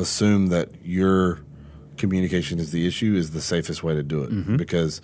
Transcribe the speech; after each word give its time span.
assume 0.00 0.48
that 0.48 0.68
your 0.84 1.40
communication 1.96 2.58
is 2.58 2.70
the 2.72 2.86
issue 2.86 3.14
is 3.16 3.30
the 3.32 3.40
safest 3.40 3.82
way 3.82 3.94
to 3.94 4.02
do 4.02 4.22
it 4.22 4.30
Mm-hmm. 4.30 4.56
because 4.56 5.00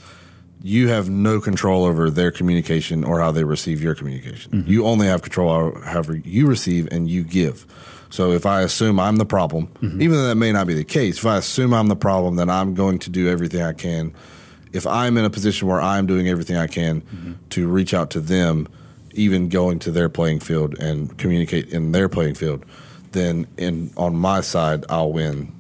you 0.63 0.89
have 0.89 1.11
no 1.11 1.41
control 1.41 1.85
over 1.85 2.09
their 2.09 2.31
communication 2.31 3.05
or 3.05 3.21
how 3.21 3.31
they 3.31 3.45
receive 3.45 3.83
your 3.83 3.95
communication. 3.95 4.51
Mm-hmm. 4.53 4.71
You 4.71 4.87
only 4.87 5.07
have 5.09 5.21
control 5.21 5.51
over 5.51 5.81
however 5.85 6.17
you 6.17 6.47
receive 6.47 6.89
and 6.91 7.09
you 7.11 7.23
give. 7.23 7.67
So 8.09 8.31
if 8.33 8.47
I 8.47 8.63
assume 8.63 8.99
I'm 9.01 9.17
the 9.17 9.27
problem, 9.27 9.67
Mm-hmm. 9.83 10.01
even 10.01 10.17
though 10.17 10.29
that 10.29 10.37
may 10.37 10.53
not 10.53 10.67
be 10.67 10.75
the 10.75 10.85
case, 10.85 11.19
if 11.19 11.27
I 11.27 11.37
assume 11.37 11.75
I'm 11.75 11.89
the 11.89 11.97
problem, 11.97 12.37
then 12.37 12.49
I'm 12.49 12.75
going 12.75 12.99
to 13.01 13.11
do 13.11 13.29
everything 13.29 13.61
I 13.63 13.73
can. 13.75 14.15
If 14.73 14.87
I'm 14.87 15.19
in 15.19 15.25
a 15.25 15.31
position 15.31 15.69
where 15.69 15.81
I'm 15.83 16.07
doing 16.07 16.29
everything 16.29 16.57
I 16.57 16.67
can 16.69 17.03
Mm-hmm. 17.03 17.33
to 17.51 17.69
reach 17.69 17.93
out 17.93 18.11
to 18.11 18.21
them, 18.21 18.67
even 19.13 19.49
going 19.49 19.79
to 19.81 19.91
their 19.91 20.09
playing 20.09 20.41
field 20.41 20.79
and 20.81 21.17
communicate 21.19 21.69
in 21.69 21.93
their 21.93 22.09
playing 22.09 22.35
field, 22.37 22.65
then 23.15 23.47
in 23.57 23.91
on 23.97 24.15
my 24.15 24.41
side 24.43 24.85
I'll 24.89 25.13
win 25.13 25.53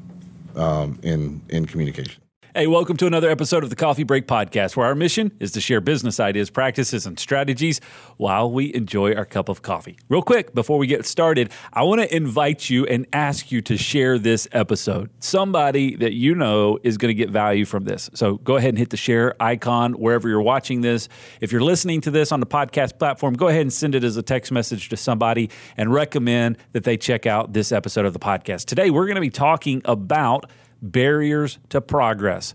um, 0.56 0.98
in 1.02 1.40
in 1.48 1.66
communication. 1.66 2.23
Hey, 2.56 2.68
welcome 2.68 2.96
to 2.98 3.08
another 3.08 3.30
episode 3.30 3.64
of 3.64 3.70
the 3.70 3.74
Coffee 3.74 4.04
Break 4.04 4.28
Podcast, 4.28 4.76
where 4.76 4.86
our 4.86 4.94
mission 4.94 5.32
is 5.40 5.50
to 5.50 5.60
share 5.60 5.80
business 5.80 6.20
ideas, 6.20 6.50
practices, 6.50 7.04
and 7.04 7.18
strategies 7.18 7.80
while 8.16 8.48
we 8.48 8.72
enjoy 8.72 9.12
our 9.12 9.24
cup 9.24 9.48
of 9.48 9.60
coffee. 9.60 9.98
Real 10.08 10.22
quick, 10.22 10.54
before 10.54 10.78
we 10.78 10.86
get 10.86 11.04
started, 11.04 11.50
I 11.72 11.82
want 11.82 12.02
to 12.02 12.14
invite 12.14 12.70
you 12.70 12.86
and 12.86 13.08
ask 13.12 13.50
you 13.50 13.60
to 13.62 13.76
share 13.76 14.20
this 14.20 14.46
episode. 14.52 15.10
Somebody 15.18 15.96
that 15.96 16.12
you 16.12 16.36
know 16.36 16.78
is 16.84 16.96
going 16.96 17.08
to 17.08 17.14
get 17.14 17.28
value 17.28 17.64
from 17.64 17.82
this. 17.82 18.08
So 18.14 18.36
go 18.36 18.54
ahead 18.54 18.68
and 18.68 18.78
hit 18.78 18.90
the 18.90 18.96
share 18.96 19.34
icon 19.42 19.94
wherever 19.94 20.28
you're 20.28 20.40
watching 20.40 20.80
this. 20.80 21.08
If 21.40 21.50
you're 21.50 21.60
listening 21.60 22.02
to 22.02 22.12
this 22.12 22.30
on 22.30 22.38
the 22.38 22.46
podcast 22.46 23.00
platform, 23.00 23.34
go 23.34 23.48
ahead 23.48 23.62
and 23.62 23.72
send 23.72 23.96
it 23.96 24.04
as 24.04 24.16
a 24.16 24.22
text 24.22 24.52
message 24.52 24.90
to 24.90 24.96
somebody 24.96 25.50
and 25.76 25.92
recommend 25.92 26.58
that 26.70 26.84
they 26.84 26.96
check 26.98 27.26
out 27.26 27.52
this 27.52 27.72
episode 27.72 28.06
of 28.06 28.12
the 28.12 28.20
podcast. 28.20 28.66
Today, 28.66 28.90
we're 28.90 29.06
going 29.06 29.16
to 29.16 29.20
be 29.20 29.28
talking 29.28 29.82
about 29.86 30.48
barriers 30.84 31.58
to 31.70 31.80
progress. 31.80 32.54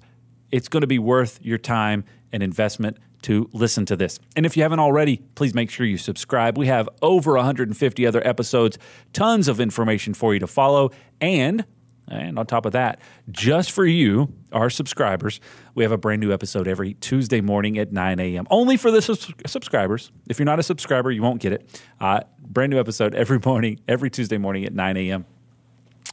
It's 0.51 0.67
going 0.67 0.81
to 0.81 0.87
be 0.87 0.99
worth 0.99 1.39
your 1.41 1.57
time 1.57 2.05
and 2.31 2.41
investment 2.41 2.97
to 3.23 3.49
listen 3.51 3.85
to 3.87 3.95
this. 3.95 4.19
And 4.35 4.45
if 4.45 4.55
you 4.55 4.63
haven't 4.63 4.79
already, 4.79 5.17
please 5.35 5.53
make 5.53 5.69
sure 5.69 5.85
you 5.85 5.97
subscribe. 5.97 6.57
We 6.57 6.67
have 6.67 6.87
over 7.01 7.33
150 7.33 8.05
other 8.05 8.25
episodes, 8.25 8.77
tons 9.11 9.47
of 9.47 9.59
information 9.59 10.13
for 10.13 10.33
you 10.33 10.39
to 10.39 10.47
follow, 10.47 10.91
and 11.19 11.65
and 12.11 12.39
on 12.39 12.47
top 12.47 12.65
of 12.65 12.71
that, 12.71 12.99
just 13.29 13.71
for 13.71 13.85
you, 13.85 14.33
our 14.51 14.71
subscribers, 14.71 15.39
we 15.75 15.83
have 15.83 15.91
a 15.91 15.97
brand 15.97 16.21
new 16.21 16.33
episode 16.33 16.67
every 16.67 16.95
Tuesday 16.95 17.39
morning 17.39 17.77
at 17.77 17.91
9 17.91 18.19
a.m. 18.19 18.47
Only 18.49 18.77
for 18.77 18.89
the 18.89 19.01
subscribers. 19.01 20.11
If 20.27 20.39
you're 20.39 20.47
not 20.47 20.57
a 20.57 20.63
subscriber, 20.63 21.11
you 21.11 21.21
won't 21.21 21.39
get 21.39 21.53
it. 21.53 21.81
Uh, 21.99 22.21
brand 22.41 22.71
new 22.71 22.79
episode 22.79 23.13
every 23.13 23.39
morning, 23.45 23.79
every 23.87 24.09
Tuesday 24.09 24.39
morning 24.39 24.65
at 24.65 24.73
9 24.73 24.97
a.m. 24.97 25.25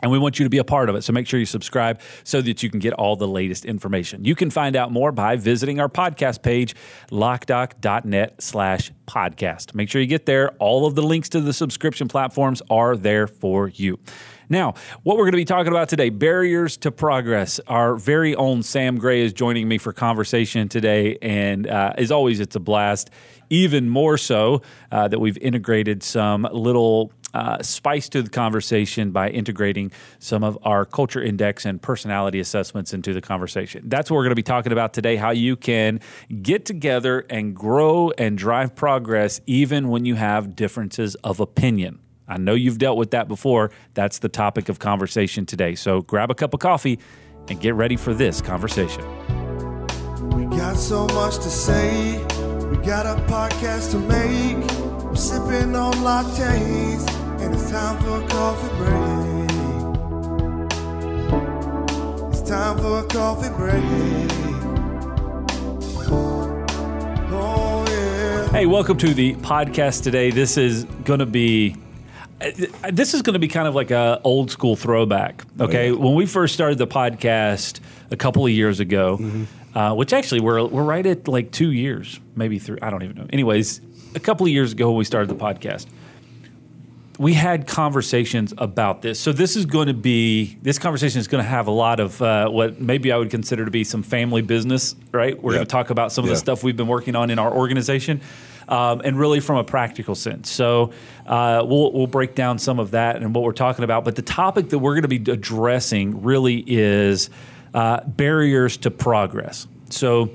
And 0.02 0.10
we 0.10 0.18
want 0.18 0.38
you 0.38 0.44
to 0.44 0.50
be 0.50 0.58
a 0.58 0.64
part 0.64 0.90
of 0.90 0.94
it. 0.94 1.02
So 1.02 1.12
make 1.14 1.26
sure 1.26 1.40
you 1.40 1.46
subscribe 1.46 2.00
so 2.22 2.42
that 2.42 2.62
you 2.62 2.68
can 2.68 2.80
get 2.80 2.92
all 2.92 3.16
the 3.16 3.26
latest 3.26 3.64
information. 3.64 4.24
You 4.26 4.34
can 4.34 4.50
find 4.50 4.76
out 4.76 4.92
more 4.92 5.10
by 5.10 5.36
visiting 5.36 5.80
our 5.80 5.88
podcast 5.88 6.42
page, 6.42 6.74
lockdoc.net 7.10 8.42
slash 8.42 8.92
podcast. 9.06 9.74
Make 9.74 9.88
sure 9.88 10.02
you 10.02 10.06
get 10.06 10.26
there. 10.26 10.50
All 10.58 10.86
of 10.86 10.96
the 10.96 11.02
links 11.02 11.30
to 11.30 11.40
the 11.40 11.54
subscription 11.54 12.08
platforms 12.08 12.60
are 12.68 12.94
there 12.94 13.26
for 13.26 13.68
you. 13.68 13.98
Now, 14.48 14.74
what 15.02 15.16
we're 15.16 15.24
going 15.24 15.32
to 15.32 15.38
be 15.38 15.44
talking 15.44 15.72
about 15.72 15.88
today 15.88 16.10
barriers 16.10 16.76
to 16.78 16.92
progress. 16.92 17.58
Our 17.66 17.96
very 17.96 18.34
own 18.36 18.62
Sam 18.62 18.98
Gray 18.98 19.22
is 19.22 19.32
joining 19.32 19.66
me 19.66 19.78
for 19.78 19.92
conversation 19.92 20.68
today. 20.68 21.18
And 21.20 21.66
uh, 21.66 21.94
as 21.96 22.12
always, 22.12 22.38
it's 22.38 22.54
a 22.54 22.60
blast. 22.60 23.10
Even 23.48 23.88
more 23.88 24.18
so 24.18 24.62
uh, 24.92 25.08
that 25.08 25.20
we've 25.20 25.38
integrated 25.38 26.02
some 26.02 26.46
little 26.52 27.12
uh, 27.36 27.62
spice 27.62 28.08
to 28.08 28.22
the 28.22 28.30
conversation 28.30 29.10
by 29.10 29.28
integrating 29.28 29.92
some 30.18 30.42
of 30.42 30.56
our 30.62 30.86
culture 30.86 31.22
index 31.22 31.66
and 31.66 31.82
personality 31.82 32.40
assessments 32.40 32.94
into 32.94 33.12
the 33.12 33.20
conversation. 33.20 33.82
That's 33.84 34.10
what 34.10 34.16
we're 34.16 34.22
going 34.22 34.30
to 34.30 34.36
be 34.36 34.42
talking 34.42 34.72
about 34.72 34.94
today 34.94 35.16
how 35.16 35.32
you 35.32 35.54
can 35.54 36.00
get 36.40 36.64
together 36.64 37.26
and 37.28 37.54
grow 37.54 38.10
and 38.16 38.38
drive 38.38 38.74
progress 38.74 39.42
even 39.44 39.90
when 39.90 40.06
you 40.06 40.14
have 40.14 40.56
differences 40.56 41.14
of 41.16 41.38
opinion. 41.38 41.98
I 42.26 42.38
know 42.38 42.54
you've 42.54 42.78
dealt 42.78 42.96
with 42.96 43.10
that 43.10 43.28
before. 43.28 43.70
That's 43.92 44.20
the 44.20 44.30
topic 44.30 44.70
of 44.70 44.78
conversation 44.78 45.44
today. 45.44 45.74
So 45.74 46.00
grab 46.00 46.30
a 46.30 46.34
cup 46.34 46.54
of 46.54 46.60
coffee 46.60 46.98
and 47.48 47.60
get 47.60 47.74
ready 47.74 47.96
for 47.96 48.14
this 48.14 48.40
conversation. 48.40 49.04
We 50.30 50.46
got 50.56 50.76
so 50.78 51.06
much 51.08 51.34
to 51.36 51.50
say. 51.50 52.16
We 52.70 52.78
got 52.78 53.04
a 53.04 53.20
podcast 53.24 53.90
to 53.90 53.98
make. 53.98 54.86
We're 55.04 55.14
sipping 55.16 55.76
on 55.76 55.92
lattes, 55.94 57.25
and 57.38 57.54
it's 57.54 57.70
time 57.70 57.98
for 58.02 58.22
a 58.22 58.28
coffee 58.28 58.68
break. 58.76 59.50
It's 62.30 62.48
time 62.48 62.78
for 62.78 63.00
a 63.00 63.04
coffee 63.04 63.50
break. 63.56 63.82
Oh, 67.32 67.84
yeah. 67.88 68.48
Hey, 68.48 68.66
welcome 68.66 68.96
to 68.98 69.12
the 69.12 69.34
podcast 69.36 70.02
today. 70.02 70.30
This 70.30 70.56
is 70.56 70.84
going 71.04 71.20
to 71.20 71.26
be 71.26 71.76
this 72.90 73.14
is 73.14 73.22
going 73.22 73.32
to 73.32 73.38
be 73.38 73.48
kind 73.48 73.66
of 73.66 73.74
like 73.74 73.90
a 73.90 74.20
old 74.22 74.50
school 74.50 74.76
throwback. 74.76 75.42
Okay, 75.58 75.90
when 75.92 76.14
we 76.14 76.26
first 76.26 76.54
started 76.54 76.78
the 76.78 76.86
podcast 76.86 77.80
a 78.10 78.16
couple 78.16 78.44
of 78.44 78.52
years 78.52 78.78
ago, 78.80 79.18
uh, 79.74 79.94
which 79.94 80.12
actually 80.12 80.40
we're 80.40 80.64
we're 80.66 80.84
right 80.84 81.06
at 81.06 81.28
like 81.28 81.50
two 81.50 81.72
years, 81.72 82.20
maybe 82.34 82.58
three. 82.58 82.78
I 82.82 82.90
don't 82.90 83.02
even 83.02 83.16
know. 83.16 83.26
Anyways, 83.30 83.80
a 84.14 84.20
couple 84.20 84.46
of 84.46 84.52
years 84.52 84.72
ago 84.72 84.88
when 84.88 84.98
we 84.98 85.04
started 85.04 85.30
the 85.30 85.42
podcast, 85.42 85.86
we 87.18 87.32
had 87.32 87.66
conversations 87.66 88.52
about 88.58 89.02
this. 89.02 89.18
So 89.18 89.32
this 89.32 89.56
is 89.56 89.64
going 89.66 89.86
to 89.88 89.94
be 89.94 90.56
this 90.62 90.78
conversation 90.78 91.18
is 91.20 91.28
going 91.28 91.42
to 91.42 91.48
have 91.48 91.66
a 91.66 91.70
lot 91.70 92.00
of 92.00 92.20
uh, 92.20 92.48
what 92.48 92.80
maybe 92.80 93.12
I 93.12 93.16
would 93.16 93.30
consider 93.30 93.64
to 93.64 93.70
be 93.70 93.84
some 93.84 94.02
family 94.02 94.42
business. 94.42 94.94
Right? 95.12 95.40
We're 95.40 95.52
Yeah. 95.52 95.58
going 95.58 95.66
to 95.66 95.70
talk 95.70 95.90
about 95.90 96.12
some 96.12 96.24
of 96.24 96.30
the 96.30 96.36
stuff 96.36 96.62
we've 96.62 96.76
been 96.76 96.88
working 96.88 97.16
on 97.16 97.30
in 97.30 97.38
our 97.38 97.52
organization, 97.52 98.20
um, 98.68 99.00
and 99.04 99.18
really 99.18 99.40
from 99.40 99.56
a 99.56 99.64
practical 99.64 100.14
sense. 100.14 100.50
So 100.50 100.92
uh, 101.26 101.64
we'll 101.66 101.92
we'll 101.92 102.06
break 102.06 102.34
down 102.34 102.58
some 102.58 102.78
of 102.78 102.90
that 102.90 103.16
and 103.16 103.34
what 103.34 103.44
we're 103.44 103.52
talking 103.52 103.84
about. 103.84 104.04
But 104.04 104.16
the 104.16 104.22
topic 104.22 104.68
that 104.70 104.78
we're 104.78 104.94
going 105.00 105.08
to 105.08 105.18
be 105.20 105.32
addressing 105.32 106.22
really 106.22 106.64
is 106.66 107.30
uh, 107.74 108.00
barriers 108.06 108.76
to 108.78 108.90
progress. 108.90 109.66
So. 109.90 110.30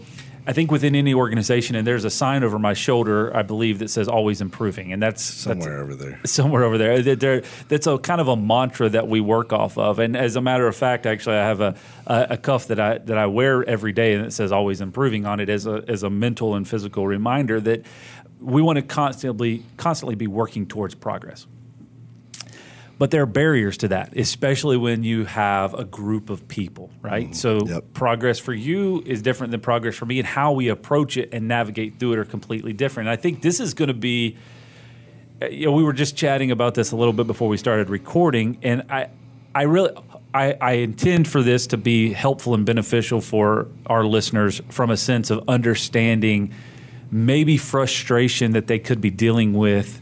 I 0.47 0.53
think 0.53 0.71
within 0.71 0.95
any 0.95 1.13
organization, 1.13 1.75
and 1.75 1.85
there's 1.85 2.03
a 2.03 2.09
sign 2.09 2.43
over 2.43 2.57
my 2.57 2.73
shoulder, 2.73 3.35
I 3.35 3.43
believe, 3.43 3.79
that 3.79 3.89
says 3.89 4.07
"always 4.07 4.41
improving," 4.41 4.91
and 4.91 5.01
that's 5.01 5.43
that's- 5.43 5.63
Somewhere 5.63 5.81
over 5.81 5.95
there. 5.95 6.19
somewhere 6.25 6.63
over 6.63 6.77
there. 6.77 7.01
There- 7.15 7.43
That's 7.67 7.87
a 7.87 7.97
kind 7.99 8.19
of 8.19 8.27
a 8.27 8.35
mantra 8.35 8.89
that 8.89 9.07
we 9.07 9.21
work 9.21 9.53
off 9.53 9.77
of. 9.77 9.99
And 9.99 10.17
as 10.17 10.35
a 10.35 10.41
matter 10.41 10.67
of 10.67 10.75
fact, 10.75 11.05
actually, 11.05 11.35
I 11.35 11.45
have 11.47 11.61
a, 11.61 11.75
a, 12.07 12.27
a 12.31 12.37
cuff 12.37 12.67
that 12.67 12.79
I 12.79 12.97
that 12.99 13.17
I 13.17 13.27
wear 13.27 13.63
every 13.63 13.93
day, 13.93 14.13
and 14.13 14.25
it 14.25 14.33
says 14.33 14.51
"always 14.51 14.81
improving" 14.81 15.25
on 15.25 15.39
it 15.39 15.49
as 15.49 15.67
a 15.67 15.83
as 15.87 16.03
a 16.03 16.09
mental 16.09 16.55
and 16.55 16.67
physical 16.67 17.05
reminder 17.07 17.59
that 17.61 17.85
we 18.39 18.61
want 18.61 18.77
to 18.77 18.81
constantly 18.81 19.63
constantly 19.77 20.15
be 20.15 20.27
working 20.27 20.65
towards 20.65 20.95
progress. 20.95 21.45
But 23.01 23.09
there 23.09 23.23
are 23.23 23.25
barriers 23.25 23.77
to 23.77 23.87
that, 23.87 24.15
especially 24.15 24.77
when 24.77 25.03
you 25.03 25.25
have 25.25 25.73
a 25.73 25.83
group 25.83 26.29
of 26.29 26.47
people, 26.47 26.91
right? 27.01 27.35
So 27.35 27.65
Yep. 27.65 27.93
progress 27.95 28.37
for 28.37 28.53
you 28.53 29.01
is 29.07 29.23
different 29.23 29.49
than 29.49 29.59
progress 29.59 29.95
for 29.95 30.05
me, 30.05 30.19
and 30.19 30.27
how 30.27 30.51
we 30.51 30.67
approach 30.67 31.17
it 31.17 31.29
and 31.33 31.47
navigate 31.47 31.97
through 31.97 32.13
it 32.13 32.19
are 32.19 32.25
completely 32.25 32.73
different. 32.73 33.09
And 33.09 33.13
I 33.17 33.19
think 33.19 33.41
this 33.41 33.59
is 33.59 33.73
going 33.73 33.87
to 33.87 33.95
be 33.95 34.37
uh, 35.41 35.47
you 35.47 35.65
know, 35.65 35.71
we 35.71 35.81
were 35.81 35.93
just 35.93 36.15
chatting 36.15 36.51
about 36.51 36.75
this 36.75 36.91
a 36.91 36.95
little 36.95 37.11
bit 37.11 37.25
before 37.25 37.47
we 37.47 37.57
started 37.57 37.89
recording, 37.89 38.59
and 38.61 38.83
I, 38.87 39.07
I 39.55 39.63
really, 39.63 39.93
I, 40.35 40.53
I 40.61 40.71
intend 40.73 41.27
for 41.27 41.41
this 41.41 41.65
to 41.67 41.77
be 41.77 42.13
helpful 42.13 42.53
and 42.53 42.67
beneficial 42.67 43.19
for 43.19 43.67
our 43.87 44.05
listeners 44.05 44.61
from 44.69 44.91
a 44.91 44.97
sense 44.97 45.31
of 45.31 45.43
understanding 45.47 46.53
maybe 47.09 47.57
frustration 47.57 48.51
that 48.51 48.67
they 48.67 48.77
could 48.77 49.01
be 49.01 49.09
dealing 49.09 49.53
with 49.53 50.00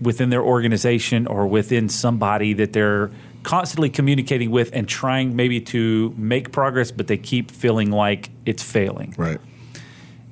within 0.00 0.30
their 0.30 0.42
organization 0.42 1.26
or 1.26 1.46
within 1.46 1.88
somebody 1.88 2.52
that 2.54 2.72
they're 2.72 3.10
constantly 3.42 3.90
communicating 3.90 4.50
with 4.50 4.70
and 4.72 4.88
trying 4.88 5.34
maybe 5.34 5.60
to 5.60 6.14
make 6.16 6.52
progress, 6.52 6.90
but 6.90 7.06
they 7.06 7.16
keep 7.16 7.50
feeling 7.50 7.90
like 7.90 8.30
it's 8.44 8.62
failing. 8.62 9.14
Right. 9.16 9.40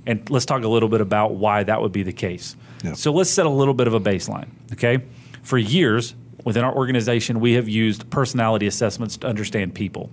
And 0.06 0.28
let's 0.30 0.44
talk 0.44 0.62
a 0.62 0.68
little 0.68 0.88
bit 0.88 1.00
about 1.00 1.34
why 1.34 1.64
that 1.64 1.82
would 1.82 1.92
be 1.92 2.02
the 2.02 2.12
case. 2.12 2.56
Yeah. 2.84 2.92
So 2.94 3.12
let's 3.12 3.30
set 3.30 3.46
a 3.46 3.50
little 3.50 3.74
bit 3.74 3.86
of 3.86 3.94
a 3.94 4.00
baseline. 4.00 4.48
Okay. 4.72 5.02
For 5.42 5.58
years 5.58 6.14
within 6.44 6.64
our 6.64 6.74
organization, 6.74 7.40
we 7.40 7.54
have 7.54 7.68
used 7.68 8.08
personality 8.10 8.66
assessments 8.66 9.16
to 9.18 9.26
understand 9.26 9.74
people. 9.74 10.10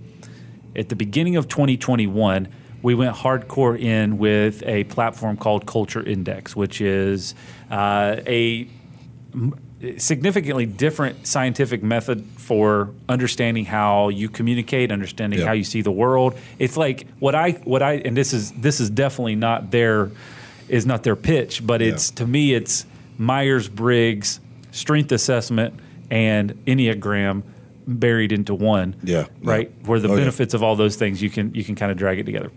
At 0.74 0.88
the 0.88 0.96
beginning 0.96 1.36
of 1.36 1.46
2021, 1.46 2.48
we 2.82 2.94
went 2.94 3.16
hardcore 3.16 3.80
in 3.80 4.18
with 4.18 4.62
a 4.66 4.84
platform 4.84 5.36
called 5.36 5.66
Culture 5.66 6.02
Index, 6.02 6.56
which 6.56 6.80
is 6.80 7.34
uh, 7.70 8.16
a 8.26 8.68
significantly 9.98 10.64
different 10.66 11.26
scientific 11.26 11.82
method 11.82 12.24
for 12.36 12.90
understanding 13.08 13.64
how 13.66 14.08
you 14.08 14.28
communicate, 14.28 14.90
understanding 14.90 15.40
Yeah. 15.40 15.46
how 15.46 15.52
you 15.52 15.64
see 15.64 15.82
the 15.82 15.90
world. 15.92 16.34
It's 16.58 16.76
like 16.76 17.06
what 17.18 17.34
I 17.34 17.52
what 17.64 17.82
I 17.82 17.94
and 17.94 18.16
this 18.16 18.32
is 18.32 18.52
this 18.52 18.80
is 18.80 18.88
definitely 18.90 19.34
not 19.36 19.70
their 19.70 20.10
is 20.68 20.86
not 20.86 21.02
their 21.02 21.16
pitch, 21.16 21.66
but 21.66 21.82
it's 21.82 22.10
to 22.12 22.26
me 22.26 22.54
it's 22.54 22.86
Myers 23.18 23.68
Briggs 23.68 24.40
strength 24.70 25.12
assessment 25.12 25.74
and 26.10 26.52
Enneagram 26.66 27.42
buried 27.86 28.32
into 28.32 28.54
one. 28.54 28.94
Yeah. 29.04 29.26
Right. 29.42 29.68
Yeah. 29.68 29.86
Where 29.88 30.00
the 30.00 30.08
Oh, 30.08 30.12
yeah. 30.14 30.20
benefits 30.20 30.54
of 30.54 30.62
all 30.62 30.76
those 30.76 30.96
things 30.96 31.20
you 31.20 31.28
can 31.28 31.54
you 31.54 31.62
can 31.64 31.74
kind 31.74 31.92
of 31.92 31.98
drag 31.98 32.18
it 32.18 32.24
together. 32.24 32.50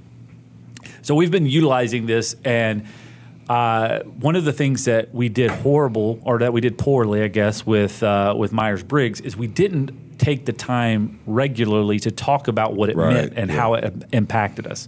So 1.02 1.16
we've 1.16 1.32
been 1.32 1.46
utilizing 1.46 2.06
this, 2.06 2.36
and 2.46 2.86
uh, 3.50 4.00
one 4.04 4.36
of 4.36 4.44
the 4.46 4.54
things 4.54 4.86
that 4.86 5.14
we 5.14 5.30
did 5.30 5.50
horrible, 5.52 6.20
or 6.24 6.40
that 6.40 6.52
we 6.54 6.62
did 6.62 6.78
poorly, 6.78 7.22
I 7.24 7.28
guess, 7.30 7.66
with 7.66 8.04
uh, 8.04 8.34
with 8.38 8.52
Myers 8.52 8.84
Briggs, 8.84 9.22
is 9.22 9.38
we 9.38 9.48
didn't 9.48 10.18
take 10.20 10.46
the 10.46 10.54
time 10.54 11.20
regularly 11.28 12.00
to 12.00 12.12
talk 12.12 12.48
about 12.48 12.74
what 12.76 12.90
it 12.90 12.96
Right, 12.98 13.14
meant 13.14 13.34
and 13.38 13.50
yeah. 13.50 13.56
how 13.56 13.74
it 13.76 13.94
impacted 14.12 14.68
us. 14.68 14.88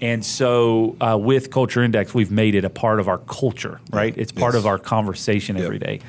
And 0.00 0.24
so, 0.24 0.96
uh, 1.00 1.18
with 1.20 1.50
Culture 1.50 1.82
Index, 1.82 2.14
we've 2.14 2.30
made 2.30 2.54
it 2.54 2.64
a 2.64 2.70
part 2.70 3.00
of 3.00 3.08
our 3.08 3.18
culture, 3.18 3.80
right? 3.92 4.14
It's 4.16 4.32
part 4.32 4.54
Yes. 4.54 4.60
of 4.60 4.66
our 4.66 4.78
conversation 4.78 5.56
Yep. 5.56 5.64
every 5.66 5.78
day. 5.78 6.00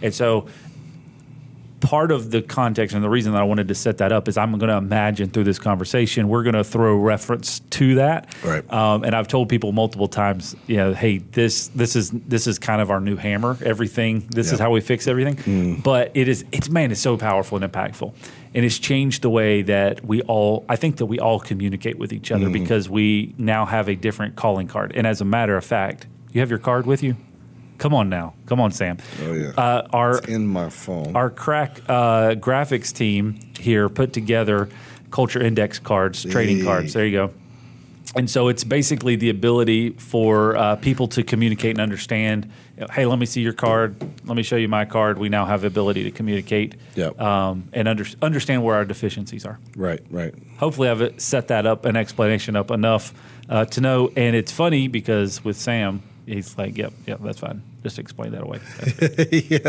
And 0.00 0.14
so, 0.14 0.46
part 1.80 2.10
of 2.10 2.30
the 2.30 2.40
context 2.40 2.94
and 2.94 3.04
the 3.04 3.08
reason 3.08 3.32
that 3.32 3.40
I 3.40 3.44
wanted 3.44 3.68
to 3.68 3.74
set 3.74 3.98
that 3.98 4.12
up 4.12 4.28
is 4.28 4.38
I'm 4.38 4.56
going 4.58 4.70
to 4.70 4.76
imagine 4.76 5.30
through 5.30 5.44
this 5.44 5.58
conversation 5.58 6.28
we're 6.28 6.42
going 6.42 6.54
to 6.54 6.64
throw 6.64 6.96
reference 6.96 7.60
to 7.60 7.96
that. 7.96 8.34
Right. 8.42 8.72
Um, 8.72 9.04
and 9.04 9.14
I've 9.14 9.28
told 9.28 9.48
people 9.48 9.72
multiple 9.72 10.08
times, 10.08 10.56
you 10.66 10.76
know, 10.76 10.94
hey, 10.94 11.18
this 11.18 11.68
this 11.68 11.96
is 11.96 12.10
this 12.10 12.46
is 12.46 12.58
kind 12.58 12.80
of 12.80 12.90
our 12.90 13.00
new 13.00 13.16
hammer. 13.16 13.58
Everything. 13.62 14.20
This 14.30 14.52
is 14.52 14.58
how 14.58 14.70
we 14.70 14.80
fix 14.80 15.06
everything. 15.06 15.80
But 15.80 16.12
it 16.14 16.28
is 16.28 16.44
it's 16.52 16.68
man, 16.68 16.90
it's 16.90 17.00
so 17.00 17.16
powerful 17.16 17.62
and 17.62 17.72
impactful, 17.72 18.14
and 18.54 18.64
it's 18.64 18.78
changed 18.78 19.22
the 19.22 19.30
way 19.30 19.62
that 19.62 20.04
we 20.04 20.22
all. 20.22 20.64
I 20.68 20.76
think 20.76 20.96
that 20.96 21.06
we 21.06 21.18
all 21.18 21.40
communicate 21.40 21.98
with 21.98 22.12
each 22.12 22.30
other 22.32 22.48
because 22.50 22.88
we 22.88 23.34
now 23.38 23.66
have 23.66 23.88
a 23.88 23.94
different 23.94 24.36
calling 24.36 24.68
card. 24.68 24.92
And 24.94 25.06
as 25.06 25.20
a 25.20 25.24
matter 25.24 25.56
of 25.56 25.64
fact, 25.64 26.06
you 26.32 26.40
have 26.40 26.50
your 26.50 26.58
card 26.58 26.86
with 26.86 27.02
you. 27.02 27.16
Come 27.78 27.92
on 27.94 28.08
now, 28.08 28.34
come 28.46 28.60
on, 28.60 28.70
Sam. 28.72 28.98
Oh, 29.22 29.32
yeah. 29.32 29.48
Uh, 29.56 29.86
our 29.92 30.18
It's 30.18 30.28
in 30.28 30.46
my 30.46 30.70
phone. 30.70 31.14
our 31.16 31.28
crack 31.30 31.80
uh, 31.88 32.34
graphics 32.34 32.92
team 32.94 33.38
here 33.58 33.88
put 33.88 34.12
together 34.12 34.68
culture 35.10 35.40
index 35.42 35.78
cards, 35.78 36.24
trading 36.24 36.64
cards. 36.64 36.92
There 36.92 37.04
you 37.04 37.12
go. 37.12 37.30
And 38.16 38.30
so 38.30 38.46
it's 38.48 38.62
basically 38.62 39.16
the 39.16 39.30
ability 39.30 39.90
for 39.90 40.56
uh, 40.56 40.76
people 40.76 41.08
to 41.08 41.24
communicate 41.24 41.70
and 41.72 41.80
understand. 41.80 42.48
hey, 42.92 43.06
let 43.06 43.18
me 43.18 43.26
see 43.26 43.40
your 43.40 43.52
card. 43.54 43.96
Let 44.24 44.36
me 44.36 44.44
show 44.44 44.54
you 44.56 44.68
my 44.68 44.84
card. 44.84 45.18
We 45.18 45.28
now 45.28 45.46
have 45.46 45.62
the 45.62 45.66
ability 45.66 46.04
to 46.04 46.10
communicate 46.12 46.76
Yep. 46.94 47.20
um, 47.20 47.68
and 47.72 47.88
under, 47.88 48.04
understand 48.22 48.62
where 48.62 48.76
our 48.76 48.84
deficiencies 48.84 49.44
are. 49.44 49.58
right, 49.76 50.00
right. 50.10 50.32
Hopefully, 50.58 50.88
I've 50.88 51.20
set 51.20 51.48
that 51.48 51.66
up, 51.66 51.84
an 51.86 51.96
explanation 51.96 52.54
up 52.54 52.70
enough 52.70 53.12
uh, 53.48 53.64
to 53.66 53.80
know. 53.80 54.12
And 54.16 54.36
it's 54.36 54.52
funny 54.52 54.86
because 54.86 55.44
with 55.44 55.56
Sam, 55.56 56.00
he's 56.26 56.56
like, 56.58 56.76
"Yep, 56.76 56.92
yep, 57.06 57.20
that's 57.22 57.38
fine. 57.40 57.62
Just 57.82 57.98
explain 57.98 58.32
that 58.32 58.42
away." 58.42 58.60
Great. 58.98 59.62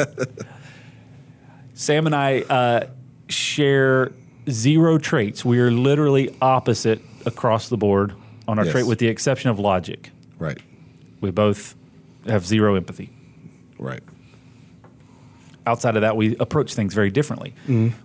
Sam 1.73 2.05
and 2.05 2.15
I 2.15 2.41
uh, 2.41 2.87
share 3.27 4.11
zero 4.49 4.97
traits. 4.97 5.43
We 5.43 5.59
are 5.59 5.71
literally 5.71 6.35
opposite 6.41 7.01
across 7.25 7.69
the 7.69 7.77
board 7.77 8.13
on 8.47 8.59
our 8.59 8.65
Yes. 8.65 8.71
trait, 8.73 8.85
with 8.87 8.99
the 8.99 9.07
exception 9.07 9.49
of 9.49 9.59
logic. 9.59 10.11
Right, 10.37 10.59
We 11.21 11.31
both 11.31 11.75
have 12.27 12.45
zero 12.45 12.75
empathy. 12.75 13.11
right. 13.79 14.01
outside 15.67 15.95
of 15.95 16.01
that, 16.01 16.15
we 16.15 16.35
approach 16.37 16.75
things 16.75 16.93
very 16.93 17.09
differently, 17.09 17.55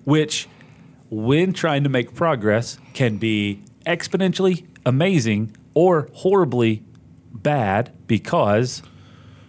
which, 0.05 0.49
when 1.11 1.53
trying 1.53 1.83
to 1.85 1.91
make 1.91 2.15
progress, 2.15 2.79
can 2.95 3.19
be 3.19 3.63
exponentially 3.87 4.65
amazing 4.87 5.55
or 5.75 6.09
horribly 6.15 6.83
bad 7.33 7.93
because 8.07 8.83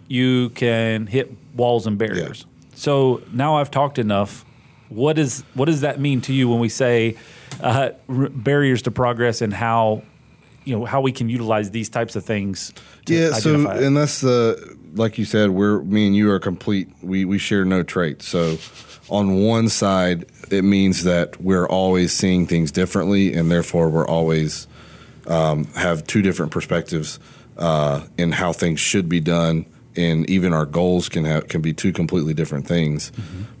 you 0.08 0.50
can 0.50 1.06
hit 1.06 1.32
walls 1.54 1.86
and 1.86 1.98
barriers. 1.98 2.46
So 2.74 3.22
now 3.32 3.56
I've 3.56 3.70
talked 3.70 3.98
enough. 3.98 4.44
What 4.88 5.18
is 5.18 5.44
what 5.54 5.66
does 5.66 5.80
that 5.82 6.00
mean 6.00 6.20
to 6.22 6.32
you 6.32 6.48
when 6.48 6.60
we 6.60 6.68
say 6.68 7.16
uh, 7.62 7.90
r- 8.08 8.28
barriers 8.28 8.82
to 8.82 8.90
progress 8.90 9.40
and 9.40 9.52
how 9.54 10.02
you 10.64 10.78
know 10.78 10.84
how 10.84 11.00
we 11.00 11.12
can 11.12 11.28
utilize 11.28 11.70
these 11.70 11.88
types 11.88 12.14
of 12.16 12.24
things? 12.24 12.72
To 13.06 13.14
Yeah, 13.14 13.32
so 13.32 13.54
it? 13.70 13.82
and 13.82 13.96
that's 13.96 14.20
the 14.20 14.76
like 14.94 15.16
you 15.16 15.24
said, 15.24 15.50
we're 15.50 15.82
me 15.82 16.06
and 16.06 16.16
you 16.16 16.30
are 16.30 16.38
complete. 16.38 16.88
We 17.02 17.24
we 17.24 17.38
share 17.38 17.64
no 17.64 17.82
traits. 17.82 18.28
So 18.28 18.58
on 19.08 19.42
one 19.42 19.68
side, 19.68 20.26
it 20.50 20.62
means 20.62 21.04
that 21.04 21.40
we're 21.40 21.66
always 21.66 22.12
seeing 22.12 22.46
things 22.46 22.70
differently, 22.70 23.32
and 23.34 23.50
therefore 23.50 23.88
we're 23.88 24.06
always 24.06 24.66
um, 25.26 25.64
have 25.74 26.06
two 26.06 26.20
different 26.22 26.52
perspectives 26.52 27.18
uh, 27.58 28.06
in 28.18 28.32
how 28.32 28.52
things 28.52 28.80
should 28.80 29.08
be 29.08 29.20
done, 29.20 29.66
and 29.96 30.28
even 30.28 30.52
our 30.52 30.66
goals 30.66 31.08
can 31.08 31.24
have 31.24 31.48
can 31.48 31.60
be 31.60 31.72
two 31.72 31.92
completely 31.92 32.34
different 32.34 32.66
things. 32.66 33.12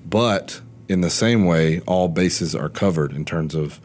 But 0.08 0.60
in 0.88 1.00
the 1.00 1.10
same 1.10 1.44
way, 1.44 1.80
all 1.86 2.08
bases 2.08 2.54
are 2.54 2.68
covered 2.68 3.12
in 3.12 3.24
terms 3.24 3.54
of 3.54 3.80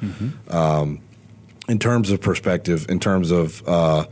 in 1.67 1.79
terms 1.79 2.11
of 2.11 2.21
perspective, 2.21 2.85
in 2.89 2.99
terms 2.99 3.31
of 3.31 3.67
uh, 3.67 4.05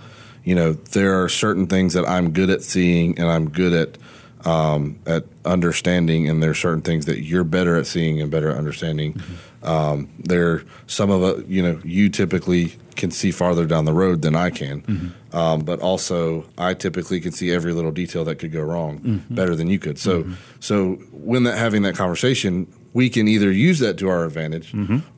you 0.43 0.53
know, 0.53 0.73
there 0.73 1.23
are 1.23 1.27
certain 1.27 1.67
things 1.67 1.93
that 1.93 2.07
I'm 2.07 2.31
good 2.31 2.49
at 2.49 2.61
seeing 2.61 3.17
and 3.19 3.27
I'm 3.27 3.49
good 3.49 3.73
at 3.73 3.97
um, 4.45 4.99
at 5.05 5.25
understanding, 5.43 6.29
and 6.29 6.41
there 6.41 6.51
are 6.51 6.53
certain 6.55 6.81
things 6.81 7.05
that 7.05 7.23
you're 7.23 7.43
better 7.43 7.75
at 7.75 7.87
seeing 7.87 8.21
and 8.21 8.29
better 8.31 8.49
at 8.51 8.57
understanding. 8.57 9.19
Um, 9.63 10.09
there, 10.19 10.63
some 10.87 11.09
of 11.09 11.23
it, 11.39 11.47
you 11.47 11.61
know, 11.63 11.79
you 11.83 12.09
typically 12.09 12.75
can 12.95 13.11
see 13.11 13.31
farther 13.31 13.65
down 13.65 13.85
the 13.85 13.93
road 13.93 14.21
than 14.21 14.35
I 14.35 14.51
can, 14.51 15.13
um, 15.33 15.61
but 15.61 15.79
also 15.81 16.45
I 16.57 16.75
typically 16.75 17.19
can 17.19 17.31
see 17.31 17.51
every 17.51 17.73
little 17.73 17.91
detail 17.91 18.23
that 18.25 18.35
could 18.39 18.51
go 18.51 18.61
wrong 18.61 19.23
better 19.29 19.55
than 19.55 19.67
you 19.69 19.79
could. 19.79 19.97
So, 19.99 20.25
so 20.59 20.93
when 21.11 21.43
that 21.43 21.57
having 21.57 21.81
that 21.81 21.95
conversation, 21.95 22.71
we 22.93 23.09
can 23.09 23.27
either 23.27 23.51
use 23.51 23.79
that 23.79 23.97
to 23.97 24.07
our 24.09 24.23
advantage, 24.25 24.73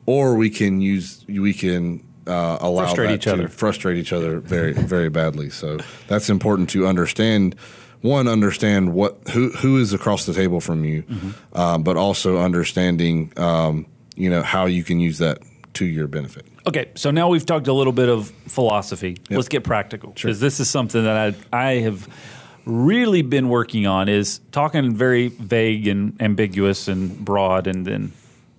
or 0.06 0.34
we 0.34 0.50
can 0.50 0.80
use 0.80 1.24
we 1.28 1.52
can 1.52 2.02
uh, 2.26 2.58
allow 2.60 2.84
Frustrate 2.86 3.10
each 3.12 3.24
to 3.24 3.32
other. 3.34 3.48
frustrate 3.48 3.96
each 3.98 4.12
other 4.12 4.40
very 4.40 4.72
very 4.72 5.08
badly. 5.10 5.50
So 5.50 5.78
that's 6.08 6.28
important 6.30 6.70
to 6.70 6.86
understand. 6.86 7.54
One, 8.00 8.28
understand 8.28 8.92
what 8.94 9.18
who 9.32 9.50
who 9.50 9.78
is 9.78 9.92
across 9.92 10.24
the 10.26 10.32
table 10.32 10.60
from 10.60 10.84
you, 10.84 11.02
Mm-hmm. 11.02 11.58
um, 11.58 11.82
but 11.82 11.96
also 11.96 12.38
understanding 12.38 13.32
um, 13.36 13.86
you 14.16 14.30
know 14.30 14.42
how 14.42 14.66
you 14.66 14.84
can 14.84 15.00
use 15.00 15.18
that 15.18 15.38
to 15.74 15.84
your 15.84 16.06
benefit. 16.08 16.46
Okay, 16.66 16.90
so 16.94 17.10
now 17.10 17.28
we've 17.28 17.46
talked 17.46 17.66
a 17.66 17.72
little 17.72 17.92
bit 17.92 18.08
of 18.08 18.30
philosophy. 18.46 19.16
Let's 19.30 19.48
get 19.48 19.64
practical 19.64 20.10
because 20.12 20.38
this 20.40 20.60
is 20.60 20.68
something 20.70 21.02
that 21.04 21.34
I, 21.52 21.58
I 21.70 21.72
have 21.80 22.06
really 22.64 23.22
been 23.22 23.48
working 23.48 23.86
on. 23.86 24.08
Is 24.08 24.40
talking 24.52 24.94
very 24.94 25.28
vague 25.28 25.88
and 25.88 26.20
ambiguous 26.20 26.88
and 26.88 27.24
broad, 27.24 27.66
and 27.66 27.86
then 27.86 28.12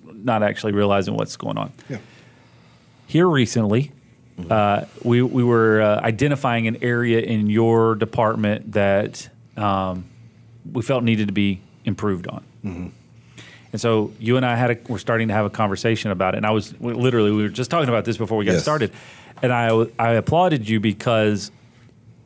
not 0.06 0.44
actually 0.44 0.74
realizing 0.74 1.14
what's 1.16 1.38
going 1.38 1.58
on. 1.58 1.72
Yeah. 1.88 1.98
Here 3.08 3.28
recently, 3.28 3.92
uh, 4.50 4.86
we 5.04 5.22
we 5.22 5.44
were 5.44 5.82
uh, 5.82 6.00
identifying 6.02 6.68
an 6.68 6.78
area 6.84 7.20
in 7.20 7.50
your 7.50 7.96
department 7.96 8.72
that 8.74 9.30
um, 9.60 10.06
we 10.72 10.82
felt 10.82 11.04
needed 11.04 11.28
to 11.28 11.34
be 11.34 11.62
improved 11.86 12.28
on. 12.28 12.44
And 13.72 13.80
so 13.80 14.12
you 14.20 14.36
and 14.38 14.46
I 14.46 14.56
had 14.56 14.72
a, 14.72 14.78
we're 14.88 14.98
starting 14.98 15.28
to 15.28 15.34
have 15.36 15.46
a 15.46 15.50
conversation 15.50 16.10
about 16.12 16.34
it. 16.34 16.38
And 16.38 16.46
I 16.46 16.52
was 16.52 16.74
we- 16.80 16.94
literally 16.94 17.32
we 17.32 17.44
were 17.44 17.50
just 17.50 17.70
talking 17.70 17.90
about 17.90 18.04
this 18.06 18.18
before 18.18 18.38
we 18.38 18.46
got 18.46 18.54
Yes. 18.54 18.64
started, 18.64 18.92
and 19.44 19.52
I 19.54 19.86
I 20.00 20.12
applauded 20.14 20.68
you 20.68 20.80
because 20.80 21.52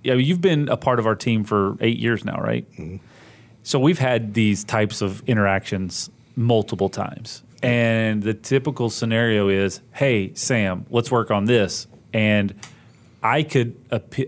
yeah 0.04 0.14
you've 0.14 0.40
been 0.42 0.70
a 0.70 0.78
part 0.78 1.00
of 1.00 1.06
our 1.06 1.16
team 1.16 1.44
for 1.44 1.76
eight 1.82 1.98
years 2.00 2.24
now, 2.24 2.38
right? 2.40 2.66
So 3.64 3.78
we've 3.80 4.00
had 4.00 4.34
these 4.34 4.64
types 4.64 5.02
of 5.02 5.22
interactions 5.28 6.10
multiple 6.36 6.90
times. 6.90 7.44
And 7.62 8.24
the 8.24 8.34
typical 8.34 8.90
scenario 8.90 9.48
is, 9.50 9.82
"Hey, 9.94 10.32
Sam, 10.36 10.86
let's 10.90 11.12
work 11.12 11.30
on 11.32 11.46
this." 11.46 11.88
And 12.14 12.54
I 13.26 13.44
could 13.44 13.76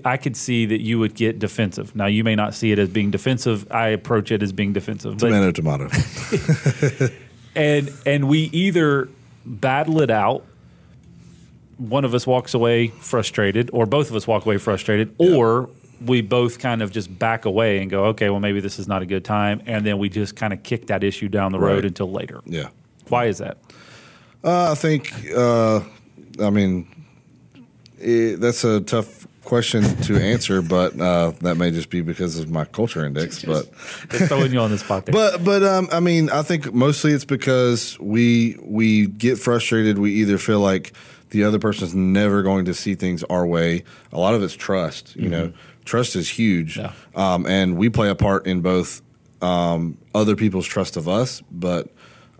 I 0.05 0.15
could 0.17 0.37
see 0.37 0.65
that 0.67 0.79
you 0.81 0.97
would 0.99 1.15
get 1.15 1.37
defensive. 1.37 1.95
Now 1.95 2.05
you 2.05 2.23
may 2.23 2.33
not 2.35 2.53
see 2.55 2.71
it 2.71 2.79
as 2.79 2.87
being 2.89 3.11
defensive. 3.11 3.69
I 3.71 3.89
approach 3.89 4.31
it 4.31 4.41
as 4.41 4.53
being 4.53 4.71
defensive. 4.71 5.17
But 5.17 5.29
Tomato, 5.29 5.51
tomato. 5.51 5.89
and 7.55 7.91
and 8.05 8.27
we 8.29 8.43
either 8.53 9.09
battle 9.45 10.01
it 10.01 10.09
out 10.09 10.43
one 11.77 12.05
of 12.05 12.13
us 12.13 12.25
walks 12.25 12.53
away 12.53 12.87
frustrated 12.87 13.69
or 13.73 13.85
both 13.85 14.09
of 14.09 14.15
us 14.15 14.25
walk 14.25 14.45
away 14.45 14.57
frustrated 14.57 15.13
or 15.17 15.69
we 16.05 16.21
both 16.21 16.57
kind 16.59 16.81
of 16.81 16.89
just 16.91 17.19
back 17.19 17.43
away 17.45 17.79
and 17.79 17.89
go 17.91 18.05
okay 18.05 18.29
well 18.29 18.39
maybe 18.39 18.59
this 18.61 18.79
is 18.79 18.87
not 18.87 19.01
a 19.01 19.05
good 19.05 19.25
time 19.25 19.61
and 19.65 19.85
then 19.85 19.97
we 19.97 20.07
just 20.09 20.35
kind 20.37 20.53
of 20.53 20.63
kick 20.63 20.87
that 20.87 21.03
issue 21.03 21.27
down 21.27 21.51
the 21.51 21.59
road 21.59 21.75
Right. 21.75 21.85
until 21.85 22.09
later 22.11 22.39
yeah. 22.45 22.69
why 23.09 23.25
is 23.25 23.39
that 23.39 23.57
Uh, 24.43 24.71
I 24.71 24.75
think, 24.75 25.11
uh, 25.35 25.81
I 26.39 26.49
mean, 26.49 26.87
it, 28.05 28.39
that's 28.39 28.63
a 28.63 28.81
tough 28.81 29.27
question 29.43 29.83
to 30.03 30.17
answer, 30.17 30.61
but 30.61 30.99
uh, 30.99 31.31
that 31.41 31.55
may 31.55 31.71
just 31.71 31.89
be 31.89 32.01
because 32.01 32.39
of 32.39 32.49
my 32.49 32.65
culture 32.65 33.05
index. 33.05 33.43
But, 33.43 33.69
just 34.09 34.25
throwing 34.27 34.51
you 34.51 34.59
on 34.59 34.71
the 34.71 34.77
spot 34.77 35.05
there 35.05 35.13
but, 35.13 35.43
but, 35.43 35.63
um, 35.63 35.87
I 35.91 35.99
mean, 35.99 36.29
I 36.29 36.41
think 36.41 36.73
mostly 36.73 37.11
it's 37.11 37.25
because 37.25 37.97
we 37.99 38.57
we 38.63 39.07
get 39.07 39.37
frustrated. 39.37 39.99
We 39.99 40.13
either 40.15 40.37
feel 40.37 40.59
like 40.59 40.93
the 41.29 41.43
other 41.43 41.59
person's 41.59 41.93
never 41.93 42.43
going 42.43 42.65
to 42.65 42.73
see 42.73 42.95
things 42.95 43.23
our 43.25 43.45
way. 43.45 43.83
A 44.11 44.19
lot 44.19 44.33
of 44.33 44.41
it's 44.43 44.53
trust. 44.55 45.15
You 45.15 45.29
know, 45.29 45.53
trust 45.83 46.15
is 46.15 46.29
huge, 46.29 46.77
Yeah. 46.77 46.93
um, 47.15 47.45
and 47.45 47.77
we 47.77 47.89
play 47.89 48.09
a 48.09 48.15
part 48.15 48.47
in 48.47 48.61
both 48.61 49.01
um, 49.41 49.97
other 50.15 50.35
people's 50.35 50.65
trust 50.65 50.97
of 50.97 51.07
us, 51.07 51.41
but 51.51 51.89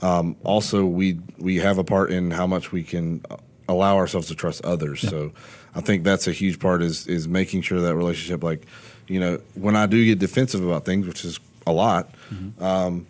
um, 0.01 0.35
also 0.43 0.85
we 0.85 1.19
we 1.37 1.57
have 1.57 1.77
a 1.77 1.83
part 1.83 2.11
in 2.11 2.31
how 2.31 2.47
much 2.47 2.71
we 2.71 2.83
can 2.83 3.21
allow 3.67 3.97
ourselves 3.97 4.27
to 4.27 4.35
trust 4.35 4.63
others. 4.63 5.01
So 5.01 5.31
I 5.73 5.81
think 5.81 6.03
that's 6.03 6.27
a 6.27 6.31
huge 6.31 6.59
part 6.59 6.81
is 6.81 7.07
is 7.07 7.27
making 7.27 7.61
sure 7.61 7.81
that 7.81 7.95
relationship 7.95 8.43
like 8.43 8.65
you 9.07 9.19
know 9.19 9.39
when 9.55 9.75
I 9.75 9.85
do 9.85 10.03
get 10.05 10.19
defensive 10.19 10.63
about 10.65 10.85
things, 10.85 11.07
which 11.07 11.25
is 11.25 11.39
a 11.67 11.71
lot. 11.71 12.09
Um, 12.59 13.07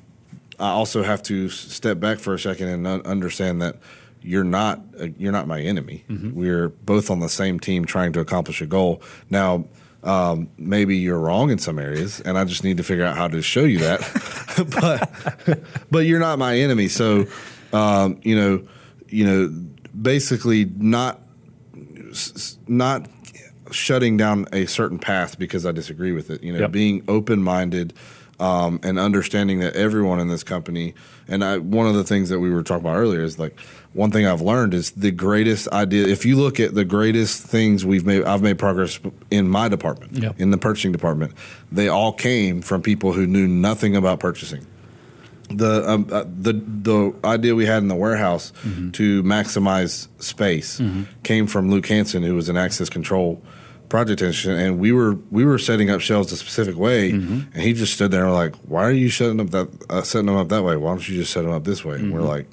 I 0.60 0.70
also 0.70 1.04
have 1.04 1.22
to 1.24 1.50
step 1.50 2.00
back 2.00 2.18
for 2.20 2.34
a 2.34 2.40
second 2.40 2.70
and 2.70 2.88
un- 2.88 3.02
understand 3.06 3.62
that 3.62 3.76
you're 4.22 4.46
not 4.46 4.80
uh, 5.00 5.08
you're 5.18 5.32
not 5.34 5.48
my 5.48 5.60
enemy. 5.62 6.04
We're 6.34 6.70
both 6.70 7.12
on 7.12 7.20
the 7.20 7.30
same 7.30 7.60
team 7.60 7.86
trying 7.86 8.14
to 8.14 8.20
accomplish 8.20 8.62
a 8.62 8.66
goal. 8.66 9.02
Now, 9.30 9.66
um, 10.04 10.50
maybe 10.58 10.98
you're 10.98 11.20
wrong 11.20 11.50
in 11.52 11.58
some 11.58 11.78
areas, 11.80 12.22
and 12.22 12.38
I 12.38 12.46
just 12.46 12.64
need 12.64 12.78
to 12.78 12.84
figure 12.84 13.04
out 13.04 13.18
how 13.18 13.28
to 13.28 13.42
show 13.42 13.64
you 13.66 13.80
that. 13.80 14.00
but 15.48 15.60
but 15.92 16.00
you're 16.06 16.20
not 16.20 16.40
my 16.40 16.58
enemy. 16.58 16.88
So 16.88 17.26
um, 17.74 18.20
you 18.24 18.36
know 18.36 18.68
you 19.10 19.26
know 19.26 19.66
basically 20.02 20.66
not 20.78 21.22
not 22.68 23.08
shutting 23.72 24.16
down 24.18 24.46
a 24.54 24.66
certain 24.66 25.00
path 25.00 25.38
because 25.40 25.66
I 25.66 25.72
disagree 25.72 26.12
with 26.12 26.30
it. 26.30 26.44
You 26.44 26.54
know, 26.54 26.60
Yep. 26.60 26.72
being 26.72 27.04
open 27.08 27.42
minded 27.42 27.94
um, 28.40 28.80
and 28.84 29.00
understanding 29.00 29.60
that 29.60 29.76
everyone 29.76 30.20
in 30.20 30.28
this 30.28 30.44
company. 30.44 30.94
And 31.28 31.44
I, 31.44 31.58
one 31.58 31.88
of 31.88 31.96
the 31.96 32.04
things 32.04 32.30
that 32.30 32.40
we 32.40 32.50
were 32.50 32.64
talking 32.64 32.86
about 32.86 32.98
earlier 32.98 33.24
is 33.24 33.40
like 33.40 33.58
one 33.94 34.12
thing 34.12 34.28
I've 34.28 34.42
learned 34.42 34.74
is 34.74 34.92
the 34.92 35.12
greatest 35.12 35.70
idea. 35.70 36.06
If 36.06 36.26
you 36.26 36.36
look 36.36 36.60
at 36.60 36.76
the 36.76 36.84
greatest 36.86 37.44
things 37.44 37.86
we've 37.86 38.06
made, 38.06 38.24
I've 38.26 38.42
made 38.42 38.60
progress 38.60 39.00
in 39.32 39.48
my 39.48 39.68
department, 39.70 40.18
Yep. 40.22 40.36
in 40.40 40.52
the 40.52 40.58
purchasing 40.58 40.92
department. 40.92 41.34
They 41.72 41.88
all 41.88 42.12
came 42.12 42.62
from 42.62 42.82
people 42.82 43.14
who 43.14 43.26
knew 43.26 43.48
nothing 43.48 43.96
about 43.96 44.20
purchasing 44.20 44.66
the 45.50 45.88
um, 45.90 46.08
uh, 46.12 46.24
the 46.42 46.54
the 46.54 47.14
idea 47.24 47.54
we 47.56 47.66
had 47.66 47.84
in 47.84 47.88
the 47.88 47.96
warehouse 47.96 48.52
to 48.94 49.24
maximize 49.24 50.08
space 50.20 50.82
came 51.24 51.48
from 51.48 51.70
Luke 51.70 51.88
Hansen, 51.88 52.24
who 52.24 52.36
was 52.36 52.50
an 52.50 52.58
access 52.58 52.90
control 52.90 53.42
project 53.90 54.22
engineer, 54.22 54.58
and 54.66 54.80
we 54.80 54.92
were 54.92 55.14
we 55.30 55.46
were 55.46 55.60
setting 55.60 55.90
up 55.92 56.02
shelves 56.02 56.32
a 56.32 56.38
specific 56.38 56.76
way, 56.76 57.12
and 57.12 57.54
he 57.56 57.74
just 57.74 57.94
stood 57.94 58.10
there 58.12 58.26
and 58.26 58.34
like, 58.34 58.56
"Why 58.68 58.84
are 58.84 58.92
you 58.92 59.10
setting 59.10 59.40
up 59.40 59.52
that 59.52 59.68
uh, 59.90 60.02
setting 60.02 60.26
them 60.26 60.36
up 60.36 60.50
that 60.50 60.64
way? 60.64 60.76
Why 60.78 60.90
don't 60.90 61.08
you 61.08 61.16
just 61.18 61.32
set 61.32 61.44
them 61.44 61.52
up 61.52 61.64
this 61.64 61.86
way?" 61.86 61.98
And 61.98 62.12
we're 62.12 62.22
like, 62.22 62.48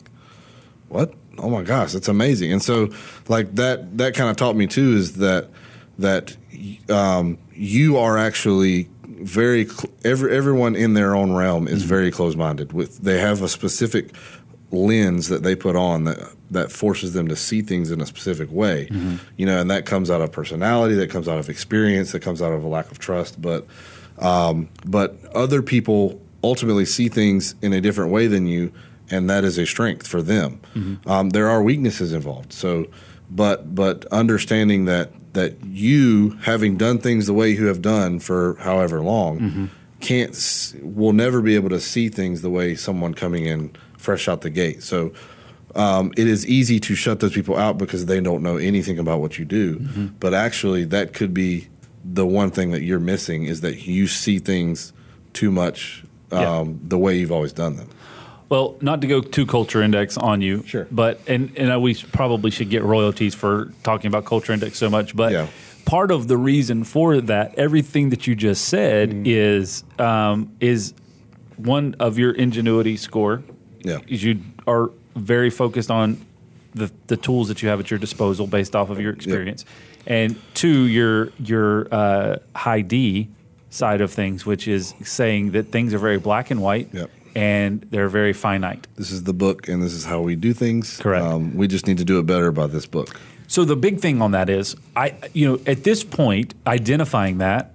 "What? 0.89 1.15
Oh 1.39 1.49
my 1.49 1.63
gosh, 1.63 1.93
that's 1.93 2.09
amazing!" 2.09 2.53
And 2.53 2.63
so 2.63 2.91
like 3.29 3.55
that 3.55 3.97
that 3.99 4.15
kind 4.15 4.29
of 4.29 4.37
taught 4.37 4.57
me 4.57 4.67
too 4.67 4.93
is 4.93 5.17
that 5.17 5.49
that 5.99 6.37
um, 6.91 7.39
you 7.55 7.97
are 7.97 8.19
actually 8.19 8.89
very 9.23 9.67
cl- 9.67 9.93
every 10.05 10.37
everyone 10.37 10.75
in 10.77 10.95
their 10.95 11.15
own 11.15 11.33
realm 11.33 11.69
is 11.69 11.83
very 11.85 12.11
close 12.11 12.37
minded. 12.37 12.73
With 12.73 12.99
they 12.99 13.19
have 13.19 13.43
a 13.43 13.49
specific 13.49 14.11
lens 14.71 15.29
that 15.29 15.43
they 15.43 15.55
put 15.55 15.77
on 15.77 16.05
that 16.05 16.19
that 16.51 16.73
forces 16.73 17.13
them 17.13 17.29
to 17.29 17.37
see 17.37 17.63
things 17.63 17.91
in 17.91 18.01
a 18.01 18.07
specific 18.07 18.51
way. 18.51 18.89
You 19.37 19.47
know, 19.47 19.61
and 19.61 19.71
that 19.71 19.87
comes 19.87 20.11
out 20.11 20.21
of 20.21 20.33
personality, 20.33 20.95
that 20.97 21.11
comes 21.11 21.29
out 21.29 21.39
of 21.39 21.49
experience, 21.49 22.13
that 22.13 22.21
comes 22.21 22.43
out 22.43 22.53
of 22.53 22.65
a 22.65 22.69
lack 22.69 22.91
of 22.91 22.99
trust. 22.99 23.41
But 23.41 23.67
um, 24.19 24.69
but 24.85 25.17
other 25.35 25.63
people 25.63 26.21
ultimately 26.45 26.85
see 26.85 27.09
things 27.09 27.55
in 27.63 27.73
a 27.73 27.81
different 27.81 28.11
way 28.13 28.27
than 28.27 28.47
you, 28.47 28.73
and 29.11 29.31
that 29.31 29.45
is 29.45 29.59
a 29.59 29.67
strength 29.67 30.07
for 30.07 30.21
them. 30.23 30.61
Um, 31.07 31.31
there 31.31 31.49
are 31.49 31.63
weaknesses 31.63 32.13
involved. 32.13 32.53
So, 32.53 32.87
but 33.31 33.75
but 33.75 34.05
understanding 34.07 34.85
that 34.87 35.11
that 35.33 35.55
you 35.65 36.31
having 36.43 36.77
done 36.77 36.99
things 36.99 37.27
the 37.27 37.33
way 37.33 37.51
you 37.51 37.67
have 37.67 37.81
done 37.83 38.19
for 38.21 38.57
however 38.61 39.01
long 39.01 39.71
can't 40.01 40.75
will 40.83 41.13
never 41.13 41.41
be 41.41 41.55
able 41.55 41.69
to 41.71 41.81
see 41.81 42.09
things 42.09 42.43
the 42.43 42.51
way 42.51 42.75
someone 42.75 43.15
coming 43.15 43.47
in 43.47 43.71
fresh 43.97 44.29
out 44.29 44.41
the 44.43 44.51
gate. 44.51 44.83
So. 44.83 45.13
Um, 45.75 46.13
it 46.19 46.27
is 46.27 46.47
easy 46.47 46.79
to 46.81 46.95
shut 46.95 47.21
those 47.21 47.33
people 47.33 47.57
out 47.57 47.79
because 47.79 48.05
they 48.05 48.21
don't 48.21 48.43
know 48.43 48.59
anything 48.59 48.99
about 48.99 49.21
what 49.23 49.39
you 49.39 49.47
do. 49.47 49.79
But 50.21 50.35
actually, 50.35 50.85
that 50.85 51.15
could 51.15 51.33
be 51.33 51.69
the 52.05 52.27
one 52.27 52.51
thing 52.51 52.73
that 52.73 52.83
you're 52.83 53.01
missing 53.01 53.45
is 53.45 53.63
that 53.63 53.87
you 53.87 54.07
see 54.07 54.39
things 54.39 54.93
too 55.33 55.51
much 55.51 56.05
Yeah. 56.31 56.59
um, 56.59 56.79
the 56.85 56.99
way 56.99 57.17
you've 57.17 57.33
always 57.33 57.55
done 57.55 57.77
them. 57.77 57.89
Well, 58.53 58.77
not 58.83 59.01
to 59.01 59.07
go 59.07 59.23
too 59.23 59.47
culture 59.47 59.81
index 59.81 60.19
on 60.19 60.43
you, 60.43 60.63
Sure. 60.67 60.87
But 60.91 61.21
and 61.27 61.53
and 61.57 61.81
we 61.81 61.95
probably 61.95 62.51
should 62.51 62.69
get 62.69 62.83
royalties 62.83 63.35
for 63.35 63.73
talking 63.83 64.09
about 64.09 64.27
culture 64.27 64.53
index 64.53 64.77
so 64.77 64.91
much. 64.91 65.17
But 65.17 65.33
Yeah. 65.33 65.47
part 65.87 66.11
of 66.11 66.29
the 66.29 66.37
reason 66.37 66.85
for 66.85 67.23
that, 67.23 67.55
everything 67.57 68.11
that 68.11 68.27
you 68.27 68.35
just 68.35 68.67
said, 68.67 69.09
Mm-hmm. 69.09 69.23
is 69.27 69.85
um, 69.99 70.51
is 70.61 70.93
one 71.57 71.95
of 71.99 72.19
your 72.19 72.33
ingenuity 72.33 72.99
score. 72.99 73.43
Yeah. 73.85 74.01
is 74.07 74.23
you 74.23 74.41
are 74.67 74.91
very 75.17 75.49
focused 75.49 75.91
on 75.91 76.19
the 76.75 76.91
the 77.07 77.17
tools 77.17 77.49
that 77.49 77.63
you 77.63 77.71
have 77.71 77.81
at 77.81 77.91
your 77.91 77.99
disposal 78.07 78.47
based 78.47 78.77
off 78.77 78.91
of 78.91 79.01
your 79.01 79.15
experience, 79.15 79.65
and 80.07 80.37
two, 80.53 80.79
your 80.99 81.33
your 81.53 81.89
uh, 81.91 82.37
high 82.55 82.83
D 82.83 83.29
side 83.71 84.03
of 84.03 84.11
things, 84.13 84.45
which 84.45 84.69
is 84.69 84.95
saying 85.03 85.53
that 85.53 85.73
things 85.73 85.95
are 85.95 85.99
very 86.09 86.19
black 86.19 86.51
and 86.51 86.61
white 86.61 86.89
Yep. 86.93 87.11
And 87.35 87.81
they're 87.91 88.09
very 88.09 88.33
finite. 88.33 88.87
This 88.97 89.11
is 89.11 89.25
the 89.25 89.33
book, 89.33 89.69
and 89.69 89.83
this 89.83 89.93
is 89.93 90.05
how 90.05 90.21
we 90.21 90.37
do 90.37 90.53
things. 90.53 90.99
Correct. 90.99 91.25
Um, 91.25 91.57
we 91.57 91.67
just 91.69 91.87
need 91.87 91.99
to 91.99 92.05
do 92.05 92.19
it 92.19 92.27
better 92.27 92.53
by 92.53 92.67
this 92.67 92.87
book. 92.87 93.19
So 93.49 93.65
the 93.65 93.77
big 93.77 94.01
thing 94.01 94.23
on 94.23 94.31
that 94.33 94.49
is, 94.49 94.77
I 94.97 95.15
you 95.33 95.47
know 95.49 95.61
at 95.67 95.85
this 95.85 96.05
point 96.05 96.55
identifying 96.67 97.39
that, 97.39 97.75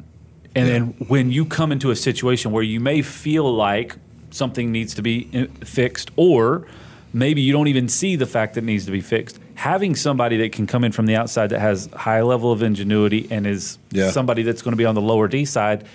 and 0.55 0.67
then 0.67 0.81
when 1.07 1.31
you 1.31 1.45
come 1.45 1.71
into 1.71 1.91
a 1.91 1.95
situation 1.95 2.51
where 2.51 2.63
you 2.63 2.79
may 2.79 3.01
feel 3.01 3.53
like 3.53 3.95
something 4.31 4.71
needs 4.71 4.95
to 4.95 5.01
be 5.01 5.29
uh, 5.33 5.45
fixed, 5.65 6.11
or 6.15 6.67
maybe 7.13 7.41
you 7.41 7.53
don't 7.53 7.67
even 7.67 7.87
see 7.89 8.15
the 8.15 8.25
fact 8.25 8.55
that 8.55 8.63
it 8.63 8.65
needs 8.67 8.85
to 8.85 8.91
be 8.91 9.01
fixed. 9.01 9.39
Having 9.55 9.95
somebody 9.95 10.37
that 10.37 10.51
can 10.51 10.67
come 10.67 10.83
in 10.83 10.91
from 10.91 11.05
the 11.07 11.15
outside 11.15 11.47
that 11.49 11.59
has 11.59 11.89
high 11.95 12.21
level 12.21 12.51
of 12.51 12.61
ingenuity 12.61 13.27
and 13.31 13.47
is 13.47 13.79
Yeah. 13.91 14.11
somebody 14.11 14.43
that's 14.43 14.61
going 14.61 14.73
to 14.73 14.77
be 14.77 14.85
on 14.85 14.93
the 14.95 15.01
lower 15.01 15.27
D 15.27 15.45
side 15.45 15.85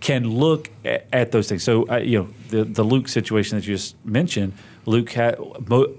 can 0.00 0.28
look 0.30 0.70
at, 0.84 1.06
at 1.12 1.32
those 1.32 1.48
things. 1.48 1.62
So, 1.64 1.88
uh, 1.88 1.96
you 1.96 2.18
know, 2.18 2.28
the 2.50 2.64
the 2.64 2.82
Luke 2.82 3.08
situation 3.08 3.58
that 3.58 3.66
you 3.66 3.74
just 3.74 3.96
mentioned, 4.04 4.52
Luke 4.86 5.10
had 5.12 5.38
mo- 5.68 5.94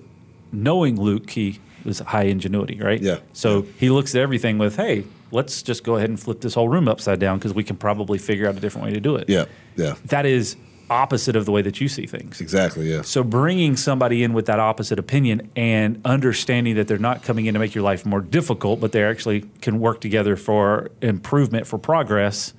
knowing 0.51 0.99
Luke, 0.99 1.29
he 1.29 1.59
was 1.85 1.99
high 1.99 2.23
ingenuity, 2.23 2.79
right? 2.81 3.01
Yeah. 3.01 3.19
So 3.33 3.63
he 3.77 3.89
looks 3.89 4.13
at 4.15 4.21
everything 4.21 4.57
with, 4.57 4.75
hey, 4.75 5.05
let's 5.31 5.61
just 5.61 5.83
go 5.83 5.95
ahead 5.95 6.09
and 6.09 6.19
flip 6.19 6.41
this 6.41 6.53
whole 6.53 6.67
room 6.69 6.87
upside 6.87 7.19
down 7.19 7.37
because 7.37 7.53
we 7.53 7.63
can 7.63 7.77
probably 7.77 8.17
figure 8.17 8.47
out 8.47 8.57
a 8.57 8.59
different 8.59 8.85
way 8.87 8.93
to 8.93 8.99
do 8.99 9.15
it. 9.15 9.29
Yeah, 9.29 9.45
yeah, 9.75 9.95
That 10.05 10.25
is 10.25 10.55
opposite 10.89 11.35
of 11.35 11.45
the 11.45 11.51
way 11.51 11.61
that 11.61 11.79
you 11.79 11.87
see 11.87 12.07
things. 12.07 12.41
exactly. 12.41 12.91
Yeah, 12.91 13.03
So 13.03 13.23
bringing 13.23 13.77
somebody 13.77 14.23
in 14.23 14.33
with 14.33 14.47
that 14.47 14.59
opposite 14.59 14.97
opinion 14.97 15.49
and 15.55 16.01
understanding 16.03 16.75
that 16.75 16.87
they're 16.87 16.97
not 16.97 17.21
coming 17.23 17.45
in 17.45 17.53
to 17.53 17.59
make 17.59 17.75
your 17.75 17.83
life 17.83 18.05
more 18.07 18.21
difficult, 18.21 18.79
but 18.79 18.91
they 18.91 19.03
actually 19.03 19.41
can 19.61 19.79
work 19.79 20.01
together 20.01 20.35
for 20.35 20.89
improvement, 21.01 21.67
for 21.67 21.77
progress, 21.77 22.53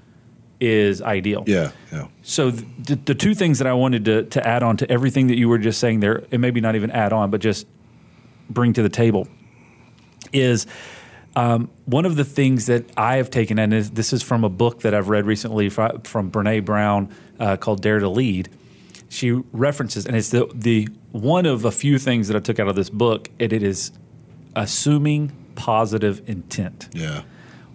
is 0.61 1.00
ideal. 1.02 1.45
yeah, 1.47 1.73
yeah. 1.90 2.07
So 2.23 2.50
th- 2.50 2.64
the, 2.79 2.97
the 2.97 3.14
two 3.14 3.35
things 3.35 3.59
that 3.59 3.67
I 3.67 3.73
wanted 3.73 4.05
to, 4.05 4.25
to 4.25 4.47
add 4.47 4.62
on 4.62 4.76
to 4.79 4.90
everything 4.90 5.29
that 5.29 5.38
you 5.38 5.49
were 5.49 5.59
just 5.59 5.81
saying 5.81 6.00
there, 6.00 6.25
and 6.31 6.40
maybe 6.40 6.61
not 6.61 6.76
even 6.76 6.90
add 6.90 7.12
on, 7.12 7.31
but 7.31 7.40
just 7.40 7.67
bring 8.49 8.73
to 8.75 8.83
the 8.83 8.88
table, 8.88 9.26
is 10.33 10.67
um, 11.37 11.71
one 11.87 12.05
of 12.05 12.17
the 12.17 12.25
things 12.25 12.67
that 12.67 12.85
I 12.97 13.17
have 13.17 13.31
taken, 13.31 13.59
and 13.59 13.73
is, 13.73 13.90
this 13.93 14.12
is 14.12 14.23
from 14.23 14.45
a 14.45 14.49
book 14.49 14.81
that 14.81 14.95
I've 14.95 15.09
read 15.09 15.26
recently 15.26 15.69
fro- 15.69 16.00
from 16.05 16.31
Brene 16.31 16.64
Brown 16.64 17.14
uh, 17.38 17.57
called 17.57 17.83
Dare 17.83 18.00
to 18.00 18.09
Lead. 18.09 18.49
She 19.09 19.33
references, 19.52 20.07
and 20.07 20.14
it's 20.17 20.31
the, 20.31 20.49
the 20.55 20.88
one 21.12 21.47
of 21.47 21.64
a 21.64 21.73
few 21.73 21.99
things 21.99 22.29
that 22.29 22.37
I 22.37 22.40
took 22.40 22.59
out 22.59 22.69
of 22.69 22.76
this 22.76 22.90
book, 22.90 23.29
and 23.40 23.52
it 23.52 23.62
is 23.62 23.93
assuming 24.55 25.33
positive 25.55 26.29
intent 26.29 26.88
Yeah, 26.93 27.23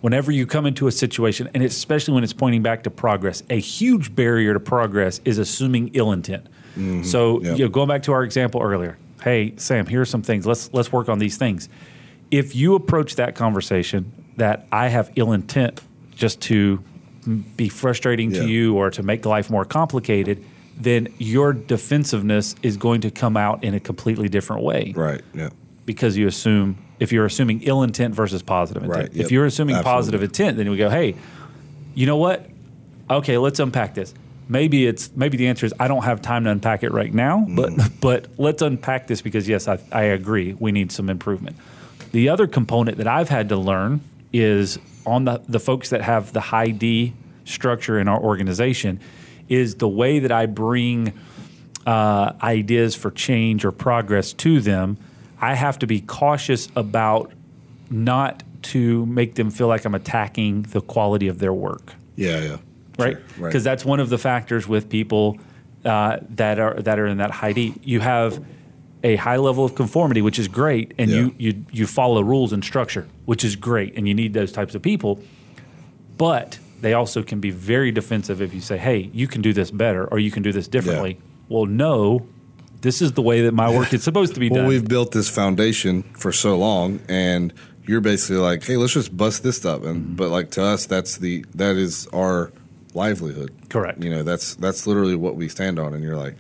whenever 0.02 0.32
you 0.32 0.46
come 0.46 0.66
into 0.66 0.88
a 0.88 0.92
situation, 0.92 1.50
and 1.54 1.64
especially 1.64 2.14
when 2.14 2.24
it's 2.24 2.34
pointing 2.34 2.62
back 2.62 2.84
to 2.84 2.90
progress, 2.92 3.44
a 3.50 3.60
huge 3.60 4.16
barrier 4.16 4.54
to 4.54 4.60
progress 4.60 5.22
is 5.26 5.38
assuming 5.38 5.90
ill 5.94 6.12
intent. 6.12 6.46
Mm-hmm. 6.78 7.04
So, 7.04 7.42
Yep. 7.42 7.58
you 7.58 7.66
know, 7.66 7.70
going 7.70 7.88
back 7.88 8.04
to 8.04 8.12
our 8.12 8.24
example 8.24 8.62
earlier, 8.62 8.98
hey 9.24 9.54
Sam, 9.58 9.86
here 9.88 10.02
are 10.02 10.06
some 10.06 10.22
things. 10.22 10.46
Let's 10.46 10.72
let's 10.74 10.92
work 10.92 11.10
on 11.10 11.20
these 11.20 11.38
things. 11.38 11.70
If 12.32 12.56
you 12.56 12.76
approach 12.76 13.16
that 13.16 13.36
conversation 13.36 14.12
that 14.38 14.68
I 14.72 14.90
have 14.90 15.12
ill 15.16 15.32
intent 15.32 15.82
just 16.16 16.42
to 16.42 16.84
be 17.56 17.70
frustrating 17.70 18.32
Yeah. 18.32 18.42
to 18.42 18.48
you 18.48 18.76
or 18.76 18.90
to 18.92 19.02
make 19.04 19.26
life 19.26 19.50
more 19.50 19.66
complicated, 19.66 20.44
then 20.78 21.08
your 21.18 21.54
defensiveness 21.54 22.56
is 22.62 22.78
going 22.78 23.02
to 23.02 23.10
come 23.12 23.38
out 23.38 23.64
in 23.64 23.74
a 23.74 23.80
completely 23.80 24.28
different 24.30 24.62
way 24.64 24.94
right. 24.96 25.22
Yeah, 25.34 25.50
because 25.86 26.18
you 26.18 26.28
assume 26.28 26.78
if 27.00 27.12
you're 27.12 27.26
assuming 27.26 27.62
ill 27.64 27.84
intent 27.84 28.16
versus 28.16 28.42
positive 28.42 28.84
intent. 28.84 29.10
Right, 29.10 29.18
If 29.18 29.32
you're 29.32 29.46
assuming 29.46 29.76
absolutely. 29.76 29.98
positive 29.98 30.24
intent, 30.24 30.58
then 30.58 30.70
we 30.70 30.78
go, 30.78 30.90
hey, 30.90 31.16
you 31.94 32.06
know 32.06 32.18
what? 32.18 32.50
Okay, 33.10 33.38
let's 33.38 33.60
unpack 33.60 33.94
this. 33.94 34.14
Maybe 34.48 34.86
it's 34.86 35.12
maybe 35.16 35.38
the 35.38 35.48
answer 35.48 35.66
is 35.66 35.74
I 35.80 35.88
don't 35.88 36.04
have 36.04 36.22
time 36.22 36.44
to 36.44 36.52
unpack 36.52 36.84
it 36.84 36.92
right 36.92 37.14
now, 37.14 37.46
but 37.50 37.72
Mm. 37.72 37.92
but 38.02 38.28
let's 38.38 38.62
unpack 38.62 39.08
this 39.08 39.22
because 39.22 39.48
yes, 39.50 39.68
I, 39.68 39.80
I 39.92 40.04
agree 40.04 40.54
we 40.60 40.72
need 40.72 40.92
some 40.92 41.10
improvement. 41.10 41.56
The 42.12 42.30
other 42.30 42.46
component 42.48 42.98
that 42.98 43.08
I've 43.08 43.30
had 43.30 43.50
to 43.50 43.58
learn 43.58 44.02
is 44.32 44.78
on 45.06 45.26
the 45.26 45.42
the 45.50 45.60
folks 45.60 45.90
that 45.90 46.02
have 46.02 46.32
the 46.34 46.42
high 46.42 46.70
D 46.70 47.14
structure 47.44 48.00
in 48.00 48.08
our 48.08 48.20
organization 48.22 49.00
is 49.50 49.76
the 49.76 49.88
way 49.88 50.20
that 50.20 50.32
I 50.32 50.46
bring 50.46 51.14
uh, 51.86 52.34
ideas 52.42 52.96
for 52.96 53.12
change 53.12 53.64
or 53.66 53.72
progress 53.72 54.34
to 54.34 54.60
them, 54.60 54.98
I 55.42 55.54
have 55.56 55.80
to 55.80 55.88
be 55.88 56.02
cautious 56.02 56.70
about 56.76 57.32
not 57.90 58.44
to 58.64 59.06
make 59.06 59.36
them 59.36 59.52
feel 59.52 59.68
like 59.68 59.86
I'm 59.86 59.96
attacking 59.96 60.64
the 60.64 60.82
quality 60.82 61.28
of 61.28 61.38
their 61.40 61.54
work 61.54 61.94
Yeah, 62.16 62.40
yeah. 62.42 62.58
right? 62.98 63.18
Sure, 63.38 63.48
Because 63.48 63.64
that's 63.64 63.86
one 63.86 64.00
of 64.00 64.10
the 64.10 64.18
factors 64.18 64.68
with 64.68 64.90
people 64.90 65.38
uh, 65.84 66.18
that 66.32 66.58
are 66.60 66.74
that 66.82 66.98
are 66.98 67.06
in 67.06 67.18
that 67.20 67.30
high 67.30 67.54
D. 67.54 67.76
You 67.84 68.00
have 68.00 68.44
a 69.04 69.18
high 69.18 69.38
level 69.38 69.64
of 69.64 69.76
conformity, 69.76 70.20
which 70.24 70.40
is 70.40 70.48
great, 70.48 70.94
and 70.98 71.12
Yeah. 71.12 71.18
you 71.18 71.36
you 71.38 71.66
you 71.72 71.86
follow 71.88 72.22
rules 72.22 72.52
and 72.54 72.64
structure, 72.64 73.06
which 73.26 73.44
is 73.44 73.56
great, 73.56 73.96
and 73.96 74.08
you 74.08 74.16
need 74.16 74.34
those 74.34 74.52
types 74.52 74.74
of 74.74 74.82
people. 74.82 75.20
But 76.18 76.58
they 76.82 76.94
also 76.94 77.22
can 77.22 77.40
be 77.40 77.52
very 77.52 77.92
defensive 77.92 78.42
if 78.42 78.52
you 78.54 78.62
say, 78.62 78.78
"Hey, 78.78 79.10
you 79.14 79.28
can 79.28 79.42
do 79.44 79.54
this 79.54 79.70
better, 79.70 80.06
or 80.06 80.18
you 80.18 80.32
can 80.32 80.42
do 80.42 80.52
this 80.52 80.68
differently." 80.68 81.18
Well, 81.50 81.66
no, 81.68 82.26
this 82.86 83.02
is 83.02 83.12
the 83.14 83.22
way 83.22 83.42
that 83.42 83.54
my 83.54 83.70
work 83.70 83.94
is 83.94 84.04
supposed 84.04 84.34
to 84.36 84.40
be 84.40 84.50
Well, 84.54 84.62
done. 84.62 84.70
we've 84.70 84.88
built 84.88 85.12
this 85.12 85.30
foundation 85.30 86.04
for 86.24 86.32
so 86.32 86.58
long, 86.58 87.00
and 87.10 87.52
you're 87.88 88.02
basically 88.02 88.38
like, 88.38 88.64
"Hey, 88.64 88.78
let's 88.78 88.94
just 88.94 89.16
bust 89.16 89.44
this 89.44 89.66
up." 89.66 89.84
And 89.84 89.96
Mm-hmm. 90.02 90.16
but 90.16 90.30
like 90.30 90.52
to 90.52 90.64
us, 90.64 90.86
that's 90.86 91.18
the 91.18 91.44
that 91.56 91.76
is 91.76 92.08
our 92.14 92.52
livelihood. 92.94 93.52
Correct. 93.70 94.02
You 94.04 94.10
know, 94.10 94.24
that's 94.24 94.56
that's 94.56 94.88
literally 94.88 95.16
what 95.16 95.36
we 95.36 95.50
stand 95.50 95.80
on. 95.80 95.94
And 95.94 96.02
you're 96.04 96.18
like, 96.26 96.36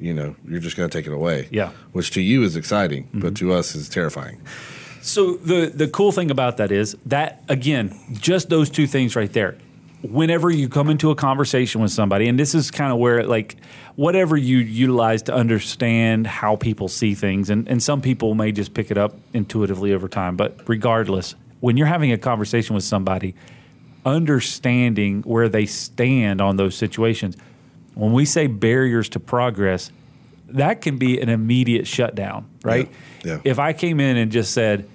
you 0.00 0.12
know, 0.14 0.34
you're 0.48 0.60
just 0.60 0.76
going 0.76 0.88
to 0.90 0.98
take 0.98 1.06
it 1.06 1.12
away. 1.12 1.48
Yeah. 1.50 1.66
Mm-hmm. 1.68 1.92
Which 1.92 2.10
to 2.12 2.20
you 2.20 2.42
is 2.42 2.56
exciting, 2.56 3.08
but 3.14 3.36
to 3.36 3.52
us 3.52 3.74
is 3.74 3.88
terrifying. 3.88 4.40
So 5.02 5.36
the 5.36 5.66
the 5.82 5.88
cool 5.88 6.12
thing 6.12 6.30
about 6.30 6.56
that 6.56 6.70
is 6.72 6.96
that 7.06 7.42
again, 7.48 7.94
just 8.20 8.48
those 8.50 8.68
two 8.70 8.86
things 8.86 9.14
right 9.16 9.32
there. 9.32 9.56
Whenever 10.02 10.50
you 10.50 10.68
come 10.68 10.90
into 10.90 11.10
a 11.10 11.16
conversation 11.16 11.80
with 11.80 11.90
somebody, 11.90 12.28
and 12.28 12.38
this 12.38 12.54
is 12.54 12.70
kind 12.70 12.92
of 12.92 12.98
where 12.98 13.24
like 13.24 13.56
whatever 13.96 14.36
you 14.36 14.58
utilize 14.58 15.22
to 15.22 15.34
understand 15.34 16.26
how 16.26 16.54
people 16.54 16.88
see 16.88 17.14
things, 17.14 17.50
and, 17.50 17.68
and 17.68 17.82
some 17.82 18.00
people 18.00 18.34
may 18.34 18.52
just 18.52 18.74
pick 18.74 18.90
it 18.90 18.98
up 18.98 19.16
intuitively 19.32 19.92
over 19.92 20.08
time, 20.08 20.36
but 20.36 20.56
regardless, 20.68 21.34
when 21.60 21.76
you're 21.76 21.88
having 21.88 22.12
a 22.12 22.18
conversation 22.18 22.76
with 22.76 22.84
somebody, 22.84 23.34
understanding 24.04 25.22
where 25.22 25.48
they 25.48 25.66
stand 25.66 26.40
on 26.40 26.56
those 26.56 26.74
situations. 26.74 27.36
When 27.94 28.12
we 28.12 28.24
say 28.24 28.46
barriers 28.46 29.08
to 29.10 29.20
progress, 29.20 29.90
that 30.48 30.80
can 30.80 30.96
be 30.96 31.20
an 31.20 31.28
immediate 31.28 31.86
shutdown, 31.86 32.48
right? 32.62 32.88
Yeah, 33.24 33.34
yeah. 33.34 33.40
If 33.44 33.58
I 33.58 33.72
came 33.72 34.00
in 34.00 34.16
and 34.16 34.32
just 34.32 34.52
said, 34.52 34.88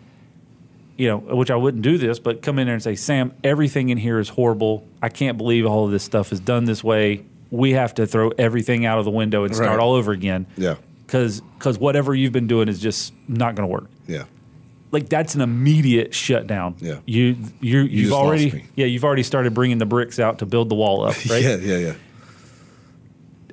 you 0.97 1.07
know, 1.07 1.17
which 1.17 1.49
I 1.51 1.55
wouldn't 1.55 1.81
do 1.83 1.97
this, 1.97 2.19
but 2.19 2.41
come 2.41 2.59
in 2.59 2.67
there 2.67 2.75
and 2.75 2.83
say, 2.83 2.95
Sam, 2.95 3.33
everything 3.43 3.89
in 3.89 3.97
here 3.97 4.19
is 4.19 4.29
horrible. 4.29 4.87
I 5.01 5.09
can't 5.09 5.37
believe 5.37 5.65
all 5.65 5.85
of 5.85 5.91
this 5.91 6.03
stuff 6.03 6.31
is 6.31 6.39
done 6.39 6.65
this 6.65 6.83
way. 6.83 7.25
We 7.49 7.71
have 7.71 7.93
to 7.95 8.05
throw 8.07 8.29
everything 8.37 8.85
out 8.85 8.99
of 8.99 9.05
the 9.05 9.11
window 9.11 9.43
and 9.43 9.55
start 9.55 9.69
Right. 9.71 9.79
all 9.79 9.93
over 9.93 10.11
again. 10.11 10.45
Yeah. 10.57 10.75
Because 11.05 11.41
because 11.57 11.77
whatever 11.77 12.13
you've 12.15 12.31
been 12.31 12.47
doing 12.47 12.67
is 12.67 12.79
just 12.79 13.13
not 13.27 13.55
going 13.55 13.67
to 13.67 13.71
work 13.71 13.89
Yeah. 14.07 14.23
like 14.91 15.09
that's 15.09 15.35
an 15.35 15.41
immediate 15.41 16.13
shutdown. 16.15 16.75
Yeah. 16.79 16.99
You 17.05 17.37
you 17.61 17.81
you've 17.81 18.13
already 18.13 18.65
yeah 18.75 18.85
you've 18.87 19.03
already 19.03 19.21
started 19.23 19.53
bringing 19.53 19.77
the 19.77 19.85
bricks 19.85 20.17
out 20.19 20.39
to 20.39 20.45
build 20.47 20.69
the 20.69 20.75
wall 20.75 21.03
up, 21.05 21.15
right? 21.29 21.43
Yeah. 21.43 21.55
Yeah. 21.57 21.77
Yeah. 21.77 21.93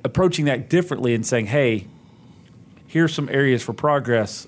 Approaching 0.03 0.45
that 0.45 0.69
differently 0.69 1.13
and 1.13 1.23
saying, 1.25 1.47
hey, 1.47 1.85
here's 2.87 3.13
some 3.13 3.29
areas 3.29 3.61
for 3.61 3.73
progress. 3.73 4.47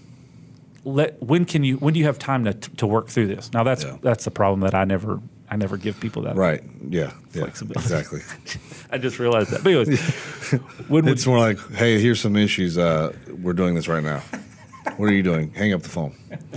Let 0.86 1.22
when 1.24 1.46
can 1.46 1.64
you 1.64 1.78
when 1.78 1.94
do 1.94 2.00
you 2.00 2.06
have 2.08 2.20
time 2.20 2.44
to 2.46 2.54
to 2.54 2.88
work 2.88 3.08
through 3.08 3.28
this? 3.28 3.52
Now 3.54 3.64
that's 3.64 3.84
Yeah. 3.84 3.98
that's 4.02 4.26
the 4.26 4.32
problem 4.32 4.62
that 4.62 4.74
I 4.76 4.84
never 4.86 5.20
I 5.50 5.56
never 5.56 5.78
give 5.78 6.00
people 6.00 6.24
that. 6.24 6.36
Right. 6.36 6.62
Yeah. 6.90 7.12
Yeah. 7.34 7.46
Exactly. 7.46 8.22
I 8.92 8.98
just 8.98 9.18
realized 9.20 9.52
that. 9.52 9.64
But 9.64 9.70
anyways, 9.74 11.12
It's 11.14 11.26
more 11.28 11.40
like, 11.40 11.60
hey, 11.72 12.00
here's 12.02 12.20
some 12.20 12.36
issues. 12.36 12.78
Uh, 12.78 13.14
we're 13.42 13.54
doing 13.54 13.76
this 13.76 13.88
right 13.88 14.04
now. 14.04 14.20
What 14.98 15.10
are 15.10 15.14
you 15.14 15.24
doing? 15.24 15.52
Hang 15.54 15.72
up 15.74 15.82
the 15.84 15.90
phone. 15.90 16.16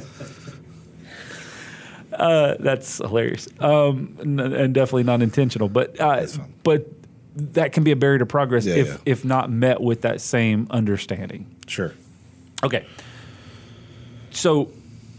that's 2.10 2.98
hilarious 2.98 3.48
um, 3.60 4.16
n- 4.20 4.40
and 4.40 4.74
definitely 4.74 5.04
not 5.04 5.22
intentional 5.22 5.68
but 5.68 5.98
uh, 6.00 6.26
but 6.62 6.86
that 7.36 7.72
can 7.72 7.84
be 7.84 7.90
a 7.90 7.96
barrier 7.96 8.18
to 8.18 8.26
progress 8.26 8.64
Yeah, 8.64 8.76
if 8.76 9.00
if 9.04 9.24
not 9.24 9.50
met 9.50 9.80
with 9.80 10.02
that 10.02 10.20
same 10.20 10.66
understanding 10.70 11.54
Sure. 11.66 11.92
okay 12.64 12.86
so 14.36 14.70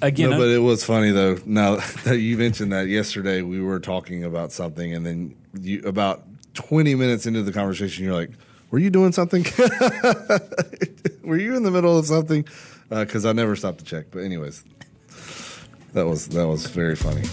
again 0.02 0.32
No, 0.32 0.38
but 0.38 0.50
it 0.50 0.60
was 0.60 0.84
funny 0.84 1.12
though. 1.12 1.38
Now 1.46 1.76
that 2.04 2.20
you 2.20 2.38
mentioned 2.38 2.72
that 2.74 2.88
yesterday, 2.88 3.42
we 3.42 3.62
were 3.62 3.80
talking 3.80 4.24
about 4.24 4.52
something, 4.52 4.94
and 4.94 5.06
then 5.06 5.36
you 5.60 5.82
about 5.84 6.24
twenty 6.54 6.96
minutes 6.96 7.26
into 7.26 7.44
the 7.44 7.52
conversation, 7.52 8.06
you're 8.06 8.14
like, 8.14 8.32
"Were 8.72 8.80
you 8.80 8.90
doing 8.90 9.12
something? 9.12 9.44
were 11.24 11.38
you 11.38 11.56
in 11.56 11.64
the 11.64 11.72
middle 11.72 11.98
of 11.98 12.06
something?" 12.06 12.46
Uh, 12.90 13.04
because 13.04 13.26
I 13.26 13.34
never 13.34 13.56
stopped 13.56 13.80
to 13.80 13.86
check. 13.86 14.06
But 14.12 14.20
anyways, 14.20 14.64
that 15.94 16.06
was 16.06 16.28
that 16.30 16.48
was 16.48 16.68
very 16.68 16.96
funny. 16.96 17.24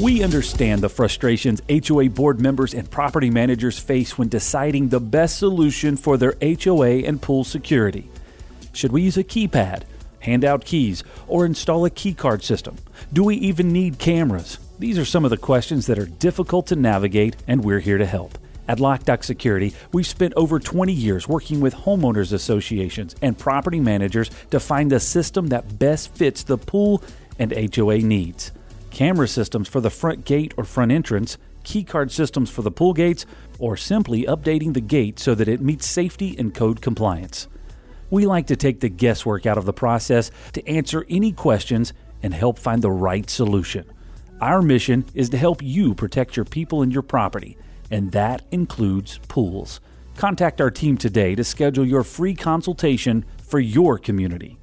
We 0.00 0.22
understand 0.22 0.82
the 0.82 0.88
frustrations 0.88 1.60
HOA 1.68 2.10
board 2.10 2.40
members 2.40 2.72
and 2.72 2.88
property 2.88 3.30
managers 3.30 3.78
face 3.80 4.16
when 4.16 4.28
deciding 4.28 4.90
the 4.90 5.00
best 5.00 5.38
solution 5.38 5.96
for 5.96 6.16
their 6.16 6.34
HOA 6.40 7.00
and 7.00 7.20
pool 7.20 7.42
security. 7.42 8.08
Should 8.72 8.92
we 8.92 9.02
use 9.02 9.16
a 9.16 9.24
keypad, 9.24 9.82
hand 10.28 10.44
out 10.44 10.64
keys, 10.64 11.02
or 11.26 11.46
install 11.46 11.84
a 11.86 11.90
keycard 11.90 12.42
system? 12.42 12.76
Do 13.12 13.24
we 13.24 13.36
even 13.36 13.72
need 13.72 13.98
cameras? 13.98 14.58
These 14.78 14.98
are 14.98 15.04
some 15.04 15.24
of 15.24 15.30
the 15.30 15.36
questions 15.36 15.86
that 15.86 15.98
are 15.98 16.06
difficult 16.06 16.66
to 16.66 16.76
navigate, 16.76 17.36
and 17.46 17.64
we're 17.64 17.80
here 17.80 17.98
to 17.98 18.06
help. 18.06 18.36
At 18.68 18.78
LockDoc 18.78 19.24
Security, 19.24 19.72
we've 19.92 20.06
spent 20.06 20.34
over 20.36 20.58
20 20.58 20.92
years 20.92 21.26
working 21.26 21.60
with 21.60 21.74
homeowners 21.74 22.34
associations 22.34 23.16
and 23.22 23.38
property 23.38 23.80
managers 23.80 24.30
to 24.50 24.60
find 24.60 24.92
the 24.92 25.00
system 25.00 25.46
that 25.46 25.78
best 25.78 26.14
fits 26.14 26.42
the 26.42 26.58
pool 26.58 27.02
and 27.38 27.52
HOA 27.74 27.98
needs. 27.98 28.52
Camera 28.90 29.26
systems 29.26 29.68
for 29.68 29.80
the 29.80 29.90
front 29.90 30.26
gate 30.26 30.52
or 30.58 30.64
front 30.64 30.92
entrance, 30.92 31.38
keycard 31.64 32.10
systems 32.10 32.50
for 32.50 32.60
the 32.60 32.70
pool 32.70 32.92
gates, 32.92 33.24
or 33.58 33.76
simply 33.76 34.24
updating 34.24 34.74
the 34.74 34.82
gate 34.82 35.18
so 35.18 35.34
that 35.34 35.48
it 35.48 35.62
meets 35.62 35.86
safety 35.86 36.36
and 36.38 36.54
code 36.54 36.82
compliance. 36.82 37.48
We 38.10 38.26
like 38.26 38.46
to 38.46 38.56
take 38.56 38.80
the 38.80 38.88
guesswork 38.88 39.46
out 39.46 39.58
of 39.58 39.64
the 39.64 39.72
process 39.72 40.30
to 40.52 40.66
answer 40.68 41.04
any 41.08 41.32
questions 41.32 41.92
and 42.22 42.32
help 42.32 42.58
find 42.58 42.82
the 42.82 42.90
right 42.90 43.28
solution. 43.28 43.84
Our 44.40 44.62
mission 44.62 45.04
is 45.14 45.30
to 45.30 45.36
help 45.36 45.62
you 45.62 45.94
protect 45.94 46.36
your 46.36 46.44
people 46.44 46.82
and 46.82 46.92
your 46.92 47.02
property, 47.02 47.58
and 47.90 48.12
that 48.12 48.42
includes 48.50 49.18
pools. 49.28 49.80
Contact 50.16 50.60
our 50.60 50.70
team 50.70 50.96
today 50.96 51.34
to 51.34 51.44
schedule 51.44 51.84
your 51.84 52.02
free 52.02 52.34
consultation 52.34 53.24
for 53.42 53.60
your 53.60 53.98
community. 53.98 54.58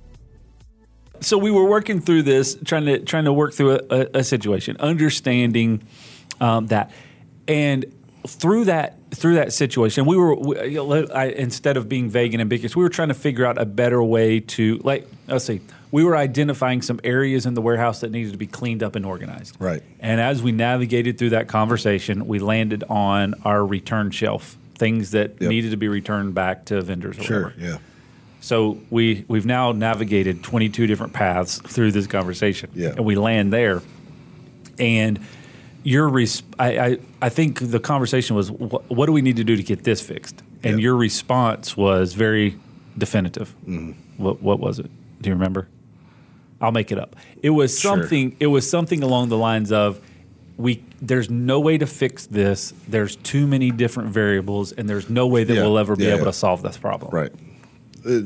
So 1.21 1.37
we 1.37 1.51
were 1.51 1.65
working 1.65 2.01
through 2.01 2.23
this, 2.23 2.57
trying 2.65 2.85
to 2.85 2.99
trying 2.99 3.25
to 3.25 3.33
work 3.33 3.53
through 3.53 3.71
a, 3.71 3.79
a, 3.89 4.07
a 4.15 4.23
situation, 4.23 4.75
understanding 4.77 5.87
um, 6.41 6.67
that, 6.67 6.91
and 7.47 7.85
through 8.27 8.65
that 8.65 8.97
through 9.11 9.35
that 9.35 9.53
situation, 9.53 10.05
we 10.05 10.17
were 10.17 10.35
we, 10.35 10.57
I, 11.09 11.25
instead 11.27 11.77
of 11.77 11.87
being 11.87 12.09
vague 12.09 12.33
and 12.33 12.41
ambiguous, 12.41 12.75
we 12.75 12.83
were 12.83 12.89
trying 12.89 13.07
to 13.09 13.13
figure 13.13 13.45
out 13.45 13.57
a 13.57 13.65
better 13.65 14.01
way 14.03 14.39
to 14.41 14.77
like 14.83 15.07
let's 15.27 15.45
see, 15.45 15.61
we 15.91 16.03
were 16.03 16.17
identifying 16.17 16.81
some 16.81 16.99
areas 17.03 17.45
in 17.45 17.53
the 17.53 17.61
warehouse 17.61 18.01
that 18.01 18.11
needed 18.11 18.31
to 18.33 18.37
be 18.37 18.47
cleaned 18.47 18.83
up 18.83 18.95
and 18.95 19.05
organized. 19.05 19.55
Right. 19.59 19.81
And 19.99 20.19
as 20.19 20.41
we 20.43 20.51
navigated 20.51 21.17
through 21.17 21.29
that 21.31 21.47
conversation, 21.47 22.27
we 22.27 22.39
landed 22.39 22.83
on 22.89 23.35
our 23.45 23.65
return 23.65 24.11
shelf, 24.11 24.57
things 24.75 25.11
that 25.11 25.39
Yep. 25.39 25.49
needed 25.49 25.71
to 25.71 25.77
be 25.77 25.87
returned 25.87 26.33
back 26.35 26.65
to 26.65 26.81
vendors. 26.81 27.15
Sure. 27.17 27.45
whatever. 27.45 27.61
Yeah. 27.61 27.77
So 28.41 28.77
we 28.89 29.25
we've 29.27 29.45
now 29.45 29.71
navigated 29.71 30.43
22 30.43 30.85
different 30.87 31.13
paths 31.13 31.57
through 31.59 31.91
this 31.93 32.05
conversation, 32.07 32.69
Yeah. 32.75 32.89
and 32.89 33.05
we 33.05 33.15
land 33.15 33.51
there. 33.53 33.81
And 34.77 35.19
your 35.85 36.09
res- 36.09 36.43
I, 36.59 36.77
I 36.79 36.97
I 37.21 37.29
think 37.29 37.59
the 37.71 37.79
conversation 37.79 38.35
was 38.35 38.51
what, 38.51 38.89
what 38.89 39.05
do 39.05 39.13
we 39.13 39.21
need 39.21 39.37
to 39.37 39.43
do 39.45 39.55
to 39.55 39.63
get 39.63 39.83
this 39.85 40.01
fixed? 40.01 40.41
And 40.63 40.79
Yeah. 40.79 40.83
your 40.85 40.95
response 40.97 41.77
was 41.77 42.13
very 42.13 42.57
definitive. 42.97 43.55
Mm-hmm. 43.65 43.91
What 44.21 44.41
what 44.41 44.59
was 44.59 44.79
it? 44.79 44.89
Do 45.21 45.29
you 45.29 45.35
remember? 45.35 45.67
I'll 46.59 46.71
make 46.71 46.91
it 46.91 46.97
up. 46.99 47.15
It 47.43 47.51
was 47.51 47.79
Sure. 47.79 47.97
something. 47.97 48.35
It 48.39 48.47
was 48.47 48.69
something 48.69 49.03
along 49.03 49.29
the 49.29 49.37
lines 49.37 49.71
of. 49.71 50.01
We 50.57 50.81
there's 51.01 51.29
no 51.29 51.59
way 51.59 51.77
to 51.77 51.85
fix 51.85 52.25
this. 52.27 52.73
There's 52.87 53.17
too 53.17 53.45
many 53.45 53.71
different 53.71 54.09
variables, 54.09 54.71
and 54.71 54.89
there's 54.89 55.09
no 55.09 55.27
way 55.27 55.43
that 55.43 55.53
Yeah. 55.53 55.63
we'll 55.63 55.77
ever 55.77 55.95
be 55.95 56.05
Yeah, 56.05 56.11
able 56.11 56.19
yeah. 56.19 56.25
to 56.25 56.33
solve 56.33 56.61
this 56.63 56.77
problem. 56.77 57.11
Right. 57.13 57.31
Uh, 58.05 58.21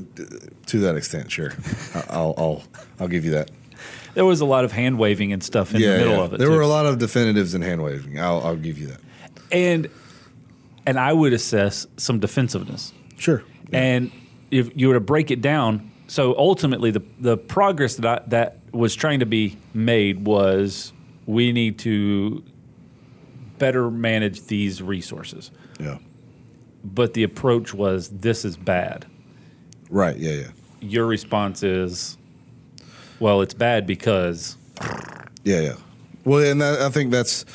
to 0.68 0.80
that 0.80 0.96
extent, 0.96 1.32
sure. 1.32 1.54
I'll 2.10 2.34
I'll 2.38 2.64
I'll 3.00 3.08
give 3.08 3.26
you 3.26 3.32
that. 3.32 3.50
There 4.16 4.26
was 4.26 4.42
a 4.42 4.46
lot 4.46 4.66
of 4.66 4.72
hand 4.72 4.98
waving 5.00 5.32
and 5.34 5.44
stuff 5.44 5.74
in 5.74 5.82
the 5.82 5.88
middle 5.88 6.22
of 6.22 6.34
it. 6.34 6.38
There 6.40 6.48
too. 6.50 6.56
were 6.56 6.62
a 6.62 6.68
lot 6.68 6.86
of 6.86 6.98
definitives 7.00 7.54
and 7.54 7.64
hand 7.64 7.84
waving. 7.84 8.20
I'll 8.20 8.42
I'll 8.42 8.56
give 8.56 8.78
you 8.78 8.88
that. 8.88 9.00
and 9.52 9.90
and 10.86 11.00
I 11.00 11.14
would 11.14 11.34
assess 11.34 11.86
some 11.98 12.20
defensiveness. 12.20 12.94
Sure. 13.18 13.44
And 13.72 14.12
if 14.50 14.72
you 14.76 14.88
were 14.88 14.96
to 14.96 15.00
break 15.00 15.30
it 15.30 15.42
down, 15.42 15.92
so 16.08 16.36
ultimately 16.38 16.92
the 16.92 17.04
the 17.20 17.38
progress 17.38 17.96
that 17.96 18.06
I, 18.06 18.24
that 18.30 18.58
was 18.72 18.96
trying 18.96 19.20
to 19.20 19.26
be 19.26 19.58
made 19.74 20.26
was 20.26 20.92
we 21.26 21.52
need 21.52 21.78
to 21.80 22.44
better 23.60 23.92
manage 23.92 24.46
these 24.46 24.82
resources. 24.82 25.52
Yeah. 25.80 25.98
but 26.84 27.14
the 27.14 27.24
approach 27.24 27.74
was 27.74 28.10
this 28.10 28.44
is 28.46 28.58
bad. 28.58 29.06
Right. 29.90 30.18
Yeah. 30.18 30.32
Yeah. 30.32 30.48
Your 30.82 31.06
response 31.06 31.62
is, 31.64 32.18
well, 33.20 33.42
it's 33.42 33.54
bad 33.54 33.86
because 33.88 34.58
Yeah, 35.44 35.60
yeah. 35.62 35.76
Well, 36.26 36.44
and 36.44 36.62
that, 36.62 36.82
I 36.82 36.90
think 36.90 37.12
that's 37.12 37.46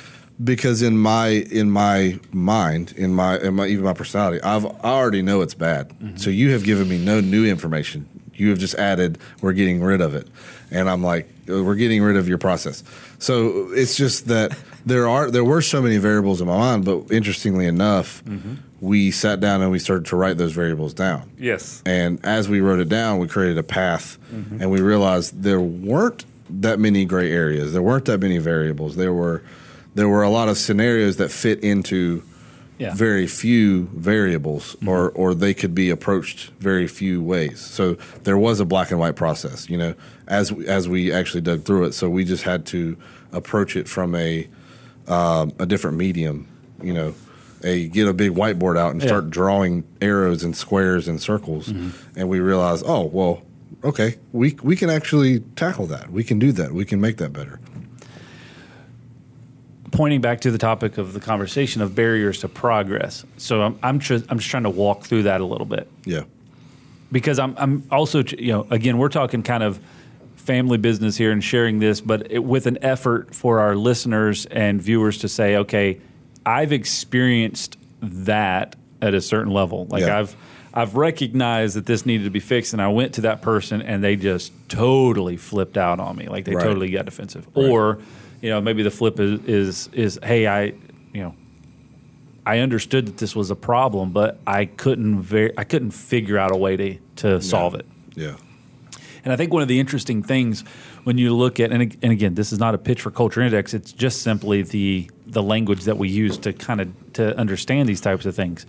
because 0.43 0.83
in 0.83 0.99
my 0.99 1.29
in 1.29 1.71
my 1.71 2.19
mind, 2.33 2.93
in 2.97 3.15
my, 3.15 3.39
in 3.39 3.55
my 3.55 3.67
even 3.67 3.85
my 3.85 3.93
personality, 3.93 4.43
I've 4.43 4.65
I 4.67 4.91
already 4.91 5.23
know 5.23 5.43
it's 5.43 5.55
bad. 5.55 5.93
So 6.17 6.31
you 6.31 6.51
have 6.53 6.65
given 6.65 6.89
me 6.89 6.99
no 6.99 7.21
new 7.21 7.47
information. 7.47 8.09
You 8.35 8.51
have 8.51 8.59
just 8.59 8.75
added 8.75 9.19
we're 9.43 9.53
getting 9.53 9.81
rid 9.83 10.01
of 10.01 10.15
it, 10.15 10.27
and 10.71 10.89
I'm 10.91 11.03
like 11.05 11.29
"Uh, 11.49 11.63
we're 11.63 11.77
getting 11.77 12.03
rid 12.03 12.17
of 12.17 12.27
your 12.29 12.39
process. 12.39 12.83
So 13.19 13.69
it's 13.73 13.97
just 13.97 14.27
that 14.27 14.57
there 14.85 15.09
are 15.09 15.31
there 15.31 15.45
were 15.45 15.63
so 15.63 15.81
many 15.81 15.99
variables 15.99 16.41
in 16.41 16.49
my 16.49 16.57
mind, 16.59 16.85
but 16.85 17.13
interestingly 17.13 17.67
enough, 17.67 18.23
we 18.91 19.11
sat 19.11 19.41
down 19.41 19.63
and 19.63 19.71
we 19.71 19.79
started 19.79 20.05
to 20.07 20.17
write 20.17 20.37
those 20.37 20.53
variables 20.53 20.93
down. 20.95 21.23
yes, 21.39 21.83
And 21.87 22.19
as 22.25 22.49
we 22.49 22.61
wrote 22.61 22.81
it 22.81 22.89
down, 22.91 23.19
we 23.19 23.27
created 23.29 23.57
a 23.59 23.63
path, 23.63 24.07
Mm-hmm. 24.33 24.61
and 24.61 24.67
we 24.71 24.81
realized 24.81 25.43
there 25.43 25.61
weren't 25.89 26.25
that 26.67 26.79
many 26.79 27.05
gray 27.05 27.31
areas. 27.33 27.73
There 27.73 27.83
weren't 27.83 28.05
that 28.07 28.19
many 28.21 28.39
variables. 28.39 28.97
There 28.97 29.13
were 29.23 29.43
there 29.95 30.09
were 30.09 30.23
a 30.25 30.29
lot 30.39 30.49
of 30.49 30.57
scenarios 30.59 31.17
that 31.17 31.31
fit 31.31 31.59
into 31.73 32.23
Yeah. 32.79 32.89
Mm-hmm. 32.89 32.99
very 32.99 33.27
few 33.29 33.67
variables, 34.15 34.77
or 34.87 35.11
or 35.21 35.35
they 35.35 35.55
could 35.55 35.75
be 35.75 35.89
approached 35.97 36.51
very 36.71 36.89
few 36.89 37.23
ways. 37.23 37.61
So 37.61 37.97
there 38.25 38.37
was 38.37 38.61
a 38.61 38.65
black 38.65 38.91
and 38.91 38.99
white 39.01 39.17
process, 39.25 39.71
you 39.71 39.79
know, 39.79 39.95
as 40.27 40.51
as 40.79 40.89
we 40.89 41.01
actually 41.19 41.43
dug 41.51 41.61
through 41.65 41.85
it. 41.89 41.95
So 41.95 42.11
we 42.11 42.25
just 42.25 42.43
had 42.43 42.61
to 42.75 42.97
approach 43.33 43.77
it 43.77 43.87
from 43.89 44.15
a 44.15 44.49
um, 45.07 45.53
a 45.59 45.67
different 45.67 45.97
medium, 45.97 46.47
you 46.83 46.93
know. 46.93 47.15
A 47.65 47.89
get 47.89 48.07
a 48.07 48.13
big 48.13 48.33
whiteboard 48.33 48.79
out 48.79 48.93
and 48.93 49.01
Yeah. 49.01 49.09
start 49.09 49.31
drawing 49.31 49.85
arrows 50.01 50.45
and 50.45 50.55
squares 50.57 51.09
and 51.09 51.21
circles, 51.21 51.69
mm-hmm. 51.69 51.91
and 52.17 52.29
we 52.29 52.39
realize, 52.41 52.83
oh 52.87 53.05
well, 53.07 53.43
okay, 53.83 54.17
we 54.33 54.57
we 54.63 54.77
can 54.77 54.91
actually 54.91 55.41
tackle 55.57 55.87
that. 55.87 56.13
We 56.13 56.23
can 56.25 56.39
do 56.39 56.53
that. 56.53 56.73
We 56.73 56.85
can 56.85 57.01
make 57.01 57.17
that 57.17 57.33
better. 57.33 57.59
pointing 59.93 60.21
back 60.21 60.41
to 60.41 60.51
the 60.51 60.59
topic 60.59 60.99
of 60.99 61.13
the 61.13 61.21
conversation 61.21 61.81
of 61.81 61.95
barriers 61.95 62.41
to 62.41 62.49
progress. 62.49 63.25
So 63.37 63.63
I'm 63.63 63.79
I'm 63.83 63.99
just 64.01 64.25
I'm 64.29 64.39
just 64.39 64.51
trying 64.51 64.65
to 64.65 64.71
walk 64.71 65.05
through 65.05 65.23
that 65.25 65.41
a 65.41 65.45
little 65.45 65.67
bit 65.67 65.89
Yeah, 66.05 66.23
because 67.13 67.39
I'm 67.39 67.55
I'm 67.57 67.85
also 67.91 68.25
you 68.25 68.53
know 68.53 68.67
again 68.71 68.99
we're 68.99 69.09
talking 69.09 69.43
kind 69.43 69.63
of 69.63 69.79
family 70.35 70.79
business 70.79 71.17
here 71.17 71.31
and 71.31 71.43
sharing 71.43 71.79
this, 71.79 72.01
but 72.01 72.31
it, 72.31 72.41
with 72.41 72.67
an 72.67 72.77
effort 72.83 73.35
for 73.35 73.61
our 73.61 73.75
listeners 73.77 74.45
and 74.47 74.83
viewers 74.83 75.17
to 75.19 75.29
say, 75.29 75.57
okay, 75.57 75.99
I've 76.47 76.73
experienced 76.73 77.77
that 78.01 78.77
at 79.03 79.15
a 79.15 79.21
certain 79.21 79.53
level. 79.53 79.87
Like 79.91 80.03
Yeah. 80.03 80.19
I've 80.21 80.37
I've 80.77 80.97
recognized 80.97 81.77
that 81.77 81.87
this 81.87 82.05
needed 82.05 82.25
to 82.25 82.31
be 82.31 82.41
fixed, 82.41 82.73
and 82.73 82.83
I 82.83 82.89
went 82.89 83.15
to 83.15 83.21
that 83.23 83.43
person, 83.43 83.81
and 83.81 84.03
they 84.03 84.17
just 84.17 84.53
totally 84.69 85.37
flipped 85.37 85.79
out 85.79 86.01
on 86.01 86.17
me. 86.17 86.27
Like 86.29 86.45
they 86.47 86.55
Right. 86.57 86.65
totally 86.65 86.91
got 86.91 87.05
defensive, 87.05 87.47
or 87.55 87.99
you 88.43 88.51
know 88.51 88.61
maybe 88.61 88.83
the 88.83 88.91
flip 88.91 89.21
is 89.21 89.41
is 89.47 89.89
is 89.93 90.19
hey 90.23 90.47
I 90.49 90.65
you 91.13 91.23
know 91.23 91.35
I 92.45 92.59
understood 92.59 93.07
that 93.07 93.17
this 93.19 93.35
was 93.37 93.51
a 93.51 93.57
problem, 93.57 94.11
but 94.11 94.39
I 94.47 94.65
couldn't 94.67 95.21
ver- 95.23 95.53
I 95.57 95.65
couldn't 95.65 95.93
figure 95.93 96.37
out 96.39 96.51
a 96.53 96.57
way 96.57 96.77
to 96.77 96.97
to 97.17 97.41
solve 97.41 97.75
it. 97.77 97.87
yeah, 98.17 98.35
And 99.25 99.33
I 99.33 99.37
think 99.37 99.53
one 99.53 99.63
of 99.63 99.69
the 99.69 99.79
interesting 99.81 100.23
things 100.25 100.65
when 101.05 101.19
you 101.19 101.35
look 101.35 101.61
at 101.61 101.71
and, 101.71 101.97
and 102.03 102.13
again, 102.13 102.35
this 102.35 102.53
is 102.53 102.59
not 102.59 102.75
a 102.75 102.79
pitch 102.79 103.01
for 103.03 103.11
Culture 103.11 103.41
Index. 103.41 103.75
It's 103.75 103.93
just 103.93 104.23
simply 104.23 104.63
the 104.63 105.11
the 105.27 105.43
language 105.43 105.85
that 105.85 105.97
we 105.97 106.09
use 106.09 106.39
to 106.39 106.53
kind 106.53 106.81
of 106.81 107.13
to 107.15 107.37
understand 107.39 107.89
these 107.89 108.01
types 108.01 108.27
of 108.27 108.35
things. 108.35 108.67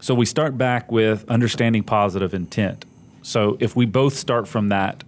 So 0.00 0.14
we 0.14 0.26
start 0.26 0.58
back 0.58 0.90
with 0.92 1.28
understanding 1.28 1.82
positive 1.82 2.34
intent. 2.34 2.84
So 3.22 3.56
if 3.60 3.74
we 3.76 3.86
both 3.86 4.14
start 4.14 4.48
from 4.48 4.68
that 4.70 5.04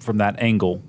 from 0.00 0.18
that 0.18 0.40
angle, 0.40 0.82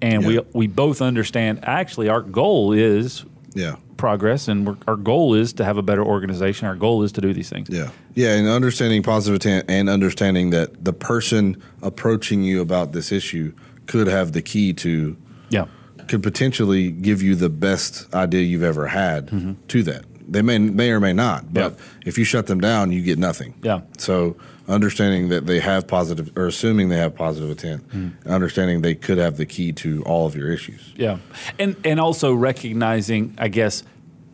and 0.00 0.22
Yeah. 0.22 0.28
we 0.28 0.40
we 0.52 0.66
both 0.66 1.02
understand 1.02 1.60
actually 1.64 2.08
our 2.08 2.22
goal 2.22 2.72
is 2.72 3.24
yeah. 3.54 3.76
progress, 3.96 4.48
and 4.48 4.66
we're, 4.66 4.76
our 4.86 4.96
goal 4.96 5.34
is 5.34 5.52
to 5.54 5.64
have 5.64 5.76
a 5.78 5.82
better 5.82 6.04
organization. 6.04 6.66
Our 6.68 6.76
goal 6.76 7.02
is 7.02 7.12
to 7.12 7.20
do 7.20 7.32
these 7.32 7.48
things. 7.48 7.68
Yeah. 7.70 7.90
Yeah. 8.14 8.34
And 8.34 8.48
understanding 8.48 9.02
positive 9.02 9.34
intent 9.34 9.66
and 9.68 9.88
understanding 9.88 10.50
that 10.50 10.84
the 10.84 10.92
person 10.92 11.60
approaching 11.82 12.42
you 12.42 12.60
about 12.60 12.92
this 12.92 13.10
issue 13.10 13.52
could 13.86 14.06
have 14.06 14.32
the 14.32 14.42
key 14.42 14.72
to, 14.74 15.16
Yeah. 15.50 15.66
could 16.08 16.22
potentially 16.22 16.90
give 16.90 17.22
you 17.22 17.34
the 17.34 17.48
best 17.48 18.12
idea 18.14 18.42
you've 18.42 18.62
ever 18.62 18.86
had 18.88 19.26
Mm-hmm. 19.28 19.52
to 19.68 19.82
that. 19.84 20.04
They 20.28 20.40
may, 20.42 20.58
may 20.58 20.90
or 20.90 21.00
may 21.00 21.12
not, 21.12 21.52
but 21.52 21.78
if 22.06 22.16
you 22.16 22.24
shut 22.24 22.46
them 22.46 22.60
down, 22.60 22.90
you 22.92 23.02
get 23.02 23.18
nothing. 23.18 23.54
Yeah. 23.62 23.80
So 23.98 24.36
understanding 24.68 25.28
that 25.30 25.46
they 25.46 25.58
have 25.60 25.86
positive, 25.88 26.30
or 26.36 26.46
assuming 26.46 26.88
they 26.88 26.96
have 26.96 27.14
positive 27.14 27.50
intent, 27.50 27.88
Mm-hmm. 27.90 28.30
understanding 28.30 28.80
they 28.82 28.94
could 28.94 29.18
have 29.18 29.36
the 29.36 29.44
key 29.46 29.72
to 29.72 30.02
all 30.04 30.26
of 30.26 30.34
your 30.36 30.50
issues. 30.52 30.80
Yeah, 30.96 31.18
and 31.58 31.74
and 31.84 31.98
also 32.00 32.32
recognizing, 32.32 33.34
I 33.36 33.48
guess, 33.48 33.82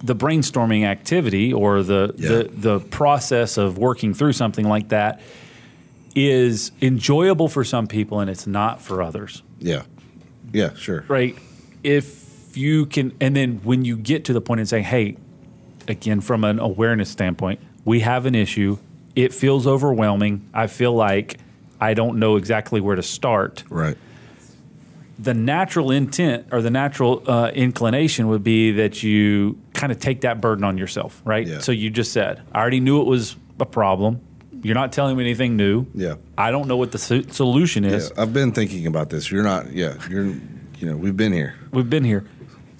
the 0.04 0.14
brainstorming 0.14 0.84
activity 0.84 1.52
or 1.52 1.82
the 1.82 2.14
Yeah. 2.16 2.28
the 2.28 2.50
the 2.52 2.80
process 2.80 3.56
of 3.56 3.78
working 3.78 4.14
through 4.14 4.34
something 4.34 4.68
like 4.68 4.90
that 4.90 5.20
is 6.18 6.72
enjoyable 6.82 7.48
for 7.48 7.64
some 7.64 7.86
people 7.86 8.20
and 8.20 8.28
it's 8.30 8.46
not 8.46 8.82
for 8.82 9.02
others. 9.02 9.42
Yeah. 9.58 9.82
Yeah. 10.52 10.74
Sure. 10.74 11.04
Right? 11.08 11.36
If 11.84 12.56
you 12.56 12.86
can, 12.86 13.12
and 13.20 13.36
then 13.36 13.60
when 13.62 13.84
you 13.84 13.96
get 13.96 14.24
to 14.26 14.32
the 14.32 14.40
point 14.40 14.60
and 14.60 14.68
say, 14.68 14.82
"Hey," 14.82 15.16
again 15.86 16.20
from 16.20 16.42
an 16.44 16.58
awareness 16.58 17.08
standpoint, 17.10 17.60
we 17.84 18.00
have 18.00 18.26
an 18.26 18.34
issue. 18.34 18.78
It 19.14 19.32
feels 19.32 19.66
overwhelming. 19.66 20.48
I 20.52 20.66
feel 20.66 20.92
like 20.94 21.38
I 21.80 21.94
don't 21.94 22.18
know 22.18 22.36
exactly 22.36 22.80
where 22.80 22.96
to 22.96 23.02
start 23.02 23.62
Right. 23.70 23.96
the 25.18 25.34
natural 25.34 25.90
intent 25.90 26.46
or 26.52 26.62
the 26.62 26.70
natural 26.70 27.22
uh, 27.28 27.50
inclination 27.54 28.28
would 28.28 28.42
be 28.44 28.72
that 28.72 29.02
you 29.02 29.58
kind 29.74 29.92
of 29.92 29.98
take 30.00 30.20
that 30.22 30.40
burden 30.40 30.64
on 30.64 30.78
yourself, 30.78 31.20
right? 31.24 31.46
Yeah. 31.46 31.58
So 31.60 31.72
you 31.72 31.90
just 31.90 32.12
said, 32.12 32.42
I 32.52 32.60
already 32.60 32.80
knew 32.80 33.00
it 33.00 33.06
was 33.06 33.36
a 33.60 33.66
problem. 33.66 34.20
You're 34.62 34.74
not 34.74 34.92
telling 34.92 35.16
me 35.16 35.24
anything 35.24 35.56
new. 35.56 35.86
Yeah. 35.94 36.14
I 36.36 36.50
don't 36.50 36.66
know 36.68 36.76
what 36.76 36.92
the 36.92 36.98
so- 36.98 37.22
solution 37.22 37.84
Yeah. 37.84 37.90
is. 37.92 38.12
I've 38.16 38.32
been 38.32 38.52
thinking 38.52 38.86
about 38.86 39.10
this. 39.10 39.30
You're 39.30 39.42
not, 39.44 39.72
yeah. 39.72 39.94
You're, 40.10 40.26
you 40.26 40.86
know, 40.88 40.96
we've 40.96 41.16
been 41.16 41.32
here. 41.32 41.54
We've 41.72 41.88
been 41.88 42.04
here. 42.04 42.24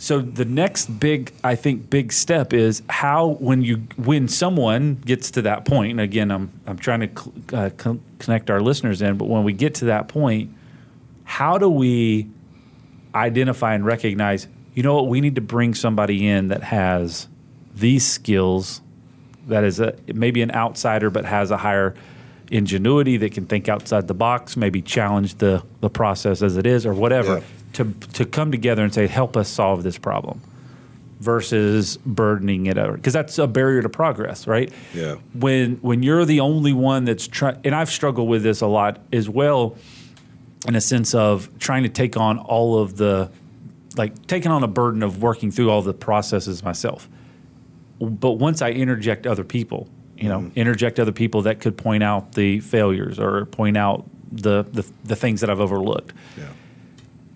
So 0.01 0.21
the 0.21 0.45
next 0.45 0.87
big, 1.01 1.33
I 1.43 1.57
think, 1.57 1.91
big 1.91 2.13
step 2.13 2.53
is 2.53 2.83
how 2.89 3.37
when 3.41 3.63
you 3.63 3.79
when 3.97 4.29
someone 4.29 4.95
gets 5.05 5.33
to 5.33 5.43
that 5.43 5.65
point. 5.65 5.91
And 5.91 6.01
again, 6.01 6.31
I'm 6.31 6.51
I'm 6.69 6.79
trying 6.79 7.01
to 7.01 7.09
cl- 7.09 7.35
uh, 7.53 7.71
con- 7.77 8.01
connect 8.21 8.49
our 8.49 8.61
listeners 8.61 9.03
in, 9.03 9.17
but 9.19 9.25
when 9.29 9.43
we 9.43 9.53
get 9.53 9.75
to 9.77 9.87
that 9.87 10.07
point, 10.07 10.51
how 11.25 11.59
do 11.59 11.69
we 11.69 12.29
identify 13.15 13.75
and 13.75 13.85
recognize? 13.85 14.47
You 14.75 14.85
know 14.85 14.95
what? 14.95 15.09
We 15.09 15.21
need 15.21 15.35
to 15.35 15.41
bring 15.41 15.75
somebody 15.75 16.29
in 16.29 16.49
that 16.49 16.63
has 16.63 17.27
these 17.75 18.07
skills. 18.07 18.81
That 19.49 19.65
is 19.65 19.81
a 19.81 19.95
maybe 20.15 20.41
an 20.43 20.51
outsider, 20.53 21.11
but 21.11 21.25
has 21.25 21.51
a 21.51 21.57
higher 21.57 21.95
ingenuity 22.51 23.17
that 23.19 23.33
can 23.33 23.45
think 23.47 23.69
outside 23.69 24.09
the 24.09 24.15
box, 24.15 24.57
maybe 24.57 24.81
challenge 24.83 25.35
the 25.37 25.63
the 25.81 25.91
process 25.91 26.41
as 26.43 26.57
it 26.57 26.67
is, 26.67 26.87
or 26.87 26.95
whatever 26.95 27.39
Yeah. 27.39 27.43
to 27.75 27.93
to 28.15 28.25
come 28.25 28.51
together 28.53 28.83
and 28.85 28.93
say, 28.95 29.07
help 29.07 29.37
us 29.37 29.49
solve 29.49 29.83
this 29.83 29.99
problem 29.99 30.41
versus 31.21 31.97
burdening 32.07 32.67
it 32.67 32.79
over 32.79 32.93
because 32.93 33.13
that's 33.13 33.39
a 33.39 33.47
barrier 33.47 33.83
to 33.83 33.89
progress, 33.89 34.47
right? 34.47 34.73
Yeah. 34.95 35.17
When 35.35 35.77
when 35.83 36.03
you're 36.03 36.25
the 36.25 36.41
only 36.41 36.73
one 36.73 37.05
that's 37.05 37.27
trying, 37.27 37.59
and 37.65 37.75
I've 37.75 37.91
struggled 37.91 38.29
with 38.29 38.43
this 38.43 38.61
a 38.61 38.67
lot 38.67 39.01
as 39.13 39.29
well, 39.29 39.77
in 40.67 40.77
a 40.77 40.81
sense 40.81 41.15
of 41.15 41.49
trying 41.59 41.83
to 41.83 41.89
take 41.89 42.17
on 42.17 42.39
all 42.39 42.79
of 42.79 42.97
the, 42.97 43.31
like 43.97 44.27
taking 44.27 44.51
on 44.53 44.63
a 44.63 44.69
burden 44.69 45.03
of 45.03 45.21
working 45.23 45.51
through 45.51 45.71
all 45.71 45.83
the 45.83 45.95
processes 45.95 46.63
myself. 46.63 47.09
But 48.01 48.33
once 48.33 48.63
I 48.63 48.71
interject 48.71 49.27
other 49.27 49.45
people, 49.45 49.89
you 50.17 50.29
know, 50.29 50.41
mm-hmm. 50.41 50.59
interject 50.59 50.99
other 51.01 51.13
people 51.13 51.43
that 51.43 51.61
could 51.61 51.77
point 51.77 52.03
out 52.03 52.33
the 52.33 52.61
failures 52.61 53.19
or 53.19 53.47
point 53.47 53.77
out 53.77 54.05
the 54.31 54.65
the, 54.65 54.85
the 55.05 55.17
things 55.17 55.41
that 55.41 55.51
I've 55.51 55.61
overlooked 55.61 56.13
Yeah. 56.37 56.45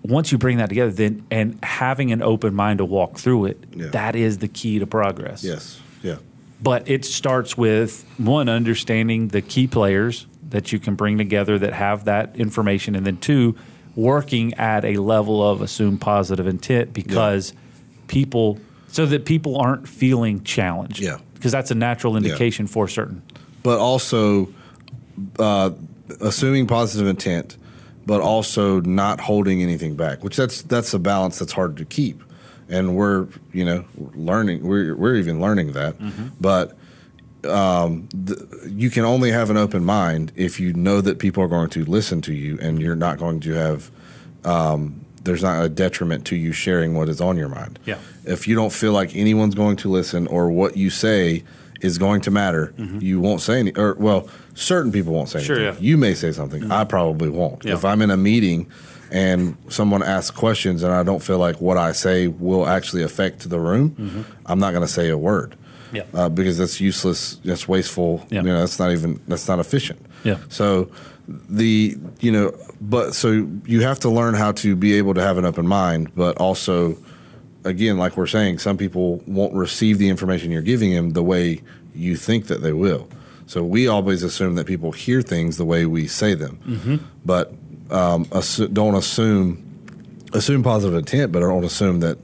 once 0.03 0.31
you 0.31 0.37
bring 0.37 0.57
that 0.57 0.69
together, 0.69 0.91
then 0.91 1.25
and 1.31 1.57
having 1.63 2.11
an 2.11 2.21
open 2.21 2.53
mind 2.53 2.77
to 2.79 2.85
walk 2.85 3.17
through 3.17 3.45
it, 3.45 3.63
Yeah. 3.75 3.87
that 3.87 4.15
is 4.15 4.37
the 4.39 4.47
key 4.47 4.79
to 4.79 4.85
progress. 4.87 5.43
Yes. 5.43 5.79
Yeah. 6.01 6.17
But 6.61 6.89
it 6.89 7.03
starts 7.03 7.57
with 7.57 8.05
one 8.17 8.47
understanding 8.47 9.29
the 9.29 9.41
key 9.41 9.67
players 9.67 10.27
that 10.49 10.71
you 10.71 10.79
can 10.79 10.95
bring 10.95 11.17
together 11.17 11.57
that 11.59 11.73
have 11.73 12.05
that 12.05 12.35
information, 12.35 12.95
and 12.95 13.05
then 13.05 13.17
two, 13.17 13.55
working 13.95 14.53
at 14.55 14.85
a 14.85 14.97
level 14.97 15.45
of 15.47 15.61
assumed 15.61 15.99
positive 15.99 16.47
intent 16.47 16.93
because 16.93 17.53
people, 18.07 18.59
so 18.93 19.05
that 19.07 19.25
people 19.25 19.57
aren't 19.57 19.87
feeling 19.87 20.43
challenged. 20.43 20.99
Yeah. 20.99 21.17
because 21.33 21.51
that's 21.51 21.71
a 21.71 21.75
natural 21.75 22.15
indication 22.15 22.67
for 22.67 22.87
certain. 22.87 23.21
but 23.63 23.79
also 23.79 24.47
uh, 25.39 25.71
assuming 26.21 26.67
positive 26.67 27.07
intent, 27.07 27.57
but 28.05 28.21
also 28.21 28.79
not 28.81 29.19
holding 29.19 29.61
anything 29.61 29.95
back. 29.95 30.23
Which 30.23 30.35
that's 30.35 30.61
that's 30.61 30.93
a 30.93 30.99
balance 30.99 31.39
that's 31.39 31.53
hard 31.53 31.75
to 31.77 31.85
keep, 31.85 32.21
and 32.69 32.95
we're 32.95 33.27
you 33.51 33.65
know 33.65 33.83
learning. 34.15 34.63
We're 34.63 34.95
we're 34.95 35.15
even 35.15 35.41
learning 35.41 35.73
that, 35.73 35.95
but 36.39 36.77
um, 37.49 38.07
th- 38.27 38.39
you 38.67 38.89
can 38.89 39.03
only 39.05 39.31
have 39.31 39.49
an 39.49 39.57
open 39.57 39.83
mind 39.83 40.31
if 40.35 40.59
you 40.59 40.71
know 40.73 41.01
that 41.01 41.19
people 41.19 41.43
are 41.43 41.49
going 41.49 41.69
to 41.71 41.83
listen 41.85 42.21
to 42.21 42.33
you, 42.33 42.57
and 42.61 42.79
you're 42.81 42.95
not 42.95 43.17
going 43.17 43.39
to 43.41 43.51
have. 43.53 43.91
Um, 44.45 44.99
there's 45.23 45.41
not 45.43 45.63
a 45.63 45.69
detriment 45.69 46.25
to 46.27 46.35
you 46.35 46.51
sharing 46.51 46.93
what 46.95 47.09
is 47.09 47.21
on 47.21 47.37
your 47.37 47.49
mind. 47.49 47.79
Yeah. 47.85 47.97
If 48.25 48.47
you 48.47 48.55
don't 48.55 48.71
feel 48.73 48.91
like 48.93 49.15
anyone's 49.15 49.55
going 49.55 49.77
to 49.77 49.89
listen 49.89 50.27
or 50.27 50.49
what 50.51 50.75
you 50.77 50.89
say 50.89 51.43
is 51.81 51.97
going 51.97 52.21
to 52.21 52.31
matter, 52.31 52.73
you 52.77 53.19
won't 53.19 53.41
say 53.41 53.59
any. 53.59 53.71
Or 53.75 53.93
well, 53.95 54.27
certain 54.55 54.91
people 54.91 55.13
won't 55.13 55.29
say 55.29 55.39
Mm-hmm. 55.39 55.45
Sure, 55.45 55.55
anything. 55.59 55.83
yeah. 55.83 55.89
You 55.89 55.97
may 55.97 56.13
say 56.13 56.31
something. 56.31 56.71
I 56.71 56.83
probably 56.85 57.29
won't. 57.29 57.63
Yeah. 57.65 57.73
If 57.73 57.83
I'm 57.85 58.01
in 58.01 58.09
a 58.11 58.17
meeting 58.17 58.69
and 59.11 59.57
someone 59.69 60.01
asks 60.03 60.31
questions 60.31 60.81
and 60.83 60.93
I 60.93 61.03
don't 61.03 61.21
feel 61.21 61.37
like 61.37 61.61
what 61.61 61.77
I 61.77 61.91
say 61.91 62.27
will 62.27 62.67
actually 62.67 63.03
affect 63.03 63.49
the 63.49 63.59
room, 63.59 63.91
Mm-hmm. 63.91 64.21
I'm 64.45 64.59
not 64.59 64.71
going 64.71 64.85
to 64.85 64.91
say 64.91 65.09
a 65.09 65.17
word. 65.17 65.55
Yeah. 65.91 66.03
Uh, 66.13 66.27
because 66.29 66.57
that's 66.57 66.81
useless. 66.81 67.35
That's 67.45 67.67
wasteful. 67.67 68.25
Yeah. 68.29 68.41
You 68.41 68.47
know, 68.47 68.59
that's 68.61 68.79
not 68.79 68.91
even. 68.91 69.19
That's 69.27 69.47
not 69.47 69.59
efficient. 69.59 70.03
Yeah. 70.23 70.37
So 70.49 70.89
the 71.27 71.95
you 72.19 72.31
know, 72.31 72.53
but 72.81 73.13
so 73.15 73.47
you 73.65 73.81
have 73.81 73.99
to 74.01 74.09
learn 74.09 74.33
how 74.33 74.51
to 74.53 74.75
be 74.75 74.93
able 74.93 75.13
to 75.13 75.21
have 75.21 75.37
an 75.37 75.45
open 75.45 75.65
mind, 75.67 76.13
but 76.15 76.37
also, 76.37 76.97
again, 77.63 77.97
like 77.97 78.17
we're 78.17 78.27
saying, 78.27 78.59
some 78.59 78.77
people 78.77 79.21
won't 79.25 79.53
receive 79.53 79.97
the 79.99 80.09
information 80.09 80.51
you're 80.51 80.61
giving 80.61 80.91
them 80.93 81.11
the 81.11 81.23
way 81.23 81.61
you 81.95 82.15
think 82.17 82.47
that 82.47 82.61
they 82.61 82.73
will. 82.73 83.07
So 83.45 83.63
we 83.63 83.87
always 83.87 84.23
assume 84.23 84.55
that 84.55 84.65
people 84.67 84.91
hear 84.91 85.21
things 85.21 85.57
the 85.57 85.65
way 85.65 85.85
we 85.85 86.07
say 86.07 86.33
them, 86.33 86.59
Mm-hmm. 86.65 86.95
but 87.25 87.53
um, 87.91 88.25
assu- 88.25 88.73
don't 88.73 88.95
assume 88.95 89.59
assume 90.33 90.63
positive 90.63 90.97
intent, 90.97 91.31
but 91.31 91.39
don't 91.41 91.63
assume 91.63 91.99
that 92.01 92.17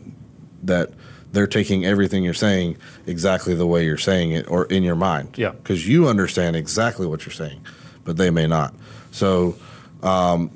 that 0.64 0.90
they're 1.32 1.48
taking 1.48 1.86
everything 1.86 2.24
you're 2.24 2.34
saying 2.34 2.76
exactly 3.06 3.54
the 3.54 3.68
way 3.68 3.86
you're 3.86 3.98
saying 3.98 4.32
it 4.32 4.50
or 4.50 4.66
in 4.66 4.82
your 4.84 4.96
mind. 4.96 5.38
Yeah. 5.38 5.52
Because 5.52 5.88
you 5.88 6.08
understand 6.08 6.56
exactly 6.56 7.06
what 7.06 7.26
you're 7.26 7.34
saying, 7.34 7.64
but 8.04 8.18
they 8.18 8.32
may 8.32 8.48
not. 8.48 8.74
So 9.12 9.56
um, 10.04 10.50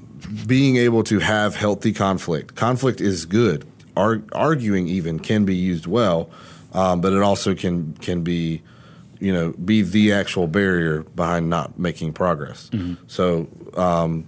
being 0.47 0.77
able 0.77 1.03
to 1.05 1.19
have 1.19 1.55
healthy 1.55 1.93
conflict, 1.93 2.55
conflict 2.55 3.01
is 3.01 3.25
good. 3.25 3.65
Ar- 3.95 4.23
arguing 4.31 4.87
even 4.87 5.19
can 5.19 5.45
be 5.45 5.55
used 5.55 5.85
well, 5.85 6.29
um, 6.73 7.01
but 7.01 7.13
it 7.13 7.21
also 7.21 7.53
can 7.53 7.93
can 8.01 8.23
be, 8.23 8.61
you 9.19 9.31
know, 9.31 9.51
be 9.53 9.81
the 9.83 10.11
actual 10.13 10.47
barrier 10.47 11.03
behind 11.15 11.49
not 11.49 11.77
making 11.77 12.13
progress. 12.13 12.71
So 13.07 13.47
um, 13.75 14.23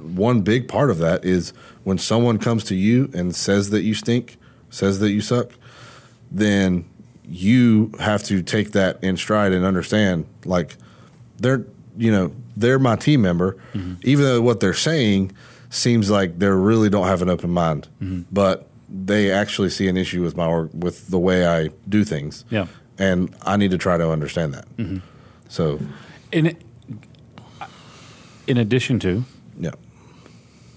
one 0.00 0.40
big 0.40 0.66
part 0.66 0.90
of 0.90 0.98
that 0.98 1.24
is 1.24 1.52
when 1.84 1.98
someone 1.98 2.38
comes 2.38 2.64
to 2.64 2.74
you 2.74 3.10
and 3.14 3.34
says 3.36 3.70
that 3.70 3.82
you 3.82 3.94
stink, 3.94 4.36
says 4.70 4.98
that 4.98 5.10
you 5.10 5.20
suck, 5.20 5.50
then 6.32 6.84
you 7.28 7.92
have 8.00 8.22
to 8.24 8.42
take 8.42 8.72
that 8.72 9.02
in 9.02 9.16
stride 9.16 9.52
and 9.52 9.64
understand 9.64 10.26
like 10.44 10.76
they're 11.38 11.64
you 11.96 12.10
know 12.10 12.32
they're 12.56 12.78
my 12.78 12.96
team 12.96 13.22
member. 13.22 13.56
Mm-hmm. 13.74 13.94
Even 14.02 14.24
though 14.24 14.42
what 14.42 14.60
they're 14.60 14.74
saying 14.74 15.32
seems 15.70 16.10
like 16.10 16.38
they 16.38 16.48
really 16.48 16.88
don't 16.88 17.06
have 17.06 17.22
an 17.22 17.28
open 17.28 17.50
mind 17.50 17.88
mm-hmm. 18.00 18.22
but 18.30 18.68
they 18.88 19.30
actually 19.30 19.68
see 19.68 19.88
an 19.88 19.96
issue 19.96 20.22
with 20.22 20.36
my 20.36 20.46
org- 20.46 20.70
with 20.72 21.08
the 21.08 21.18
way 21.18 21.46
I 21.46 21.70
do 21.88 22.04
things. 22.04 22.44
Yeah. 22.50 22.66
and 22.98 23.34
I 23.42 23.56
need 23.56 23.72
to 23.72 23.78
try 23.78 23.96
to 23.98 24.10
understand 24.10 24.54
that. 24.54 24.76
Mm-hmm. 24.76 24.98
So. 25.48 25.80
In 26.32 26.56
in 28.46 28.58
addition 28.58 28.98
to 29.00 29.24
yeah. 29.58 29.72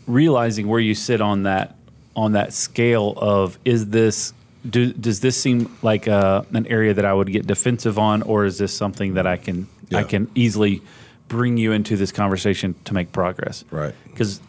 realizing 0.07 0.67
where 0.67 0.79
you 0.79 0.95
sit 0.95 1.21
on 1.21 1.43
that 1.43 1.75
on 2.15 2.33
that 2.33 2.53
scale 2.53 3.13
of 3.17 3.59
is 3.63 3.89
this 3.89 4.33
do, 4.69 4.91
does 4.91 5.19
this 5.21 5.39
seem 5.39 5.75
like 5.81 6.07
uh 6.07 6.43
an 6.53 6.67
area 6.67 6.93
that 6.93 7.05
I 7.05 7.13
would 7.13 7.31
get 7.31 7.47
defensive 7.47 7.97
on, 7.97 8.21
or 8.23 8.45
is 8.45 8.57
this 8.57 8.75
something 8.75 9.13
that 9.13 9.25
I 9.25 9.37
can 9.37 9.67
I 9.91 10.03
can 10.03 10.29
easily 10.35 10.81
bring 11.29 11.55
you 11.55 11.71
into 11.71 11.95
this 11.95 12.11
conversation 12.11 12.75
to 12.85 12.93
make 12.93 13.13
progress? 13.13 13.63
Right. 13.71 13.95
Because 14.05 14.41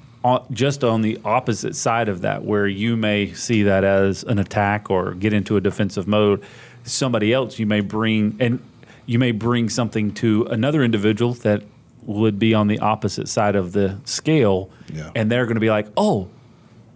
just 0.50 0.82
on 0.84 1.00
the 1.02 1.18
opposite 1.24 1.76
side 1.76 2.08
of 2.08 2.22
that, 2.22 2.44
where 2.44 2.66
you 2.66 2.96
may 2.96 3.32
see 3.32 3.62
that 3.62 3.84
as 3.84 4.24
an 4.24 4.38
attack 4.38 4.90
or 4.90 5.14
get 5.14 5.32
into 5.32 5.56
a 5.56 5.60
defensive 5.60 6.06
mode, 6.08 6.42
somebody 6.84 7.32
else 7.32 7.58
you 7.58 7.66
may 7.66 7.80
bring 7.80 8.36
and 8.40 8.60
you 9.06 9.18
may 9.18 9.30
bring 9.32 9.68
something 9.68 10.12
to 10.14 10.44
another 10.50 10.82
individual 10.82 11.32
that 11.34 11.62
would 12.02 12.38
be 12.38 12.54
on 12.54 12.66
the 12.68 12.78
opposite 12.80 13.28
side 13.28 13.56
of 13.56 13.72
the 13.72 13.96
scale, 14.04 14.70
Yeah. 14.92 15.10
and 15.14 15.30
they're 15.30 15.44
going 15.46 15.56
to 15.56 15.60
be 15.60 15.70
like, 15.70 15.86
"Oh, 15.96 16.28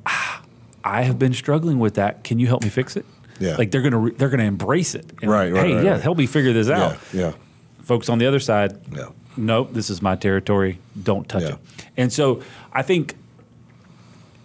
ah, 0.06 0.42
I 0.82 1.02
have 1.02 1.18
been 1.18 1.32
struggling 1.34 1.78
with 1.78 1.94
that. 1.94 2.24
Can 2.24 2.38
you 2.38 2.46
help 2.46 2.62
me 2.62 2.68
fix 2.68 2.96
it?" 2.96 3.04
Yeah. 3.40 3.56
like 3.56 3.70
they're 3.72 3.80
going 3.82 3.92
to 3.92 3.98
re- 3.98 4.12
they're 4.16 4.28
going 4.28 4.40
to 4.40 4.46
embrace 4.46 4.94
it. 4.94 5.06
Right, 5.22 5.52
right, 5.52 5.66
Hey, 5.66 5.74
right, 5.74 5.84
yeah, 5.84 5.90
right. 5.92 6.00
help 6.00 6.18
me 6.18 6.26
figure 6.26 6.52
this 6.52 6.68
yeah 6.68 6.82
out. 6.84 6.98
yeah 7.12 7.32
Folks 7.82 8.08
on 8.08 8.18
the 8.18 8.26
other 8.26 8.38
side, 8.40 8.78
yeah 8.94 9.08
nope, 9.36 9.70
this 9.72 9.90
is 9.90 10.00
my 10.02 10.16
territory. 10.16 10.78
Don't 11.00 11.28
touch 11.28 11.42
Yeah. 11.42 11.48
it. 11.50 11.58
And 11.96 12.12
so 12.12 12.40
I 12.72 12.82
think, 12.82 13.14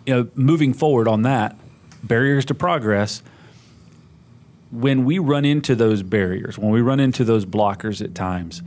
you 0.05 0.13
know, 0.13 0.27
moving 0.35 0.73
forward 0.73 1.07
on 1.07 1.21
that, 1.23 1.55
barriers 2.03 2.45
to 2.45 2.55
progress, 2.55 3.21
when 4.71 5.03
we 5.05 5.17
run 5.19 5.45
into 5.45 5.75
those 5.75 6.03
barriers, 6.03 6.57
when 6.57 6.71
we 6.71 6.81
run 6.81 6.99
into 6.99 7.23
those 7.23 7.45
blockers 7.45 8.03
at 8.03 8.13
times, 8.13 8.61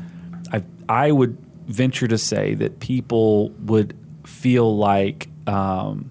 I, 0.53 0.63
I 0.89 1.13
would 1.13 1.37
venture 1.67 2.09
to 2.09 2.19
say 2.19 2.55
that 2.55 2.81
people 2.81 3.51
would 3.65 3.97
feel 4.25 4.77
like 4.77 5.29
um, 5.47 6.11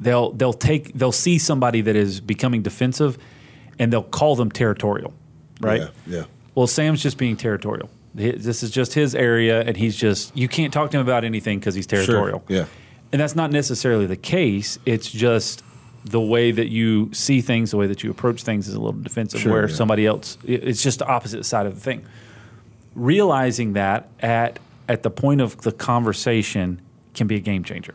they'll 0.00 0.32
they'll 0.32 0.52
take 0.54 0.94
they'll 0.94 1.12
see 1.12 1.38
somebody 1.38 1.82
that 1.82 1.96
is 1.96 2.20
becoming 2.20 2.62
defensive, 2.62 3.18
and 3.78 3.92
they'll 3.92 4.02
call 4.02 4.36
them 4.36 4.50
territorial, 4.50 5.12
right? 5.60 5.80
yeah 5.82 5.88
yeah 6.06 6.22
Well, 6.54 6.66
Sam's 6.66 7.02
just 7.02 7.18
being 7.18 7.36
territorial. 7.36 7.90
Hi- 8.18 8.34
This 8.36 8.62
is 8.62 8.70
just 8.70 8.94
his 8.94 9.14
area, 9.14 9.60
and 9.62 9.76
he's 9.76 9.96
just 9.96 10.36
you 10.36 10.48
can't 10.48 10.72
talk 10.72 10.90
to 10.90 10.98
him 10.98 11.02
about 11.02 11.24
anything 11.24 11.58
because 11.58 11.74
he's 11.74 11.86
territorial. 11.86 12.42
yeah. 12.48 12.66
and 13.12 13.20
that's 13.20 13.36
not 13.36 13.50
necessarily 13.50 14.06
the 14.06 14.16
case. 14.16 14.78
It's 14.86 15.10
just 15.10 15.62
the 16.04 16.20
way 16.20 16.52
that 16.52 16.68
you 16.68 17.12
see 17.12 17.40
things, 17.40 17.72
the 17.72 17.76
way 17.76 17.86
that 17.88 18.04
you 18.04 18.10
approach 18.10 18.42
things 18.42 18.68
is 18.68 18.74
a 18.74 18.80
little 18.80 19.00
defensive. 19.00 19.40
Sure, 19.40 19.52
where 19.52 19.68
yeah. 19.68 19.74
somebody 19.74 20.06
else, 20.06 20.38
it's 20.44 20.82
just 20.82 21.00
the 21.00 21.06
opposite 21.06 21.44
side 21.44 21.66
of 21.66 21.74
the 21.74 21.80
thing. 21.80 22.04
Realizing 22.94 23.74
that 23.74 24.08
at 24.20 24.58
at 24.88 25.02
the 25.02 25.10
point 25.10 25.40
of 25.40 25.60
the 25.62 25.72
conversation 25.72 26.80
can 27.14 27.26
be 27.26 27.36
a 27.36 27.40
game 27.40 27.64
changer 27.64 27.94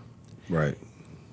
right 0.50 0.78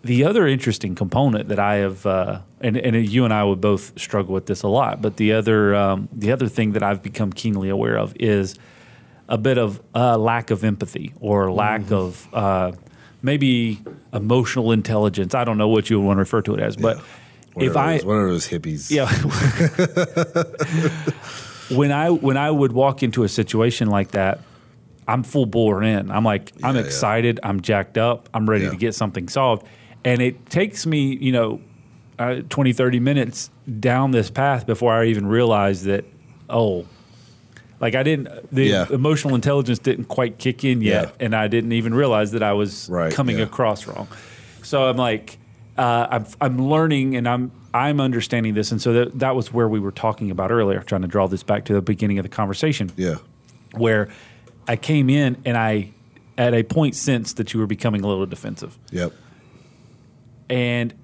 the 0.02 0.24
other 0.24 0.46
interesting 0.46 0.94
component 0.94 1.48
that 1.48 1.58
I 1.58 1.76
have, 1.76 2.06
uh, 2.06 2.40
and, 2.60 2.76
and 2.76 3.08
you 3.08 3.24
and 3.24 3.34
I 3.34 3.44
would 3.44 3.60
both 3.60 3.98
struggle 4.00 4.32
with 4.32 4.46
this 4.46 4.62
a 4.62 4.68
lot, 4.68 5.02
but 5.02 5.16
the 5.16 5.32
other 5.32 5.74
um, 5.74 6.08
the 6.12 6.32
other 6.32 6.48
thing 6.48 6.72
that 6.72 6.82
I've 6.82 7.02
become 7.02 7.32
keenly 7.32 7.68
aware 7.68 7.96
of 7.96 8.14
is 8.18 8.54
a 9.28 9.36
bit 9.38 9.58
of 9.58 9.80
uh, 9.94 10.16
lack 10.16 10.50
of 10.50 10.64
empathy 10.64 11.12
or 11.20 11.50
lack 11.52 11.82
Mm-hmm. 11.82 11.94
of 11.94 12.28
uh, 12.34 12.72
maybe 13.22 13.78
emotional 14.12 14.72
intelligence. 14.72 15.34
I 15.34 15.44
don't 15.44 15.58
know 15.58 15.68
what 15.68 15.90
you 15.90 15.98
would 16.00 16.06
want 16.06 16.16
to 16.16 16.20
refer 16.20 16.40
to 16.42 16.54
it 16.54 16.60
as, 16.60 16.76
but 16.76 16.98
if 16.98 17.04
Whatever 17.74 17.78
I 17.78 17.92
is, 17.94 18.04
whatever 18.04 18.28
those 18.28 18.48
hippies 18.48 18.90
yeah. 18.90 19.08
when 21.76 21.92
I 21.92 22.10
when 22.10 22.36
I 22.36 22.50
would 22.50 22.72
walk 22.72 23.02
into 23.02 23.24
a 23.24 23.28
situation 23.28 23.88
like 23.88 24.12
that, 24.12 24.40
I'm 25.06 25.22
full 25.22 25.46
bore 25.46 25.82
in. 25.82 26.10
I'm 26.10 26.24
like 26.24 26.52
I'm 26.62 26.74
Yeah, 26.76 26.80
yeah. 26.82 26.86
excited. 26.86 27.40
I'm 27.42 27.60
jacked 27.60 27.98
up. 27.98 28.28
I'm 28.32 28.48
ready 28.48 28.64
Yeah. 28.64 28.70
to 28.70 28.76
get 28.76 28.94
something 28.94 29.28
solved. 29.28 29.66
And 30.04 30.22
it 30.22 30.48
takes 30.48 30.86
me, 30.86 31.16
you 31.16 31.32
know, 31.32 31.60
uh, 32.18 32.36
20, 32.48 32.72
30 32.72 33.00
minutes 33.00 33.50
down 33.80 34.10
this 34.12 34.30
path 34.30 34.66
before 34.66 34.92
I 34.94 35.06
even 35.06 35.26
realize 35.26 35.84
that, 35.84 36.04
oh, 36.48 36.86
like 37.80 37.94
I 37.94 38.02
didn't, 38.02 38.28
the 38.52 38.64
Yeah. 38.66 38.86
emotional 38.90 39.34
intelligence 39.34 39.78
didn't 39.78 40.06
quite 40.06 40.38
kick 40.38 40.64
in 40.64 40.80
yet. 40.82 41.04
Yeah. 41.20 41.24
And 41.26 41.34
I 41.36 41.48
didn't 41.48 41.72
even 41.72 41.94
realize 41.94 42.32
that 42.32 42.42
I 42.42 42.52
was 42.52 42.88
Right, 42.88 43.12
coming 43.12 43.38
yeah. 43.38 43.44
across 43.44 43.86
wrong. 43.86 44.08
So 44.62 44.84
I'm 44.88 44.96
like, 44.96 45.38
uh, 45.78 46.06
I'm, 46.10 46.26
I'm 46.40 46.68
learning 46.68 47.16
and 47.16 47.28
I'm 47.28 47.52
I'm 47.74 48.00
understanding 48.00 48.54
this, 48.54 48.72
and 48.72 48.80
so 48.80 48.92
that 48.94 49.18
that 49.18 49.36
was 49.36 49.52
where 49.52 49.68
we 49.68 49.78
were 49.78 49.92
talking 49.92 50.30
about 50.30 50.50
earlier, 50.50 50.80
trying 50.80 51.02
to 51.02 51.06
draw 51.08 51.28
this 51.28 51.42
back 51.42 51.66
to 51.66 51.74
the 51.74 51.82
beginning 51.82 52.18
of 52.18 52.22
the 52.22 52.28
conversation, 52.30 52.90
yeah 52.96 53.16
where 53.72 54.08
I 54.66 54.76
came 54.76 55.10
in 55.10 55.36
and 55.44 55.56
I 55.56 55.90
at 56.38 56.54
a 56.54 56.62
point 56.62 56.96
sensed 56.96 57.36
that 57.36 57.52
you 57.52 57.60
were 57.60 57.66
becoming 57.66 58.02
a 58.02 58.06
little 58.08 58.24
defensive, 58.26 58.78
yep 58.90 59.12
and 60.48 60.94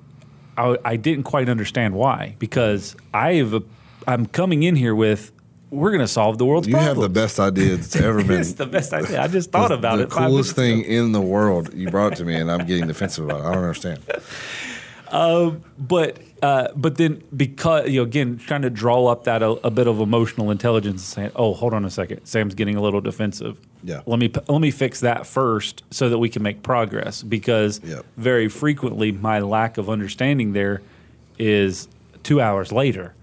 I, 0.57 0.79
I 0.85 0.97
didn't 0.97 1.25
quite 1.25 1.49
understand 1.49 1.95
why 1.95 2.37
because 2.39 2.97
I 3.13 3.35
have 3.35 3.55
a, 3.55 3.63
I'm 4.07 4.27
coming 4.27 4.63
in 4.63 4.77
here 4.77 4.95
with 4.95 5.33
we're 5.71 5.91
going 5.91 6.01
to 6.01 6.09
solve 6.09 6.39
the 6.39 6.45
world's 6.45 6.69
you 6.69 6.77
have 6.77 6.97
the 6.97 7.09
best 7.09 7.41
idea 7.41 7.77
that's 7.77 7.97
ever 8.09 8.23
been 8.23 8.41
it's 8.41 8.53
the 8.53 8.67
best 8.67 8.93
idea. 8.93 9.21
I 9.21 9.29
just 9.29 9.51
thought 9.51 9.69
the, 9.69 9.75
about 9.75 9.97
the 9.97 10.05
it. 10.05 10.11
The 10.11 10.17
coolest 10.17 10.55
thing 10.55 10.83
in 10.83 11.13
the 11.13 11.21
world. 11.21 11.75
You 11.75 11.91
brought 11.91 12.13
it 12.13 12.17
to 12.17 12.25
me, 12.25 12.35
and 12.37 12.51
I'm 12.51 12.67
getting 12.67 12.87
defensive 12.87 13.25
about 13.25 13.41
it. 13.41 13.45
I 13.45 13.55
don't 13.55 13.63
understand. 13.65 14.01
but 15.79 16.19
uh, 16.43 16.69
but 16.77 16.97
then 16.97 17.23
because 17.37 17.89
you 17.89 18.01
know 18.01 18.05
again 18.05 18.37
trying 18.37 18.63
to 18.63 18.71
draw 18.71 19.07
up 19.07 19.25
that 19.25 19.43
a, 19.43 19.51
a 19.67 19.71
bit 19.71 19.87
of 19.87 20.01
emotional 20.01 20.51
intelligence 20.51 20.95
and 20.95 21.01
saying 21.01 21.31
oh 21.37 21.55
hold 21.55 21.73
on 21.73 21.85
a 21.85 21.91
second 21.91 22.25
Sam's 22.27 22.55
getting 22.55 22.77
a 22.77 22.83
little 22.83 23.01
defensive 23.01 23.59
Yeah. 23.83 24.01
let 24.07 24.19
me 24.19 24.31
let 24.49 24.61
me 24.61 24.71
fix 24.71 25.01
that 25.01 25.27
first 25.27 25.85
so 25.91 26.09
that 26.09 26.19
we 26.19 26.29
can 26.29 26.43
make 26.43 26.63
progress 26.63 27.23
because 27.23 27.81
Yep. 27.85 28.05
very 28.17 28.49
frequently 28.49 29.13
my 29.13 29.41
lack 29.41 29.79
of 29.79 29.89
understanding 29.89 30.53
there 30.53 30.83
is 31.39 31.89
two 32.23 32.41
hours 32.41 32.73
later 32.73 33.15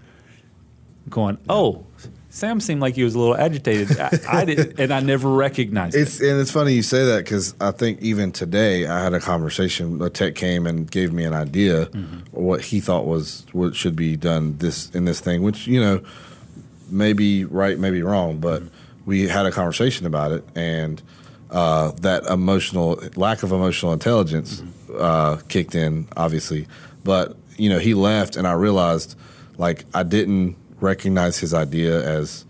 going 1.08 1.38
oh 1.48 1.84
Sam 2.34 2.60
seemed 2.60 2.80
like 2.80 2.94
he 2.94 3.04
was 3.04 3.14
a 3.14 3.18
little 3.18 3.36
agitated. 3.36 4.00
I, 4.00 4.18
I 4.26 4.44
did, 4.46 4.80
and 4.80 4.90
I 4.90 5.00
never 5.00 5.28
recognized 5.28 5.94
It's 5.94 6.18
it. 6.18 6.30
and 6.30 6.40
it's 6.40 6.50
funny 6.50 6.72
you 6.72 6.82
say 6.82 7.04
that 7.04 7.24
because 7.24 7.54
I 7.60 7.72
think 7.72 8.00
even 8.00 8.32
today 8.32 8.86
I 8.86 9.02
had 9.04 9.12
a 9.12 9.20
conversation. 9.20 10.00
A 10.00 10.08
tech 10.08 10.34
came 10.34 10.66
and 10.66 10.90
gave 10.90 11.12
me 11.12 11.24
an 11.24 11.34
idea 11.34 11.86
Mm-hmm. 11.86 12.18
what 12.30 12.62
he 12.62 12.80
thought 12.80 13.04
was 13.06 13.44
what 13.52 13.76
should 13.76 13.94
be 13.96 14.16
done 14.16 14.56
this 14.58 14.88
in 14.90 15.04
this 15.04 15.20
thing, 15.20 15.42
which 15.42 15.66
you 15.66 15.78
know 15.78 16.00
maybe 16.90 17.44
right, 17.44 17.78
maybe 17.78 18.02
wrong, 18.02 18.38
but 18.38 18.62
we 19.04 19.28
had 19.28 19.44
a 19.46 19.50
conversation 19.50 20.06
about 20.06 20.32
it, 20.32 20.44
and 20.54 21.02
uh, 21.50 21.90
that 22.00 22.24
emotional 22.26 22.98
lack 23.16 23.42
of 23.42 23.52
emotional 23.52 23.92
intelligence 23.92 24.62
uh, 24.98 25.36
kicked 25.48 25.74
in, 25.74 26.08
obviously. 26.16 26.66
But 27.04 27.36
you 27.58 27.68
know, 27.68 27.78
he 27.78 27.92
left, 27.92 28.36
and 28.36 28.46
I 28.46 28.52
realized 28.52 29.16
like 29.58 29.84
I 29.92 30.02
didn't 30.02 30.56
recognize 30.82 31.38
his 31.38 31.54
idea 31.54 32.02
as 32.04 32.44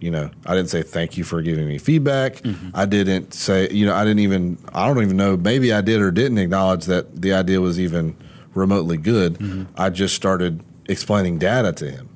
you 0.00 0.10
know 0.10 0.30
i 0.46 0.54
didn't 0.54 0.70
say 0.70 0.82
thank 0.82 1.16
you 1.16 1.24
for 1.24 1.42
giving 1.42 1.66
me 1.66 1.78
feedback 1.78 2.40
i 2.74 2.84
didn't 2.86 3.32
say 3.34 3.68
you 3.70 3.84
know 3.86 3.94
i 3.94 4.04
didn't 4.04 4.20
even 4.20 4.56
i 4.72 4.86
don't 4.86 5.02
even 5.02 5.16
know 5.16 5.36
maybe 5.36 5.72
i 5.72 5.80
did 5.80 6.00
or 6.00 6.10
didn't 6.12 6.38
acknowledge 6.38 6.84
that 6.84 7.20
the 7.22 7.32
idea 7.32 7.60
was 7.60 7.80
even 7.80 8.14
remotely 8.54 8.96
good 8.96 9.66
i 9.76 9.88
just 9.90 10.14
started 10.14 10.60
explaining 10.86 11.38
data 11.38 11.72
to 11.72 11.90
him 11.90 12.08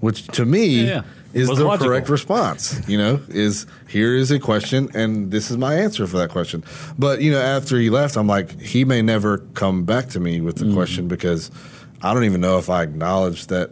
which 0.00 0.26
to 0.28 0.44
me 0.44 0.88
Yeah. 0.88 1.02
is 1.32 1.48
the 1.48 1.64
logical. 1.64 1.86
correct 1.86 2.08
response 2.10 2.80
you 2.88 2.98
know 2.98 3.20
is 3.28 3.66
here 3.88 4.14
is 4.14 4.30
a 4.30 4.38
question 4.38 4.90
and 4.94 5.30
this 5.30 5.50
is 5.50 5.56
my 5.56 5.74
answer 5.76 6.06
for 6.06 6.18
that 6.18 6.28
question 6.30 6.62
but 6.98 7.22
you 7.22 7.30
know 7.30 7.40
after 7.40 7.78
he 7.78 7.88
left 7.88 8.16
i'm 8.16 8.26
like 8.26 8.60
he 8.60 8.84
may 8.84 9.00
never 9.00 9.38
come 9.54 9.84
back 9.84 10.08
to 10.08 10.20
me 10.20 10.40
with 10.42 10.56
the 10.56 10.64
Mm-hmm. 10.66 10.74
question 10.74 11.08
because 11.08 11.50
i 12.02 12.12
don't 12.12 12.24
even 12.24 12.40
know 12.42 12.58
if 12.58 12.68
i 12.68 12.82
acknowledged 12.82 13.48
that 13.48 13.70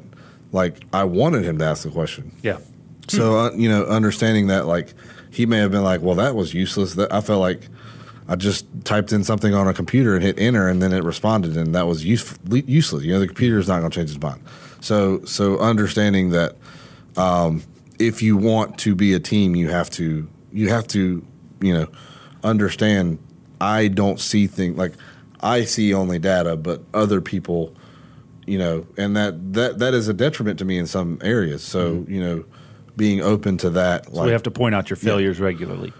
like 0.52 0.82
i 0.92 1.04
wanted 1.04 1.44
him 1.44 1.58
to 1.58 1.64
ask 1.64 1.82
the 1.84 1.90
question 1.90 2.32
Yeah. 2.42 2.58
so 3.08 3.38
uh, 3.38 3.50
you 3.52 3.68
know, 3.68 3.84
understanding 3.84 4.46
that, 4.48 4.66
like 4.66 4.94
he 5.32 5.46
may 5.46 5.58
have 5.58 5.70
been 5.70 5.84
like, 5.84 6.00
"Well, 6.02 6.16
that 6.16 6.34
was 6.34 6.54
useless." 6.54 6.94
That 6.94 7.12
I 7.12 7.20
felt 7.20 7.40
like 7.40 7.68
I 8.28 8.34
just 8.36 8.66
typed 8.84 9.12
in 9.12 9.22
something 9.24 9.54
on 9.54 9.68
a 9.68 9.72
computer 9.74 10.14
and 10.16 10.24
hit 10.24 10.38
enter, 10.40 10.66
and 10.68 10.82
then 10.82 10.92
it 10.92 11.04
responded, 11.04 11.56
and 11.56 11.72
that 11.74 11.86
was 11.86 12.04
use- 12.04 12.34
useless. 12.50 13.04
You 13.04 13.12
know, 13.12 13.20
the 13.20 13.26
computer 13.28 13.58
is 13.58 13.68
not 13.68 13.78
going 13.80 13.90
to 13.92 13.94
change 13.96 14.10
its 14.10 14.20
mind. 14.20 14.40
So, 14.80 15.24
so 15.24 15.58
understanding 15.58 16.30
that 16.30 16.56
um, 17.16 17.62
if 18.00 18.22
you 18.22 18.36
want 18.36 18.76
to 18.78 18.94
be 18.96 19.14
a 19.14 19.20
team, 19.20 19.54
you 19.54 19.68
have 19.70 19.88
to 19.90 20.28
you 20.52 20.68
have 20.70 20.86
to 20.88 21.24
you 21.60 21.74
know 21.74 21.86
understand. 22.44 23.18
I 23.60 23.88
don't 23.88 24.18
see 24.18 24.46
things 24.46 24.76
like 24.78 24.94
I 25.40 25.64
see 25.64 25.92
only 25.94 26.18
data, 26.18 26.56
but 26.56 26.82
other 26.94 27.20
people 27.20 27.74
you 28.46 28.58
know, 28.58 28.86
and 28.96 29.16
that 29.16 29.52
that 29.54 29.78
that 29.78 29.94
is 29.94 30.08
a 30.08 30.14
detriment 30.14 30.58
to 30.58 30.64
me 30.64 30.78
in 30.78 30.86
some 30.86 31.18
areas. 31.22 31.62
So 31.62 31.96
mm-hmm. 31.96 32.12
you 32.12 32.20
know, 32.20 32.44
being 32.96 33.20
open 33.20 33.56
to 33.58 33.70
that, 33.70 34.06
So 34.12 34.24
we 34.24 34.32
have 34.32 34.42
to 34.44 34.50
point 34.50 34.74
out 34.74 34.90
your 34.90 34.96
failures 34.96 35.40
regularly. 35.40 35.92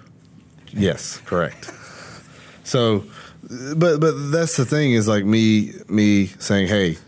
yes, 0.73 1.19
correct. 1.25 1.71
so, 2.65 3.05
but 3.77 4.01
but 4.01 4.13
that's 4.31 4.57
the 4.57 4.65
thing 4.65 4.93
is 4.93 5.09
like 5.09 5.25
me 5.25 5.73
me 5.89 6.27
saying, 6.27 6.69
hey, 6.69 6.99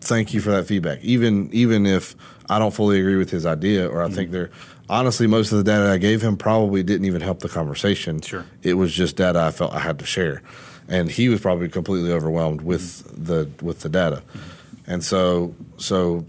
thank 0.00 0.34
you 0.34 0.40
for 0.40 0.50
that 0.50 0.66
feedback, 0.66 1.02
even 1.02 1.48
even 1.52 1.86
if 1.86 2.14
I 2.48 2.58
don't 2.58 2.74
fully 2.74 2.98
agree 3.00 3.16
with 3.16 3.30
his 3.30 3.46
idea, 3.46 3.88
or 3.88 4.02
I 4.02 4.08
think 4.08 4.28
Mm-hmm. 4.28 4.32
there. 4.32 4.50
Honestly, 4.88 5.26
most 5.26 5.52
of 5.52 5.58
the 5.58 5.64
data 5.64 5.90
I 5.90 5.96
gave 5.96 6.20
him 6.20 6.36
probably 6.36 6.82
didn't 6.82 7.06
even 7.06 7.22
help 7.22 7.38
the 7.38 7.48
conversation. 7.48 8.20
Sure. 8.20 8.44
it 8.62 8.74
was 8.74 8.92
just 8.92 9.16
data 9.16 9.40
I 9.40 9.50
felt 9.50 9.72
I 9.72 9.78
had 9.78 9.98
to 10.00 10.04
share, 10.04 10.42
and 10.86 11.10
he 11.10 11.30
was 11.30 11.40
probably 11.40 11.68
completely 11.70 12.12
overwhelmed 12.12 12.60
with 12.60 12.82
mm-hmm. 12.82 13.24
the 13.24 13.48
with 13.62 13.80
the 13.80 13.88
data, 13.88 14.16
mm-hmm. 14.16 14.48
And 14.86 15.02
so 15.02 15.54
so 15.78 16.24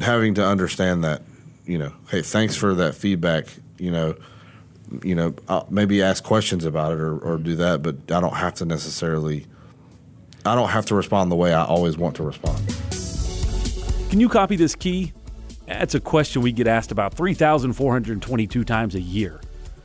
having 0.00 0.34
to 0.34 0.46
understand 0.46 1.04
that, 1.04 1.22
you 1.64 1.78
know, 1.78 1.92
hey, 2.10 2.22
thanks 2.22 2.56
for 2.56 2.74
that 2.74 2.94
feedback. 2.94 3.46
You 3.78 3.90
know, 3.90 4.16
you 5.02 5.14
know, 5.14 5.34
I'll 5.48 5.66
maybe 5.70 6.02
ask 6.02 6.22
questions 6.22 6.64
about 6.64 6.92
it 6.92 7.00
or, 7.00 7.18
or 7.18 7.38
do 7.38 7.56
that, 7.56 7.82
but 7.82 7.96
I 8.10 8.20
don't 8.20 8.34
have 8.34 8.54
to 8.54 8.64
necessarily. 8.64 9.46
I 10.44 10.56
don't 10.56 10.70
have 10.70 10.86
to 10.86 10.96
respond 10.96 11.30
the 11.30 11.36
way 11.36 11.54
I 11.54 11.64
always 11.64 11.96
want 11.96 12.16
to 12.16 12.24
respond. 12.24 12.58
Can 14.10 14.18
you 14.18 14.28
copy 14.28 14.56
this 14.56 14.74
key? 14.74 15.12
That's 15.66 15.94
a 15.94 16.00
question 16.00 16.42
we 16.42 16.50
get 16.50 16.66
asked 16.66 16.90
about 16.90 17.14
3,422 17.14 18.64
times 18.64 18.96
a 18.96 19.00
year. 19.00 19.40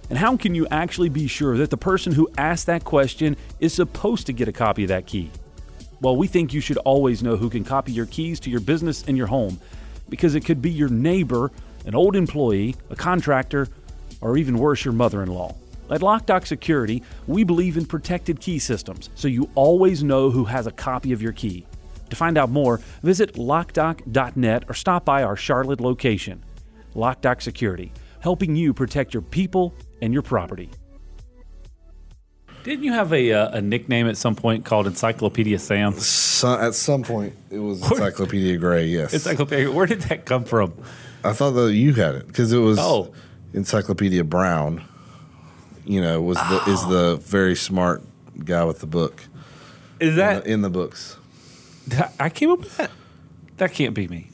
And 0.09 0.17
how 0.17 0.35
can 0.35 0.55
you 0.55 0.67
actually 0.71 1.09
be 1.09 1.27
sure 1.27 1.57
that 1.57 1.69
the 1.69 1.77
person 1.77 2.11
who 2.11 2.27
asked 2.37 2.65
that 2.65 2.83
question 2.83 3.37
is 3.59 3.73
supposed 3.73 4.25
to 4.27 4.33
get 4.33 4.47
a 4.47 4.51
copy 4.51 4.83
of 4.83 4.89
that 4.89 5.05
key? 5.05 5.29
Well, 5.99 6.15
we 6.15 6.27
think 6.27 6.53
you 6.53 6.62
should 6.62 6.77
always 6.77 7.23
know 7.23 7.38
who 7.38 7.49
can 7.49 7.63
copy 7.63 7.91
your 7.91 8.05
keys 8.05 8.39
to 8.41 8.49
your 8.49 8.60
business 8.60 9.03
and 9.07 9.17
your 9.17 9.27
home 9.27 9.60
because 10.10 10.36
it 10.36 10.45
could 10.45 10.62
be 10.62 10.69
your 10.69 10.89
neighbor, 10.89 11.51
an 11.86 11.95
old 11.95 12.15
employee, 12.15 12.75
a 12.89 12.95
contractor, 12.95 13.67
or 14.21 14.38
even 14.38 14.57
worse, 14.57 14.86
your 14.86 14.93
mother 14.93 15.23
in 15.23 15.29
law. 15.29 15.55
At 15.89 16.01
LockDoc 16.01 16.45
Security, 16.45 17.01
we 17.27 17.43
believe 17.43 17.77
in 17.77 17.86
protected 17.86 18.39
key 18.39 18.60
systems, 18.60 19.10
so 19.15 19.27
you 19.27 19.49
always 19.55 20.03
know 20.03 20.29
who 20.29 20.43
has 20.45 20.67
a 20.67 20.71
copy 20.71 21.13
of 21.13 21.21
your 21.21 21.31
key. 21.31 21.65
To 22.10 22.15
find 22.15 22.38
out 22.38 22.49
more, 22.49 22.79
visit 23.03 23.33
lockdoc.net 23.33 24.65
or 24.67 24.73
stop 24.73 25.05
by 25.05 25.23
our 25.23 25.36
Charlotte 25.36 25.81
location. 25.81 26.43
LockDoc 26.95 27.41
Security, 27.41 27.91
helping 28.19 28.55
you 28.55 28.73
protect 28.73 29.13
your 29.13 29.21
people 29.21 29.73
and 30.01 30.13
your 30.13 30.23
property. 30.23 30.69
Didn't 32.67 32.84
you 32.84 32.91
have 32.91 33.13
a, 33.13 33.32
uh, 33.32 33.58
a 33.60 33.62
nickname 33.62 34.08
at 34.10 34.17
some 34.17 34.36
point 34.36 34.65
called 34.65 34.88
Encyclopedia 34.88 35.58
Sam? 35.58 35.93
So, 35.93 36.53
at 36.60 36.73
some 36.75 37.01
point, 37.01 37.34
it 37.49 37.60
was 37.60 37.82
Encyclopedia 37.82 38.58
Gray. 38.58 38.88
Yes, 38.88 39.13
Encyclopedia, 39.13 39.71
where 39.71 39.86
did 39.86 40.01
that 40.01 40.25
come 40.25 40.43
from? 40.43 40.73
I 41.23 41.32
thought 41.32 41.51
that 41.51 41.71
you 41.73 41.93
had 41.93 42.15
it 42.15 42.27
because 42.27 42.51
it 42.51 42.58
was 42.58 42.77
Oh. 42.77 43.13
Encyclopedia 43.53 44.25
Brown. 44.25 44.84
You 45.86 46.01
know, 46.01 46.21
was 46.21 46.36
the 46.38 46.62
is 46.67 46.86
the 46.88 47.15
very 47.23 47.56
smart 47.56 48.03
guy 48.43 48.65
with 48.65 48.80
the 48.82 48.86
book 48.86 49.23
Is 50.01 50.10
in 50.10 50.15
that 50.17 50.43
the, 50.43 50.51
in 50.51 50.62
the 50.62 50.69
books. 50.69 51.15
I 52.19 52.30
came 52.30 52.49
up 52.51 52.60
with 52.60 52.75
that? 52.75 52.91
That 53.56 53.71
can't 53.71 53.93
be 53.93 54.10
me. 54.10 54.30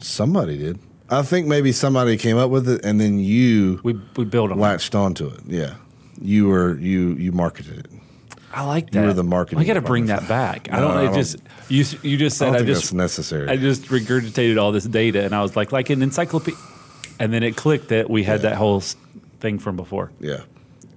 Somebody 0.00 0.56
did. 0.56 0.78
I 1.10 1.20
think 1.20 1.46
maybe 1.46 1.70
somebody 1.72 2.16
came 2.16 2.38
up 2.38 2.48
with 2.50 2.66
it, 2.66 2.82
and 2.82 2.98
then 2.98 3.18
you 3.18 3.78
We 3.84 4.00
we 4.16 4.24
built 4.24 4.50
on. 4.52 4.58
latched 4.58 4.94
onto 4.94 5.26
it. 5.28 5.40
Yeah, 5.46 5.74
you 6.20 6.48
were 6.48 6.76
you 6.78 7.14
you 7.14 7.32
marketed 7.32 7.78
it. 7.80 7.86
I 8.52 8.62
like 8.64 8.90
that. 8.90 9.00
You 9.00 9.06
were 9.06 9.12
the 9.12 9.24
marketing 9.24 9.58
I 9.58 9.64
got 9.64 9.74
to 9.74 9.80
bring 9.80 10.06
that 10.06 10.28
back. 10.28 10.68
I 10.72 10.78
don't. 10.80 10.96
I 10.96 11.04
don't- 11.06 11.14
just 11.14 11.36
you. 11.68 11.84
You 12.02 12.16
just 12.16 12.40
I 12.40 12.44
said 12.44 12.44
don't 12.46 12.54
I, 12.54 12.58
think 12.58 12.68
just 12.68 12.82
that's 12.82 12.92
necessary. 12.92 13.48
I 13.48 13.56
just 13.56 13.84
regurgitated 13.86 14.60
all 14.60 14.70
this 14.72 14.84
data, 14.84 15.24
and 15.24 15.34
I 15.34 15.42
was 15.42 15.56
like, 15.56 15.72
like 15.72 15.90
an 15.90 16.02
encyclopedia, 16.02 16.58
and 17.18 17.32
then 17.32 17.42
it 17.42 17.56
clicked 17.56 17.88
that 17.88 18.08
we 18.08 18.22
had 18.22 18.42
that 18.42 18.54
whole 18.56 18.76
s- 18.78 18.94
thing 19.40 19.58
from 19.58 19.76
before. 19.76 20.12
yeah, 20.20 20.42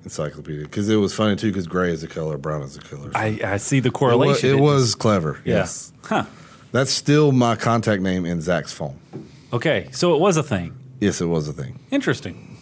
encyclopedia 0.04 0.64
because 0.66 0.88
it 0.90 0.98
was 0.98 1.16
funny 1.16 1.36
too 1.36 1.48
because 1.48 1.66
gray 1.68 1.92
is 1.92 2.04
a 2.04 2.08
color, 2.08 2.38
brown 2.38 2.62
is 2.62 2.78
a 2.78 2.82
color. 2.82 3.10
I, 3.16 3.40
I 3.44 3.58
see 3.58 3.80
the 3.80 3.88
it 3.88 3.94
was, 3.94 4.00
correlation. 4.00 4.50
it 4.52 4.60
was 4.62 4.94
clever. 4.96 5.40
Yeah. 5.44 5.56
Yes, 5.56 5.92
Huh. 6.04 6.26
that's 6.72 6.92
still 6.92 7.32
my 7.32 7.56
contact 7.56 8.04
name 8.04 8.26
in 8.26 8.40
Zach's 8.42 8.72
phone. 8.74 9.00
Okay, 9.52 9.88
so 9.92 10.14
it 10.14 10.20
was 10.20 10.38
a 10.38 10.44
thing. 10.44 10.76
Yes, 11.00 11.22
it 11.22 11.26
was 11.26 11.48
a 11.48 11.54
thing. 11.54 11.80
Interesting. 11.90 12.58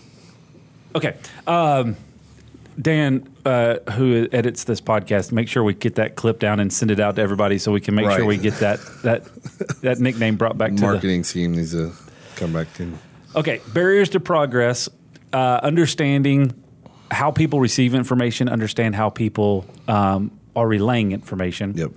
Okay. 0.96 1.15
Um, 1.48 1.98
Dan, 2.80 3.28
uh, 3.46 3.78
who 3.92 4.28
edits 4.32 4.66
this 4.66 4.82
podcast, 4.82 5.32
make 5.32 5.48
sure 5.48 5.64
we 5.64 5.74
get 5.74 5.96
that 5.96 6.16
clip 6.16 6.40
down 6.40 6.60
and 6.60 6.72
send 6.72 6.92
it 6.92 7.00
out 7.00 7.16
to 7.16 7.22
everybody 7.22 7.58
so 7.58 7.72
we 7.72 7.80
can 7.80 7.96
make 7.96 8.10
sure 8.12 8.26
we 8.26 8.38
get 8.38 8.56
that 8.56 8.80
that 9.04 9.26
that 9.82 10.00
nickname 10.00 10.36
brought 10.36 10.58
back 10.58 10.72
to 10.72 10.76
the 10.76 10.82
Marketing 10.82 11.24
scheme 11.24 11.54
needs 11.54 11.72
to 11.72 11.94
come 12.36 12.52
back 12.54 12.74
to. 12.76 12.92
Okay, 13.36 13.62
barriers 13.74 14.10
to 14.10 14.20
progress, 14.20 14.90
uh, 15.32 15.60
understanding 15.64 16.54
how 17.12 17.32
people 17.32 17.60
receive 17.60 17.94
information, 17.94 18.50
understand 18.50 18.96
how 18.96 19.10
people 19.10 19.66
um, 19.88 20.38
are 20.56 20.68
relaying 20.68 21.12
information. 21.12 21.74
Yep. 21.78 21.92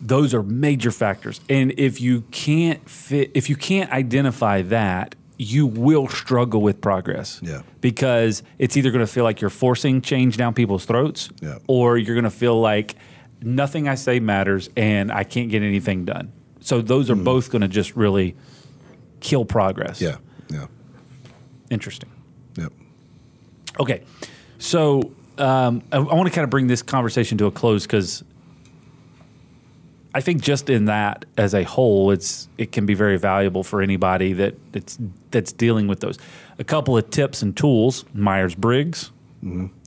Those 0.00 0.34
are 0.34 0.42
major 0.42 0.90
factors, 0.90 1.40
and 1.48 1.72
if 1.78 2.00
you 2.00 2.22
can't 2.30 2.88
fit, 2.90 3.30
if 3.34 3.48
you 3.48 3.56
can't 3.56 3.90
identify 3.90 4.62
that, 4.62 5.14
you 5.38 5.66
will 5.66 6.06
struggle 6.08 6.60
with 6.62 6.80
progress. 6.80 7.40
Yeah. 7.42 7.62
because 7.80 8.42
it's 8.58 8.76
either 8.76 8.90
going 8.90 9.04
to 9.04 9.12
feel 9.12 9.24
like 9.24 9.40
you're 9.40 9.50
forcing 9.50 10.00
change 10.00 10.36
down 10.36 10.54
people's 10.54 10.84
throats, 10.84 11.28
Yeah. 11.42 11.58
or 11.66 11.98
you're 11.98 12.14
going 12.14 12.24
to 12.24 12.30
feel 12.30 12.60
like 12.60 12.94
nothing 13.42 13.88
I 13.88 13.94
say 13.96 14.20
matters 14.20 14.70
and 14.76 15.10
I 15.12 15.24
can't 15.24 15.50
get 15.50 15.62
anything 15.62 16.04
done. 16.04 16.32
So 16.60 16.80
those 16.80 17.10
are 17.10 17.16
both 17.16 17.50
going 17.50 17.62
to 17.62 17.68
just 17.68 17.94
really 17.96 18.36
kill 19.20 19.44
progress. 19.44 20.00
Mm. 20.00 20.02
Yeah, 20.50 20.58
yeah, 20.58 20.66
Interesting. 21.70 22.10
yep. 22.56 22.72
Okay. 23.80 24.02
So 24.58 25.12
um, 25.36 25.82
I, 25.92 25.96
I 25.96 26.00
want 26.00 26.26
to 26.28 26.34
kind 26.34 26.44
of 26.44 26.50
bring 26.50 26.68
this 26.68 26.80
conversation 26.82 27.36
to 27.38 27.46
a 27.46 27.50
close 27.50 27.84
because 27.86 28.22
I 30.14 30.20
think 30.20 30.42
just 30.42 30.70
in 30.70 30.84
that 30.84 31.24
as 31.36 31.54
a 31.54 31.64
whole, 31.64 32.12
it's 32.12 32.48
it 32.56 32.70
can 32.70 32.86
be 32.86 32.94
very 32.94 33.18
valuable 33.18 33.64
for 33.64 33.82
anybody 33.82 34.32
that 34.34 34.54
that's 34.72 34.96
that's 35.32 35.52
dealing 35.52 35.88
with 35.88 36.00
those. 36.00 36.18
A 36.58 36.64
couple 36.64 36.96
of 36.96 37.10
tips 37.10 37.42
and 37.42 37.56
tools: 37.56 38.04
Myers 38.14 38.54
Briggs, 38.54 39.10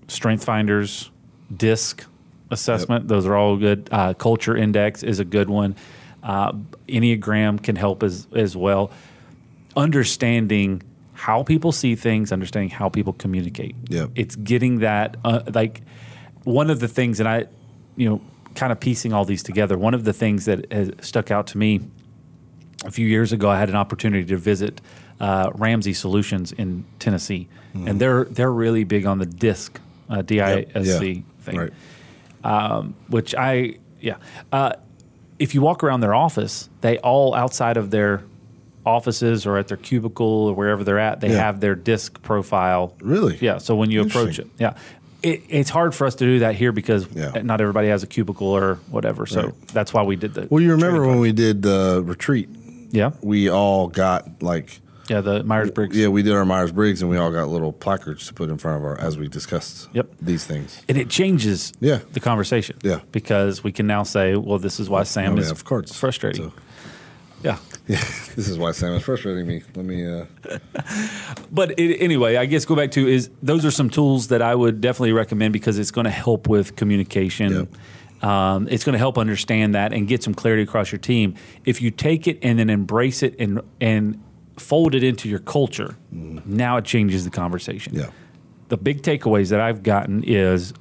Strength 0.10 0.44
Finders, 0.44 1.10
DISC 1.56 2.06
assessment. 2.52 3.08
Those 3.08 3.26
are 3.26 3.36
all 3.36 3.56
good. 3.56 3.88
Uh, 3.90 4.14
Culture 4.14 4.56
Index 4.56 5.02
is 5.02 5.20
a 5.20 5.26
good 5.26 5.50
one. 5.50 5.76
Uh, 6.22 6.52
Enneagram 6.90 7.64
can 7.64 7.78
help 7.78 8.04
as 8.04 8.28
as 8.36 8.56
well. 8.56 8.92
Understanding 9.78 10.84
how 11.14 11.42
people 11.42 11.72
see 11.72 11.96
things, 11.96 12.34
understanding 12.34 12.70
how 12.70 12.90
people 12.90 13.14
communicate. 13.14 13.76
Yep. 13.88 14.12
It's 14.16 14.36
getting 14.36 14.80
that 14.80 15.16
uh, 15.24 15.42
like 15.54 15.82
one 16.44 16.70
of 16.70 16.82
the 16.82 16.88
things, 16.88 17.20
and 17.22 17.30
I, 17.30 17.46
you 17.96 18.10
know, 18.10 18.22
kind 18.58 18.72
of 18.74 18.80
piecing 18.80 19.14
all 19.14 19.24
these 19.24 19.42
together. 19.44 19.78
One 19.78 19.94
of 19.94 20.04
the 20.04 20.12
things 20.14 20.44
that 20.46 20.70
has 20.72 20.92
stuck 21.02 21.32
out 21.32 21.48
to 21.48 21.58
me 21.58 21.80
a 22.84 22.92
few 22.92 23.08
years 23.08 23.32
ago, 23.32 23.50
I 23.50 23.58
had 23.60 23.70
an 23.70 23.76
opportunity 23.76 24.26
to 24.26 24.38
visit 24.38 24.82
uh, 25.20 25.52
Ramsey 25.56 25.94
Solutions 25.94 26.52
in 26.52 26.84
Tennessee, 27.00 27.48
Mm-hmm. 27.74 27.88
and 27.90 28.00
they're 28.02 28.24
they're 28.26 28.52
really 28.52 28.84
big 28.86 29.06
on 29.06 29.20
the 29.20 29.26
DISC, 29.26 29.80
uh, 30.10 30.22
D 30.24 30.42
I 30.42 30.66
S 30.74 30.88
Yeah. 30.88 31.00
Thing 31.42 31.58
Right. 32.44 32.84
which 33.10 33.36
I 33.36 33.76
yeah. 34.02 34.16
Uh, 34.52 34.74
if 35.40 35.54
you 35.54 35.62
walk 35.62 35.84
around 35.84 36.00
their 36.00 36.16
office, 36.16 36.70
they 36.82 36.98
all 37.00 37.34
outside 37.36 37.78
of 37.78 37.92
their 37.92 38.24
offices 38.86 39.46
or 39.46 39.58
at 39.58 39.68
their 39.68 39.78
cubicle 39.78 40.48
or 40.48 40.54
wherever 40.56 40.84
they're 40.84 40.98
at, 41.00 41.20
they 41.20 41.30
Yeah. 41.30 41.44
have 41.44 41.60
their 41.60 41.76
disc 41.76 42.22
profile. 42.24 42.94
Really? 43.02 43.38
Yeah. 43.42 43.58
So 43.60 43.76
when 43.76 43.92
you 43.92 44.02
approach 44.02 44.40
it, 44.40 44.48
yeah. 44.58 44.74
It, 45.24 45.44
it's 45.50 45.70
hard 45.70 45.96
for 45.96 46.06
us 46.06 46.16
to 46.16 46.26
do 46.26 46.40
that 46.40 46.56
here 46.56 46.72
because 46.72 47.08
Yeah. 47.14 47.32
not 47.44 47.60
everybody 47.60 47.88
has 47.88 48.04
a 48.04 48.08
cubicle 48.08 48.48
or 48.48 48.76
whatever. 48.92 49.26
So 49.26 49.42
Right. 49.46 49.68
that's 49.74 49.94
why 49.94 50.04
we 50.04 50.16
did 50.16 50.34
the. 50.36 50.48
Well, 50.50 50.62
you 50.62 50.72
remember 50.72 51.08
when 51.08 51.20
we 51.20 51.32
did 51.32 51.64
the 51.64 52.02
retreat? 52.06 52.50
Yeah. 52.92 53.12
We 53.22 53.50
all 53.50 53.88
got 53.88 54.44
like 54.44 54.80
Yeah. 55.10 55.22
The 55.22 55.44
Myers 55.44 55.72
Briggs. 55.72 55.98
yeah, 55.98 56.10
we 56.10 56.22
did 56.22 56.34
our 56.34 56.46
Myers 56.46 56.72
Briggs, 56.72 57.02
and 57.02 57.10
we 57.10 57.18
all 57.18 57.32
got 57.32 57.48
little 57.50 57.72
placards 57.74 58.28
to 58.28 58.34
put 58.34 58.50
in 58.50 58.58
front 58.58 58.78
of 58.78 58.84
our 58.86 59.00
as 59.00 59.18
we 59.18 59.28
discussed. 59.28 59.88
Yep. 59.94 60.08
these 60.22 60.44
things. 60.44 60.82
And 60.88 60.98
it 60.98 61.10
changes 61.10 61.74
Yeah. 61.80 62.00
the 62.14 62.20
conversation. 62.20 62.76
Yeah. 62.84 63.00
Because 63.12 63.64
we 63.64 63.72
can 63.72 63.88
now 63.88 64.04
say, 64.04 64.36
well, 64.36 64.60
this 64.60 64.80
is 64.80 64.88
why 64.90 65.04
Sam 65.04 65.34
Oh, 65.34 65.38
is 65.40 65.46
yeah, 65.48 65.52
of 65.52 65.64
course. 65.66 65.92
frustrating. 65.94 66.50
So- 66.50 66.54
yeah. 67.44 67.58
Yeah, 67.88 67.98
this 68.36 68.48
is 68.50 68.58
why 68.58 68.72
Sam 68.72 68.94
is 68.94 69.04
frustrating 69.04 69.48
me. 69.48 69.64
Let 69.76 69.86
me. 69.86 70.06
Uh, 70.06 70.26
But 71.52 71.80
it, 71.80 71.98
anyway, 72.02 72.36
I 72.36 72.46
guess 72.46 72.66
go 72.66 72.76
back 72.76 72.92
to 72.92 73.08
is 73.08 73.30
those 73.42 73.66
are 73.66 73.72
some 73.72 73.90
tools 73.90 74.28
that 74.28 74.42
I 74.42 74.54
would 74.54 74.82
definitely 74.82 75.14
recommend 75.14 75.54
because 75.54 75.80
it's 75.80 75.92
going 75.92 76.06
to 76.06 76.12
help 76.12 76.48
with 76.48 76.76
communication. 76.76 77.68
Um, 78.22 78.68
it's 78.70 78.84
going 78.84 78.94
to 78.94 79.00
help 79.00 79.18
understand 79.18 79.76
that 79.76 79.94
and 79.94 80.08
get 80.08 80.24
some 80.24 80.34
clarity 80.34 80.64
across 80.64 80.92
your 80.92 81.00
team. 81.00 81.36
If 81.66 81.82
you 81.82 81.92
take 81.92 82.28
it 82.28 82.40
and 82.42 82.58
then 82.60 82.70
embrace 82.70 83.24
it 83.24 83.36
and 83.40 83.62
and 83.80 84.22
fold 84.58 84.96
it 84.96 85.04
into 85.04 85.30
your 85.30 85.40
culture, 85.40 85.96
now 86.12 86.78
it 86.78 86.86
changes 86.86 87.24
the 87.26 87.30
conversation. 87.32 87.94
yeah, 87.96 88.10
The 88.70 88.78
big 88.78 89.04
takeaways 89.04 89.50
that 89.52 89.60
I've 89.62 89.84
gotten 89.84 90.24
is 90.24 90.74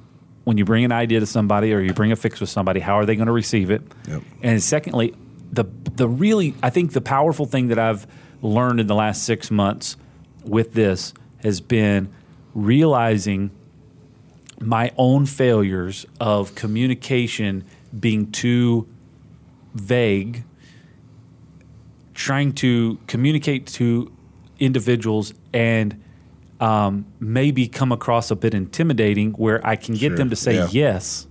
when 0.45 0.57
you 0.57 0.65
bring 0.65 0.83
an 0.83 0.91
idea 0.91 1.19
to 1.19 1.25
somebody 1.27 1.73
or 1.73 1.79
you 1.79 1.93
bring 1.93 2.11
a 2.11 2.15
fix 2.15 2.39
with 2.39 2.49
somebody, 2.49 2.79
how 2.79 2.95
are 2.95 3.05
they 3.05 3.15
going 3.15 3.27
to 3.27 3.31
receive 3.33 3.69
it? 3.69 3.83
Yep. 4.07 4.23
And 4.41 4.63
secondly, 4.63 5.13
the 5.57 5.65
the 5.95 6.07
really 6.07 6.53
I 6.63 6.69
think 6.69 6.93
the 6.93 7.01
powerful 7.01 7.45
thing 7.45 7.67
that 7.67 7.79
I've 7.79 8.05
learned 8.41 8.79
in 8.79 8.87
the 8.87 8.95
last 8.95 9.23
six 9.23 9.49
months 9.51 9.97
with 10.45 10.73
this 10.73 11.13
has 11.43 11.59
been 11.61 12.13
realizing 12.53 13.49
my 14.61 14.91
own 14.97 15.25
failures 15.25 16.05
of 16.19 16.53
communication 16.55 17.63
being 17.99 18.31
too 18.31 18.87
vague, 19.73 20.43
trying 22.13 22.53
to 22.53 22.99
communicate 23.07 23.65
to 23.67 24.11
individuals 24.59 25.33
and 25.53 26.01
um, 26.59 27.05
maybe 27.19 27.67
come 27.67 27.91
across 27.91 28.31
a 28.31 28.35
bit 28.35 28.53
intimidating 28.53 29.31
where 29.33 29.65
I 29.65 29.75
can 29.75 29.93
get 29.95 30.09
Sure. 30.09 30.17
them 30.17 30.29
to 30.31 30.35
say 30.35 30.55
Yeah. 30.55 30.67
yes, 30.71 31.27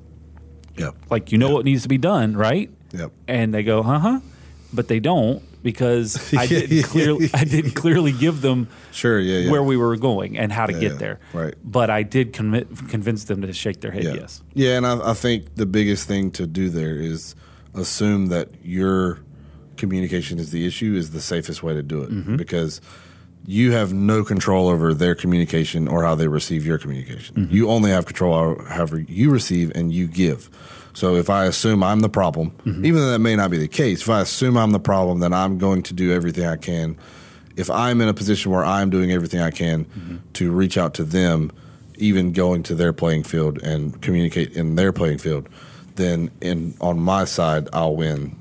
yep, 0.77 0.95
like 1.11 1.33
you 1.33 1.39
know 1.39 1.51
what 1.51 1.65
needs 1.65 1.83
to 1.83 1.89
be 1.89 1.99
done, 1.99 2.37
right? 2.37 2.71
Yep. 2.97 3.13
And 3.29 3.53
they 3.55 3.63
go, 3.63 3.81
"Uh 3.81 3.99
huh," 3.99 4.21
but 4.73 4.89
they 4.89 5.01
don't 5.01 5.43
because 5.63 6.33
I 6.37 6.47
didn't 6.47 6.83
clearly 6.85 7.31
I 7.35 7.45
didn't 7.45 7.73
clearly 7.73 8.13
give 8.13 8.41
them 8.41 8.69
Sure, 8.93 9.19
yeah, 9.19 9.39
yeah. 9.41 9.51
where 9.51 9.63
we 9.63 9.77
were 9.77 9.97
going 9.97 10.39
and 10.39 10.53
how 10.53 10.67
to 10.67 10.73
Yeah, 10.73 10.81
get 10.81 10.99
there. 10.99 11.19
Right. 11.33 11.55
But 11.65 11.91
I 11.91 12.03
did 12.05 12.33
convi- 12.33 12.89
convince 12.89 13.25
them 13.25 13.43
to 13.43 13.53
shake 13.53 13.81
their 13.81 13.91
head 13.91 14.05
Yeah. 14.05 14.15
yes. 14.15 14.43
Yeah, 14.55 14.77
and 14.77 14.87
I, 14.87 15.11
I 15.11 15.15
think 15.15 15.57
the 15.57 15.67
biggest 15.67 16.07
thing 16.09 16.31
to 16.33 16.47
do 16.47 16.69
there 16.71 16.97
is 16.97 17.35
assume 17.75 18.27
that 18.29 18.49
your 18.63 19.19
communication 19.77 20.39
is 20.39 20.51
the 20.53 20.67
issue 20.67 20.95
is 20.95 21.11
the 21.11 21.21
safest 21.21 21.63
way 21.63 21.75
to 21.75 21.83
do 21.83 22.03
it 22.03 22.11
Mm-hmm. 22.11 22.37
because 22.37 22.81
you 23.49 23.73
have 23.73 23.93
no 23.93 24.25
control 24.25 24.69
over 24.69 24.93
their 24.95 25.15
communication 25.15 25.87
or 25.87 26.03
how 26.03 26.15
they 26.17 26.27
receive 26.27 26.67
your 26.67 26.79
communication. 26.79 27.37
Mm-hmm. 27.37 27.55
You 27.55 27.69
only 27.71 27.91
have 27.91 28.05
control 28.07 28.35
over 28.35 28.65
however 28.65 28.99
you 29.01 29.31
receive 29.31 29.71
and 29.75 29.93
you 29.93 30.07
give. 30.09 30.49
So 30.97 31.17
if 31.17 31.29
I 31.29 31.45
assume 31.45 31.83
I'm 31.83 32.01
the 32.01 32.09
problem, 32.09 32.51
Mm-hmm. 32.65 32.85
even 32.87 33.01
though 33.03 33.11
that 33.11 33.19
may 33.19 33.37
not 33.37 33.51
be 33.51 33.59
the 33.59 33.69
case, 33.69 34.01
if 34.03 34.09
I 34.09 34.21
assume 34.23 34.57
I'm 34.57 34.71
the 34.73 34.81
problem, 34.81 35.21
then 35.21 35.33
I'm 35.33 35.59
going 35.59 35.83
to 35.85 35.95
do 35.95 36.11
everything 36.11 36.47
I 36.47 36.57
can. 36.57 36.97
If 37.55 37.69
I'm 37.71 38.01
in 38.01 38.09
a 38.09 38.15
position 38.15 38.51
where 38.53 38.65
I'm 38.65 38.89
doing 38.91 39.13
everything 39.13 39.41
I 39.41 39.51
can 39.51 39.85
Mm-hmm. 39.85 40.17
to 40.39 40.51
reach 40.51 40.77
out 40.79 40.95
to 40.95 41.05
them, 41.05 41.51
even 41.99 42.33
going 42.33 42.63
to 42.65 42.75
their 42.75 42.93
playing 42.93 43.25
field 43.25 43.63
and 43.63 44.01
communicate 44.01 44.53
in 44.57 44.77
their 44.77 44.93
playing 44.93 45.19
field, 45.19 45.49
then 45.97 46.31
in 46.41 46.75
on 46.81 46.99
my 47.01 47.25
side 47.27 47.69
I'll 47.73 47.97
win 47.97 48.35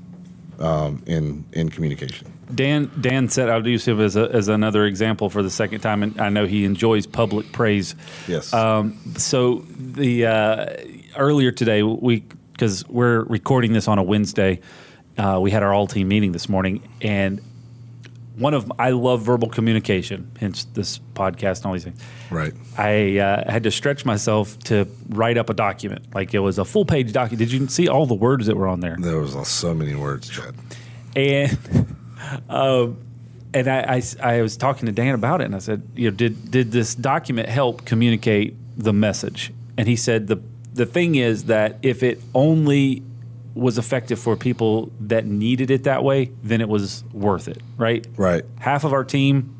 um, 0.58 1.02
in 1.06 1.44
in 1.52 1.68
communication. 1.70 2.26
Dan 2.54 2.90
Dan 3.00 3.28
said 3.28 3.48
I'll 3.50 3.66
use 3.66 3.86
him 3.88 4.00
as 4.00 4.14
a, 4.16 4.30
as 4.32 4.48
another 4.48 4.84
example 4.86 5.28
for 5.30 5.42
the 5.42 5.50
second 5.50 5.80
time, 5.80 6.02
and 6.02 6.18
I 6.20 6.28
know 6.30 6.46
he 6.46 6.64
enjoys 6.64 7.06
public 7.06 7.50
praise. 7.52 7.94
Yes. 8.28 8.52
Um, 8.52 8.98
so 9.16 9.64
the 10.00 10.26
uh, 10.26 10.66
earlier 11.16 11.50
today 11.50 11.82
we 11.82 12.22
because 12.56 12.88
we're 12.88 13.22
recording 13.24 13.74
this 13.74 13.86
on 13.86 13.98
a 13.98 14.02
Wednesday, 14.02 14.60
uh, 15.18 15.38
we 15.40 15.50
had 15.50 15.62
our 15.62 15.74
all 15.74 15.86
team 15.86 16.08
meeting 16.08 16.32
this 16.32 16.48
morning, 16.48 16.88
and 17.02 17.40
one 18.36 18.54
of 18.54 18.72
I 18.78 18.90
love 18.90 19.22
verbal 19.22 19.48
communication, 19.48 20.30
hence 20.40 20.64
this 20.64 20.98
podcast 21.14 21.58
and 21.58 21.66
all 21.66 21.72
these 21.74 21.84
things. 21.84 22.00
right. 22.30 22.54
I 22.78 23.18
uh, 23.18 23.50
had 23.50 23.62
to 23.64 23.70
stretch 23.70 24.04
myself 24.04 24.58
to 24.60 24.88
write 25.10 25.36
up 25.36 25.50
a 25.50 25.54
document, 25.54 26.14
like 26.14 26.32
it 26.32 26.38
was 26.38 26.58
a 26.58 26.64
full 26.64 26.86
page 26.86 27.12
document. 27.12 27.38
Did 27.38 27.52
you 27.52 27.68
see 27.68 27.88
all 27.88 28.06
the 28.06 28.14
words 28.14 28.46
that 28.46 28.56
were 28.56 28.68
on 28.68 28.80
there? 28.80 28.96
There 28.98 29.18
was 29.18 29.48
so 29.48 29.74
many 29.74 29.94
words, 29.94 30.28
Chad. 30.30 30.54
and 31.14 31.58
um, 32.48 32.98
and 33.52 33.68
I, 33.68 33.96
I, 33.96 34.36
I 34.36 34.42
was 34.42 34.56
talking 34.56 34.86
to 34.86 34.92
Dan 34.92 35.14
about 35.14 35.42
it, 35.42 35.44
and 35.44 35.54
I 35.54 35.58
said, 35.58 35.82
you 35.94 36.10
know, 36.10 36.16
did 36.16 36.50
did 36.50 36.72
this 36.72 36.94
document 36.94 37.50
help 37.50 37.84
communicate 37.84 38.54
the 38.78 38.94
message? 38.94 39.52
And 39.78 39.86
he 39.86 39.96
said 39.96 40.26
the 40.26 40.40
the 40.76 40.86
thing 40.86 41.16
is 41.16 41.44
that 41.44 41.78
if 41.82 42.02
it 42.02 42.20
only 42.34 43.02
was 43.54 43.78
effective 43.78 44.18
for 44.18 44.36
people 44.36 44.92
that 45.00 45.24
needed 45.26 45.70
it 45.70 45.84
that 45.84 46.04
way, 46.04 46.30
then 46.42 46.60
it 46.60 46.68
was 46.68 47.02
worth 47.12 47.48
it, 47.48 47.60
right? 47.76 48.06
Right. 48.16 48.44
Half 48.60 48.84
of 48.84 48.92
our 48.92 49.02
team, 49.04 49.54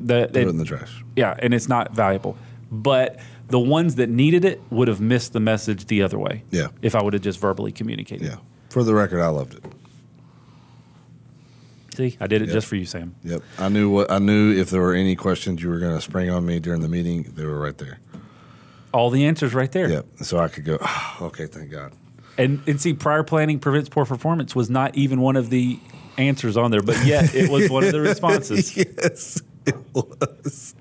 the, 0.00 0.28
Throw 0.32 0.42
it 0.42 0.48
in 0.48 0.56
the 0.56 0.64
trash. 0.64 1.04
yeah, 1.14 1.36
and 1.38 1.54
it's 1.54 1.68
not 1.68 1.92
valuable, 1.92 2.36
but. 2.70 3.18
The 3.50 3.58
ones 3.58 3.94
that 3.94 4.10
needed 4.10 4.44
it 4.44 4.60
would 4.68 4.88
have 4.88 5.00
missed 5.00 5.32
the 5.32 5.40
message 5.40 5.86
the 5.86 6.02
other 6.02 6.18
way. 6.18 6.42
Yeah. 6.50 6.66
If 6.82 6.94
I 6.94 7.02
would 7.02 7.14
have 7.14 7.22
just 7.22 7.40
verbally 7.40 7.72
communicated. 7.72 8.26
Yeah. 8.26 8.36
For 8.68 8.84
the 8.84 8.92
record, 8.92 9.22
I 9.22 9.28
loved 9.28 9.54
it. 9.54 9.64
See, 11.96 12.18
I 12.20 12.26
did 12.26 12.42
it 12.42 12.48
Yeah. 12.48 12.52
just 12.54 12.66
for 12.66 12.76
you, 12.76 12.84
Sam. 12.84 13.14
Yep. 13.24 13.42
I 13.58 13.70
knew 13.70 13.88
what 13.88 14.10
I 14.10 14.18
knew. 14.18 14.52
If 14.52 14.68
there 14.68 14.82
were 14.82 14.92
any 14.92 15.16
questions 15.16 15.62
you 15.62 15.70
were 15.70 15.78
going 15.78 15.94
to 15.96 16.00
spring 16.02 16.28
on 16.28 16.44
me 16.44 16.60
during 16.60 16.82
the 16.82 16.88
meeting, 16.88 17.22
they 17.34 17.46
were 17.46 17.58
right 17.58 17.76
there. 17.78 17.98
All 18.92 19.10
the 19.10 19.26
answers 19.26 19.54
right 19.54 19.70
there. 19.70 19.88
Yep. 19.90 20.06
So 20.22 20.38
I 20.38 20.48
could 20.48 20.64
go. 20.64 20.78
"Ah, 20.80 21.22
okay, 21.22 21.46
thank 21.46 21.70
God. 21.70 21.92
And 22.36 22.62
and 22.66 22.80
see, 22.80 22.92
prior 22.94 23.22
planning 23.22 23.58
prevents 23.58 23.88
poor 23.88 24.04
performance 24.04 24.54
was 24.54 24.70
not 24.70 24.96
even 24.96 25.20
one 25.20 25.36
of 25.36 25.50
the 25.50 25.78
answers 26.16 26.56
on 26.56 26.70
there, 26.70 26.82
but 26.82 27.04
yet 27.04 27.34
it 27.34 27.50
was 27.50 27.68
one 27.70 27.84
of 27.84 27.92
the 27.92 28.00
responses. 28.12 28.76
yes, 28.76 29.40
it 29.66 29.76
was. 29.94 30.74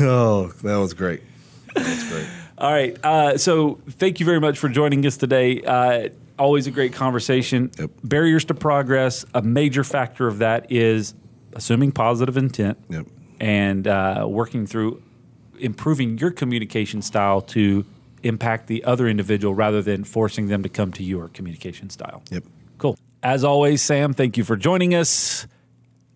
Oh, 0.00 0.48
that 0.62 0.76
was 0.76 0.94
great. 0.94 1.22
That 1.74 1.86
was 1.86 2.04
great. 2.10 2.26
All 2.58 2.72
right. 2.72 2.96
Uh, 3.04 3.38
so 3.38 3.78
thank 3.90 4.18
you 4.20 4.26
very 4.26 4.40
much 4.40 4.58
for 4.58 4.68
joining 4.68 5.06
us 5.06 5.16
today. 5.16 5.62
Uh, 5.62 6.08
always 6.38 6.66
a 6.66 6.72
great 6.72 6.92
conversation. 6.92 7.70
Yep. 7.78 7.90
Barriers 8.02 8.44
to 8.46 8.54
progress. 8.54 9.24
A 9.34 9.42
major 9.42 9.84
factor 9.84 10.26
of 10.26 10.38
that 10.38 10.70
is 10.72 11.14
assuming 11.52 11.92
positive 11.92 12.36
intent 12.36 12.78
Yep. 12.88 13.06
and 13.38 13.86
uh, 13.86 14.26
working 14.28 14.66
through 14.66 15.00
improving 15.60 16.18
your 16.18 16.30
communication 16.30 17.02
style 17.02 17.40
to 17.40 17.84
impact 18.22 18.66
the 18.66 18.84
other 18.84 19.08
individual 19.08 19.54
rather 19.54 19.82
than 19.82 20.04
forcing 20.04 20.48
them 20.48 20.62
to 20.62 20.68
come 20.68 20.92
to 20.92 21.02
your 21.02 21.28
communication 21.28 21.90
style. 21.90 22.22
Yep. 22.30 22.44
Cool. 22.78 22.98
As 23.22 23.44
always, 23.44 23.82
Sam, 23.82 24.12
thank 24.12 24.36
you 24.36 24.44
for 24.44 24.56
joining 24.56 24.94
us. 24.94 25.46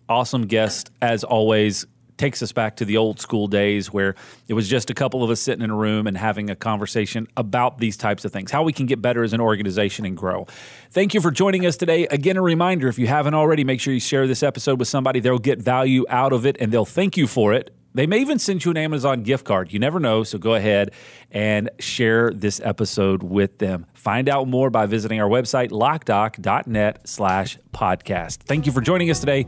Awesome 0.07 0.47
guest, 0.47 0.91
as 1.01 1.23
always. 1.23 1.85
Takes 2.15 2.43
us 2.43 2.51
back 2.51 2.77
to 2.77 2.85
the 2.85 2.97
old 2.97 3.19
school 3.19 3.47
days 3.47 3.91
where 3.91 4.15
it 4.47 4.53
was 4.53 4.69
just 4.69 4.89
a 4.89 4.93
couple 4.93 5.23
of 5.23 5.31
us 5.31 5.41
sitting 5.41 5.63
in 5.63 5.71
a 5.71 5.75
room 5.75 6.05
and 6.05 6.15
having 6.15 6.49
a 6.49 6.55
conversation 6.55 7.27
about 7.35 7.79
these 7.79 7.97
types 7.97 8.23
of 8.23 8.31
things, 8.31 8.51
how 8.51 8.63
we 8.63 8.71
can 8.71 8.85
get 8.85 9.01
better 9.01 9.23
as 9.23 9.33
an 9.33 9.41
organization 9.41 10.05
and 10.05 10.15
grow. 10.15 10.45
Thank 10.91 11.15
you 11.15 11.21
for 11.21 11.31
joining 11.31 11.65
us 11.65 11.75
today. 11.75 12.05
Again, 12.07 12.37
a 12.37 12.41
reminder 12.41 12.87
if 12.87 12.99
you 12.99 13.07
haven't 13.07 13.33
already, 13.33 13.63
make 13.63 13.81
sure 13.81 13.93
you 13.93 13.99
share 13.99 14.27
this 14.27 14.43
episode 14.43 14.77
with 14.77 14.87
somebody. 14.87 15.19
They'll 15.19 15.39
get 15.39 15.59
value 15.59 16.05
out 16.07 16.33
of 16.33 16.45
it 16.45 16.55
and 16.59 16.71
they'll 16.71 16.85
thank 16.85 17.17
you 17.17 17.25
for 17.25 17.51
it. 17.51 17.73
They 17.93 18.07
may 18.07 18.19
even 18.19 18.39
send 18.39 18.65
you 18.65 18.71
an 18.71 18.77
Amazon 18.77 19.23
gift 19.23 19.45
card. 19.45 19.71
You 19.71 19.79
never 19.79 19.99
know. 19.99 20.23
So 20.23 20.37
go 20.37 20.55
ahead 20.55 20.91
and 21.31 21.69
share 21.79 22.31
this 22.31 22.59
episode 22.63 23.23
with 23.23 23.59
them. 23.59 23.85
Find 23.93 24.27
out 24.27 24.47
more 24.47 24.69
by 24.69 24.85
visiting 24.85 25.21
our 25.21 25.29
website, 25.29 25.69
lockdoc.net 25.69 27.07
slash 27.07 27.57
podcast. 27.73 28.37
Thank 28.43 28.65
you 28.65 28.71
for 28.71 28.81
joining 28.81 29.09
us 29.09 29.19
today. 29.19 29.45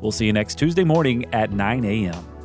We'll 0.00 0.12
see 0.12 0.26
you 0.26 0.32
next 0.32 0.58
Tuesday 0.58 0.84
morning 0.84 1.32
at 1.34 1.50
9 1.50 1.84
a.m. 1.84 2.35